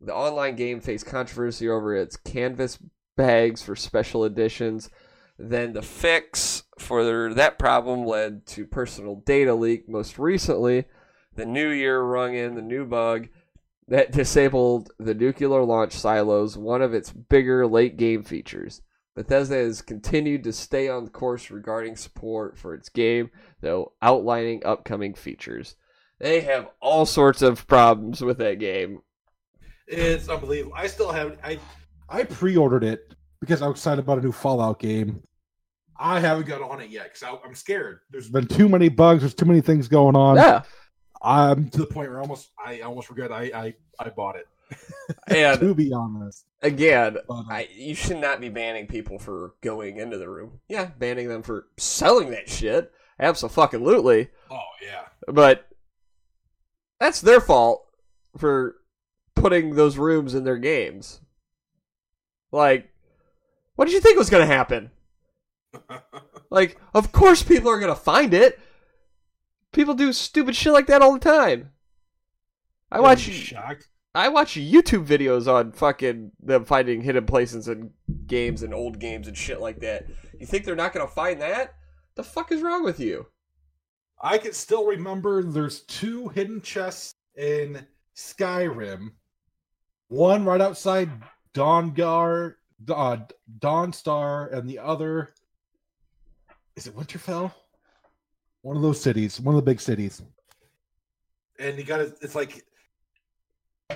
The 0.01 0.13
online 0.13 0.55
game 0.55 0.81
faced 0.81 1.05
controversy 1.05 1.69
over 1.69 1.95
its 1.95 2.17
canvas 2.17 2.79
bags 3.15 3.63
for 3.63 3.75
special 3.75 4.25
editions. 4.25 4.89
Then 5.37 5.73
the 5.73 5.81
fix 5.81 6.63
for 6.79 7.33
that 7.33 7.59
problem 7.59 8.05
led 8.05 8.45
to 8.47 8.65
personal 8.65 9.15
data 9.25 9.53
leak. 9.53 9.89
Most 9.89 10.17
recently, 10.19 10.85
the 11.35 11.45
new 11.45 11.69
year 11.69 12.01
rung 12.01 12.35
in 12.35 12.55
the 12.55 12.61
new 12.61 12.85
bug 12.85 13.29
that 13.87 14.11
disabled 14.11 14.91
the 14.97 15.13
nuclear 15.13 15.61
launch 15.63 15.93
silos, 15.93 16.57
one 16.57 16.81
of 16.81 16.93
its 16.93 17.11
bigger 17.11 17.67
late 17.67 17.97
game 17.97 18.23
features. 18.23 18.81
Bethesda 19.15 19.55
has 19.55 19.81
continued 19.81 20.43
to 20.43 20.51
stay 20.51 20.89
on 20.89 21.07
course 21.07 21.49
regarding 21.49 21.95
support 21.95 22.57
for 22.57 22.73
its 22.73 22.89
game, 22.89 23.29
though 23.61 23.93
outlining 24.01 24.65
upcoming 24.65 25.13
features. 25.13 25.75
They 26.19 26.41
have 26.41 26.69
all 26.81 27.05
sorts 27.05 27.41
of 27.41 27.67
problems 27.67 28.21
with 28.21 28.37
that 28.39 28.59
game. 28.59 29.01
It's 29.88 30.29
unbelievable. 30.29 30.75
I 30.75 30.88
still 30.88 31.11
have 31.11 31.38
I 31.43 31.59
I 32.09 32.23
pre-ordered 32.23 32.83
it 32.83 33.13
because 33.39 33.61
I 33.61 33.67
was 33.67 33.77
excited 33.77 33.99
about 33.99 34.19
a 34.19 34.21
new 34.21 34.31
Fallout 34.31 34.79
game. 34.79 35.21
I 35.97 36.19
haven't 36.19 36.47
got 36.47 36.61
on 36.61 36.81
it 36.81 36.89
yet 36.89 37.13
because 37.13 37.39
I'm 37.45 37.55
scared. 37.55 37.99
There's 38.09 38.29
been 38.29 38.47
too 38.47 38.67
many 38.67 38.89
bugs. 38.89 39.21
There's 39.21 39.33
too 39.33 39.45
many 39.45 39.61
things 39.61 39.88
going 39.88 40.15
on. 40.15 40.36
Yeah. 40.36 40.63
I'm 41.21 41.69
To 41.69 41.79
the 41.79 41.86
point 41.86 42.09
where 42.09 42.19
almost 42.19 42.51
I 42.63 42.81
almost 42.81 43.09
regret 43.09 43.31
I 43.31 43.43
I, 43.55 43.73
I 43.99 44.09
bought 44.09 44.36
it. 44.36 44.47
And 45.27 45.59
to 45.59 45.73
be 45.75 45.93
honest. 45.93 46.45
again, 46.61 47.17
uh, 47.29 47.43
I, 47.49 47.69
you 47.73 47.95
should 47.95 48.17
not 48.17 48.41
be 48.41 48.49
banning 48.49 48.88
people 48.88 49.19
for 49.19 49.53
going 49.61 49.97
into 49.97 50.17
the 50.17 50.29
room. 50.29 50.59
Yeah, 50.67 50.86
banning 50.97 51.27
them 51.27 51.43
for 51.43 51.67
selling 51.77 52.31
that 52.31 52.49
shit. 52.49 52.91
Absolutely. 53.19 54.29
Oh 54.51 54.59
yeah. 54.83 55.05
But 55.27 55.67
that's 56.99 57.21
their 57.21 57.41
fault 57.41 57.86
for 58.38 58.75
putting 59.45 59.75
those 59.75 59.95
rooms 59.95 60.33
in 60.33 60.43
their 60.43 60.57
games. 60.57 61.21
Like, 62.51 62.89
what 63.75 63.85
did 63.85 63.93
you 63.93 64.01
think 64.01 64.17
was 64.17 64.31
going 64.31 64.47
to 64.47 64.53
happen? 64.53 64.89
Like, 66.51 66.79
of 66.93 67.11
course 67.11 67.43
people 67.43 67.69
are 67.69 67.79
going 67.79 67.93
to 67.93 67.99
find 67.99 68.33
it. 68.33 68.59
People 69.73 69.93
do 69.93 70.13
stupid 70.13 70.55
shit 70.55 70.71
like 70.71 70.87
that 70.87 71.01
all 71.01 71.13
the 71.13 71.19
time. 71.19 71.71
I 72.89 73.01
watch 73.01 73.19
shocked. 73.19 73.89
I 74.13 74.29
watch 74.29 74.53
YouTube 74.53 75.05
videos 75.05 75.51
on 75.51 75.73
fucking 75.73 76.31
them 76.39 76.63
finding 76.63 77.01
hidden 77.01 77.25
places 77.25 77.67
in 77.67 77.91
games 78.25 78.63
and 78.63 78.73
old 78.73 78.99
games 78.99 79.27
and 79.27 79.35
shit 79.35 79.59
like 79.59 79.79
that. 79.79 80.05
You 80.39 80.45
think 80.45 80.63
they're 80.63 80.75
not 80.75 80.93
going 80.93 81.05
to 81.05 81.13
find 81.13 81.41
that? 81.41 81.73
The 82.15 82.23
fuck 82.23 82.51
is 82.53 82.61
wrong 82.61 82.85
with 82.85 83.01
you? 83.01 83.25
I 84.21 84.37
can 84.37 84.53
still 84.53 84.85
remember 84.85 85.43
there's 85.43 85.81
two 85.81 86.29
hidden 86.29 86.61
chests 86.61 87.15
in 87.35 87.85
Skyrim. 88.15 89.09
One 90.08 90.45
right 90.45 90.62
outside 90.62 91.10
Dawngar, 91.53 92.56
uh, 92.89 93.18
Dawnstar, 93.60 94.53
and 94.53 94.70
the 94.70 94.80
other 94.80 95.34
is 96.76 96.88
it 96.88 96.95
Winterfell? 96.95 97.53
One 98.62 98.76
of 98.76 98.82
those 98.82 98.99
cities, 98.99 99.39
one 99.39 99.56
of 99.56 99.64
the 99.64 99.72
big 99.72 99.80
cities. 99.80 100.22
and 101.60 101.78
you 101.78 101.84
got 101.84 101.97
to 101.97 102.14
It's 102.22 102.36
like 102.36 102.66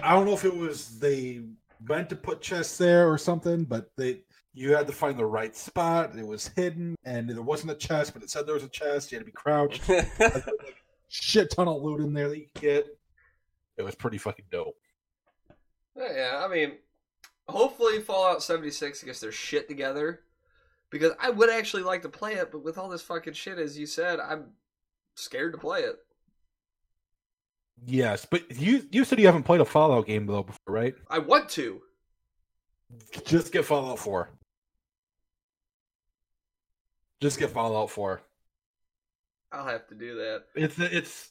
I 0.01 0.13
don't 0.13 0.25
know 0.25 0.33
if 0.33 0.45
it 0.45 0.55
was 0.55 0.99
they 0.99 1.41
meant 1.81 2.09
to 2.09 2.15
put 2.15 2.41
chests 2.41 2.77
there 2.77 3.11
or 3.11 3.17
something, 3.17 3.63
but 3.63 3.89
they 3.97 4.21
you 4.53 4.75
had 4.75 4.87
to 4.87 4.93
find 4.93 5.17
the 5.17 5.25
right 5.25 5.55
spot. 5.55 6.15
It 6.17 6.25
was 6.25 6.47
hidden, 6.49 6.95
and 7.05 7.29
there 7.29 7.41
wasn't 7.41 7.71
a 7.71 7.75
chest, 7.75 8.13
but 8.13 8.23
it 8.23 8.29
said 8.29 8.45
there 8.45 8.55
was 8.55 8.63
a 8.63 8.69
chest. 8.69 9.11
You 9.11 9.17
had 9.17 9.21
to 9.21 9.25
be 9.25 9.31
crouched. 9.31 9.81
Shit 11.07 11.51
ton 11.51 11.67
of 11.67 11.81
loot 11.81 12.01
in 12.01 12.13
there 12.13 12.29
that 12.29 12.37
you 12.37 12.45
could 12.53 12.61
get. 12.61 12.87
It 13.77 13.83
was 13.83 13.95
pretty 13.95 14.17
fucking 14.17 14.45
dope. 14.51 14.75
Yeah, 15.99 16.43
I 16.43 16.47
mean, 16.47 16.73
hopefully 17.47 17.99
Fallout 17.99 18.43
76 18.43 19.03
gets 19.03 19.19
their 19.19 19.31
shit 19.31 19.67
together. 19.67 20.21
Because 20.91 21.13
I 21.19 21.29
would 21.29 21.51
actually 21.51 21.83
like 21.83 22.01
to 22.01 22.09
play 22.09 22.33
it, 22.33 22.51
but 22.51 22.63
with 22.63 22.77
all 22.77 22.89
this 22.89 23.03
fucking 23.03 23.33
shit, 23.33 23.59
as 23.59 23.77
you 23.77 23.85
said, 23.85 24.19
I'm 24.19 24.45
scared 25.15 25.53
to 25.53 25.59
play 25.59 25.81
it. 25.81 25.99
Yes, 27.85 28.25
but 28.25 28.59
you 28.59 28.83
you 28.91 29.05
said 29.05 29.19
you 29.19 29.25
haven't 29.25 29.43
played 29.43 29.61
a 29.61 29.65
Fallout 29.65 30.05
game 30.05 30.25
though 30.25 30.43
before, 30.43 30.73
right? 30.73 30.95
I 31.09 31.19
want 31.19 31.47
to. 31.49 31.81
Just 33.25 33.53
get 33.53 33.65
Fallout 33.65 33.99
Four. 33.99 34.29
Just 37.21 37.39
get 37.39 37.51
Fallout 37.51 37.89
Four. 37.89 38.21
I'll 39.51 39.65
have 39.65 39.87
to 39.87 39.95
do 39.95 40.15
that. 40.15 40.43
It's 40.55 40.77
it's 40.79 41.29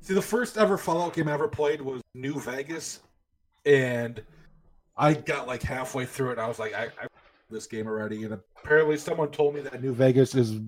see 0.00 0.14
the 0.14 0.22
first 0.22 0.56
ever 0.56 0.76
Fallout 0.76 1.14
game 1.14 1.28
I 1.28 1.32
ever 1.32 1.48
played 1.48 1.80
was 1.80 2.02
New 2.14 2.38
Vegas, 2.40 3.00
and 3.64 4.22
I 4.96 5.14
got 5.14 5.46
like 5.46 5.62
halfway 5.62 6.04
through 6.04 6.30
it. 6.30 6.32
and 6.32 6.40
I 6.40 6.48
was 6.48 6.58
like, 6.58 6.74
I, 6.74 6.84
I 6.84 7.06
this 7.50 7.66
game 7.66 7.86
already, 7.86 8.24
and 8.24 8.38
apparently 8.56 8.96
someone 8.96 9.30
told 9.30 9.54
me 9.54 9.60
that 9.60 9.82
New 9.82 9.92
Vegas 9.92 10.34
is 10.34 10.58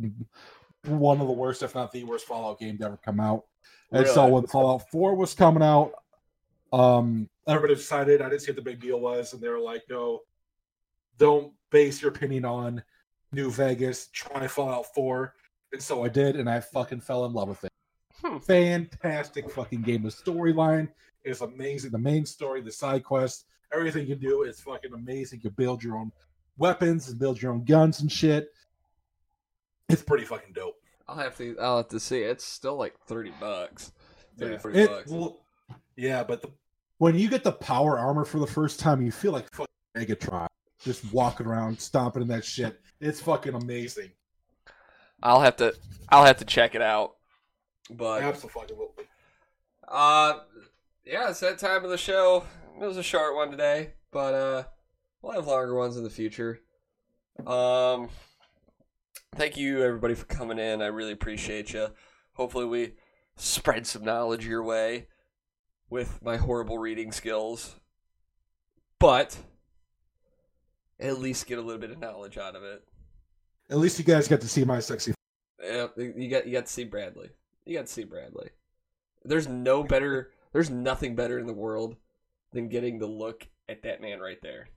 one 0.87 1.21
of 1.21 1.27
the 1.27 1.33
worst, 1.33 1.63
if 1.63 1.75
not 1.75 1.91
the 1.93 2.05
worst, 2.05 2.27
Fallout 2.27 2.61
game 2.61 2.77
to 2.79 2.85
ever 2.85 2.99
come 3.03 3.21
out. 3.21 3.45
And 3.91 4.07
so 4.07 4.27
when 4.29 4.47
Fallout 4.47 4.91
4 4.91 5.15
was 5.15 5.35
coming 5.35 5.63
out, 5.63 5.93
um, 6.75 7.29
everybody 7.47 7.75
decided 7.75 8.21
I 8.21 8.29
didn't 8.29 8.43
see 8.43 8.51
what 8.51 8.57
the 8.57 8.63
big 8.63 8.81
deal 8.81 9.01
was, 9.01 9.33
and 9.33 9.41
they 9.41 9.49
were 9.49 9.61
like, 9.61 9.85
no, 9.89 10.21
don't 11.19 11.53
base 11.71 12.03
your 12.03 12.11
opinion 12.11 12.45
on 12.45 12.83
New 13.33 13.51
Vegas. 13.51 14.09
Try 14.09 14.47
Fallout 14.47 14.87
Four, 14.95 15.35
and 15.73 15.83
so 15.83 16.05
I 16.05 16.09
did, 16.09 16.37
and 16.37 16.51
I 16.51 16.61
fucking 16.61 17.01
fell 17.01 17.27
in 17.27 17.33
love 17.33 17.49
with 17.49 17.65
it. 17.65 17.73
Hmm. 18.25 18.39
Fantastic 18.39 19.51
fucking 19.51 19.83
game. 19.83 20.03
The 20.03 20.09
storyline 20.09 20.89
is 21.25 21.41
amazing. 21.41 21.91
The 21.91 21.99
main 21.99 22.27
story, 22.27 22.61
the 22.61 22.71
side 22.73 23.05
quests, 23.05 23.45
everything 23.73 24.07
you 24.07 24.15
do 24.15 24.43
is 24.43 24.61
fucking 24.61 24.93
amazing. 24.93 25.41
You 25.43 25.51
build 25.51 25.83
your 25.83 25.97
own 25.97 26.13
weapons 26.59 27.09
and 27.09 27.19
build 27.19 27.41
your 27.41 27.53
own 27.53 27.65
guns 27.65 28.01
and 28.01 28.11
shit. 28.11 28.49
it's 29.89 30.03
pretty 30.03 30.25
fucking 30.25 30.53
dope. 30.55 30.77
I'll 31.09 31.17
have 31.17 31.37
to. 31.39 31.57
I'll 31.61 31.77
have 31.79 31.89
to 31.89 32.01
see. 32.01 32.21
It's 32.21 32.45
still 32.45 32.77
like 32.77 32.95
thirty 33.07 33.33
bucks. 33.41 33.93
30, 34.39 34.53
Yeah. 34.53 34.59
40 34.59 34.79
It- 34.79 34.89
bucks. 34.91 35.11
Well, 35.11 35.45
yeah, 35.97 36.25
but 36.25 36.41
the 36.43 36.49
When 36.99 37.15
you 37.17 37.29
get 37.29 37.45
the 37.45 37.53
power 37.53 37.99
armor 37.99 38.25
for 38.25 38.39
the 38.39 38.47
first 38.47 38.81
time, 38.81 39.03
you 39.03 39.13
feel 39.13 39.33
like 39.33 39.53
fucking 39.53 39.67
Megatron. 39.97 40.47
Just 40.81 41.13
walking 41.13 41.47
around, 41.47 41.79
stomping 41.81 42.23
in 42.23 42.29
that 42.29 42.45
shit. 42.45 42.81
It's 43.01 43.21
fucking 43.21 43.55
amazing. 43.55 44.11
I'll 45.23 45.41
have 45.41 45.57
to. 45.57 45.75
I'll 46.09 46.25
have 46.25 46.39
to 46.39 46.45
check 46.45 46.75
it 46.75 46.83
out. 46.83 47.17
But 47.91 48.23
absolutely. 48.23 49.05
Uh, 49.87 50.41
yeah, 51.05 51.31
it's 51.31 51.41
that 51.41 51.59
time 51.59 51.85
of 51.85 51.91
the 51.91 51.99
show. 51.99 52.45
It 52.81 52.85
was 52.85 52.97
a 52.97 53.03
short 53.03 53.37
one 53.37 53.51
today, 53.51 53.93
but 54.11 54.35
uh, 54.35 54.65
we'll 55.23 55.33
have 55.33 55.47
longer 55.47 55.75
ones 55.75 55.97
in 55.97 56.05
the 56.05 56.11
future. 56.11 56.61
Um, 57.47 58.09
thank 59.35 59.57
you 59.57 59.83
everybody 59.83 60.15
for 60.15 60.27
coming 60.27 60.59
in. 60.59 60.83
I 60.83 60.87
really 60.87 61.13
appreciate 61.13 61.73
you. 61.73 61.89
Hopefully, 62.33 62.65
we 62.65 62.93
spread 63.37 63.87
some 63.87 64.05
knowledge 64.05 64.47
your 64.47 64.63
way 64.63 65.09
with 65.91 66.23
my 66.23 66.37
horrible 66.37 66.79
reading 66.79 67.13
skills, 67.13 67.77
but 68.99 69.37
at 70.99 71.19
least 71.19 71.47
get 71.47 71.59
a 71.59 71.63
little 71.63 71.81
bit 71.81 71.91
of 71.91 71.99
knowledge 71.99 72.39
out 72.39 72.57
of 72.57 72.63
it. 72.63 72.83
At 73.71 73.79
least 73.79 73.99
you 73.99 74.05
guys 74.05 74.29
got 74.29 74.41
to 74.41 74.49
see 74.49 74.65
my 74.65 74.81
sexy. 74.81 75.15
Yeah, 75.63 75.87
you 75.97 76.29
got 76.29 76.47
you 76.47 76.53
got 76.53 76.67
to 76.67 76.73
see 76.73 76.85
Bradley. 76.85 77.31
You 77.65 77.77
got 77.77 77.87
to 77.87 77.93
see 77.93 78.05
Bradley. 78.05 78.51
There's 79.25 79.49
no 79.49 79.83
better. 79.83 80.31
There's 80.55 80.71
nothing 80.71 81.17
better 81.17 81.37
in 81.41 81.49
the 81.49 81.53
world 81.53 81.97
than 82.53 82.69
getting 82.69 83.01
to 83.01 83.07
look 83.07 83.49
at 83.69 83.83
that 83.83 84.01
man 84.01 84.21
right 84.21 84.41
there. 84.41 84.69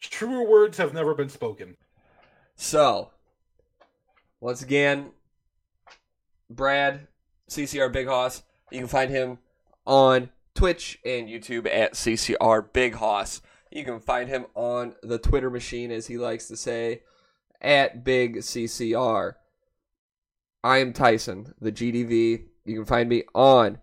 truer 0.00 0.50
words 0.50 0.78
have 0.78 0.92
never 0.92 1.14
been 1.14 1.28
spoken. 1.28 1.76
So, 2.56 3.12
once 4.40 4.62
again, 4.62 5.12
Brad, 6.50 7.06
CCR 7.48 7.92
Big 7.92 8.08
Hoss. 8.08 8.42
You 8.72 8.80
can 8.80 8.88
find 8.88 9.12
him 9.12 9.38
on 9.86 10.30
Twitch 10.56 10.98
and 11.04 11.28
YouTube 11.28 11.72
at 11.72 11.94
CCR 11.94 12.72
Big 12.72 12.96
Hoss. 12.96 13.40
You 13.70 13.84
can 13.84 14.00
find 14.00 14.28
him 14.28 14.46
on 14.56 14.96
the 15.04 15.18
Twitter 15.18 15.50
machine, 15.50 15.92
as 15.92 16.08
he 16.08 16.18
likes 16.18 16.48
to 16.48 16.56
say, 16.56 17.02
at 17.60 18.02
Big 18.02 18.38
CCR. 18.38 19.34
I 20.64 20.78
am 20.78 20.92
Tyson, 20.92 21.54
the 21.60 21.70
GDV. 21.70 22.46
You 22.64 22.74
can 22.74 22.84
find 22.84 23.08
me 23.08 23.22
on 23.36 23.78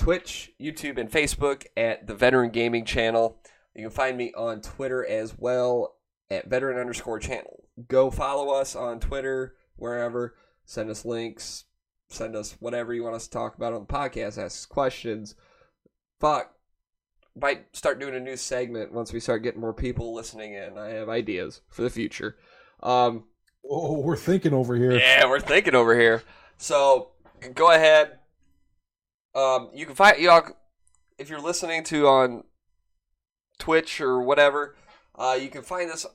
Twitch, 0.00 0.52
YouTube, 0.58 0.96
and 0.98 1.10
Facebook 1.10 1.66
at 1.76 2.06
the 2.06 2.14
Veteran 2.14 2.50
Gaming 2.50 2.86
Channel. 2.86 3.36
You 3.74 3.82
can 3.82 3.90
find 3.90 4.16
me 4.16 4.32
on 4.34 4.62
Twitter 4.62 5.04
as 5.06 5.36
well 5.38 5.96
at 6.30 6.48
veteran 6.48 6.78
underscore 6.78 7.18
channel. 7.18 7.64
Go 7.86 8.10
follow 8.10 8.50
us 8.54 8.74
on 8.74 8.98
Twitter, 8.98 9.56
wherever. 9.76 10.34
Send 10.64 10.88
us 10.88 11.04
links. 11.04 11.64
Send 12.08 12.34
us 12.34 12.56
whatever 12.60 12.94
you 12.94 13.02
want 13.04 13.14
us 13.14 13.24
to 13.24 13.30
talk 13.30 13.56
about 13.56 13.74
on 13.74 13.80
the 13.80 13.86
podcast. 13.92 14.38
Ask 14.38 14.38
us 14.38 14.66
questions. 14.66 15.34
Fuck. 16.18 16.54
Might 17.38 17.76
start 17.76 18.00
doing 18.00 18.14
a 18.14 18.20
new 18.20 18.36
segment 18.36 18.92
once 18.92 19.12
we 19.12 19.20
start 19.20 19.42
getting 19.42 19.60
more 19.60 19.74
people 19.74 20.14
listening 20.14 20.54
in. 20.54 20.78
I 20.78 20.88
have 20.88 21.08
ideas 21.10 21.60
for 21.68 21.82
the 21.82 21.90
future. 21.90 22.36
Um, 22.82 23.24
Oh, 23.72 24.00
we're 24.00 24.16
thinking 24.16 24.54
over 24.54 24.74
here. 24.74 24.92
yeah, 24.98 25.26
we're 25.28 25.40
thinking 25.40 25.74
over 25.74 25.94
here. 25.98 26.22
So 26.56 27.10
go 27.54 27.70
ahead. 27.70 28.19
Um, 29.34 29.70
you 29.74 29.86
can 29.86 29.94
find 29.94 30.18
y'all 30.18 30.44
if 31.18 31.28
you're 31.28 31.40
listening 31.40 31.84
to 31.84 32.06
on 32.06 32.44
Twitch 33.58 34.00
or 34.00 34.20
whatever. 34.20 34.76
Uh, 35.14 35.38
you 35.40 35.48
can 35.48 35.62
find 35.62 35.88
this 35.88 36.06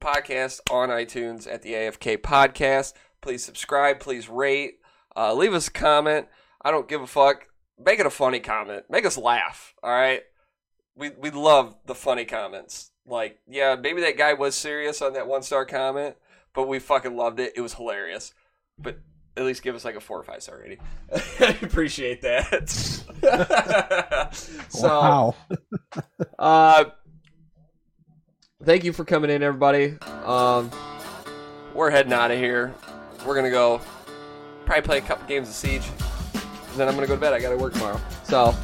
podcast 0.00 0.60
on 0.70 0.88
iTunes 0.88 1.46
at 1.50 1.62
the 1.62 1.72
AFK 1.72 2.18
Podcast. 2.18 2.92
Please 3.20 3.44
subscribe. 3.44 4.00
Please 4.00 4.28
rate. 4.28 4.80
Uh, 5.16 5.32
leave 5.32 5.54
us 5.54 5.68
a 5.68 5.72
comment. 5.72 6.26
I 6.60 6.70
don't 6.70 6.88
give 6.88 7.00
a 7.00 7.06
fuck. 7.06 7.48
Make 7.78 8.00
it 8.00 8.06
a 8.06 8.10
funny 8.10 8.40
comment. 8.40 8.84
Make 8.90 9.06
us 9.06 9.16
laugh. 9.16 9.74
All 9.82 9.90
right. 9.90 10.22
We 10.94 11.10
we 11.10 11.30
love 11.30 11.76
the 11.86 11.94
funny 11.94 12.24
comments. 12.24 12.90
Like, 13.06 13.38
yeah, 13.48 13.76
maybe 13.76 14.02
that 14.02 14.18
guy 14.18 14.34
was 14.34 14.54
serious 14.54 15.00
on 15.00 15.14
that 15.14 15.26
one 15.26 15.42
star 15.42 15.64
comment, 15.64 16.16
but 16.54 16.68
we 16.68 16.78
fucking 16.78 17.16
loved 17.16 17.40
it. 17.40 17.54
It 17.56 17.60
was 17.60 17.74
hilarious. 17.74 18.34
But 18.78 18.98
at 19.36 19.44
least 19.44 19.62
give 19.62 19.74
us 19.74 19.84
like 19.84 19.96
a 19.96 20.00
four 20.00 20.18
or 20.18 20.22
five 20.22 20.42
star 20.42 20.58
rating. 20.58 20.78
I 21.40 21.56
appreciate 21.62 22.22
that. 22.22 22.68
so, 24.68 24.88
wow. 24.88 25.34
uh, 26.38 26.84
thank 28.64 28.84
you 28.84 28.92
for 28.92 29.04
coming 29.04 29.30
in, 29.30 29.42
everybody. 29.42 29.96
Um, 30.24 30.70
we're 31.74 31.90
heading 31.90 32.12
out 32.12 32.30
of 32.30 32.38
here. 32.38 32.74
We're 33.26 33.34
gonna 33.34 33.50
go 33.50 33.80
probably 34.66 34.82
play 34.82 34.98
a 34.98 35.02
couple 35.02 35.26
games 35.26 35.48
of 35.48 35.54
Siege. 35.54 35.88
And 36.34 36.80
then 36.80 36.88
I'm 36.88 36.94
gonna 36.94 37.06
go 37.06 37.14
to 37.14 37.20
bed. 37.20 37.32
I 37.32 37.40
gotta 37.40 37.56
work 37.56 37.72
tomorrow. 37.72 38.00
So, 38.24 38.54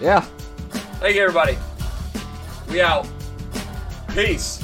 yeah. 0.00 0.20
Thank 1.00 1.16
you, 1.16 1.22
everybody. 1.22 1.58
We 2.68 2.80
out. 2.80 3.08
Peace. 4.08 4.62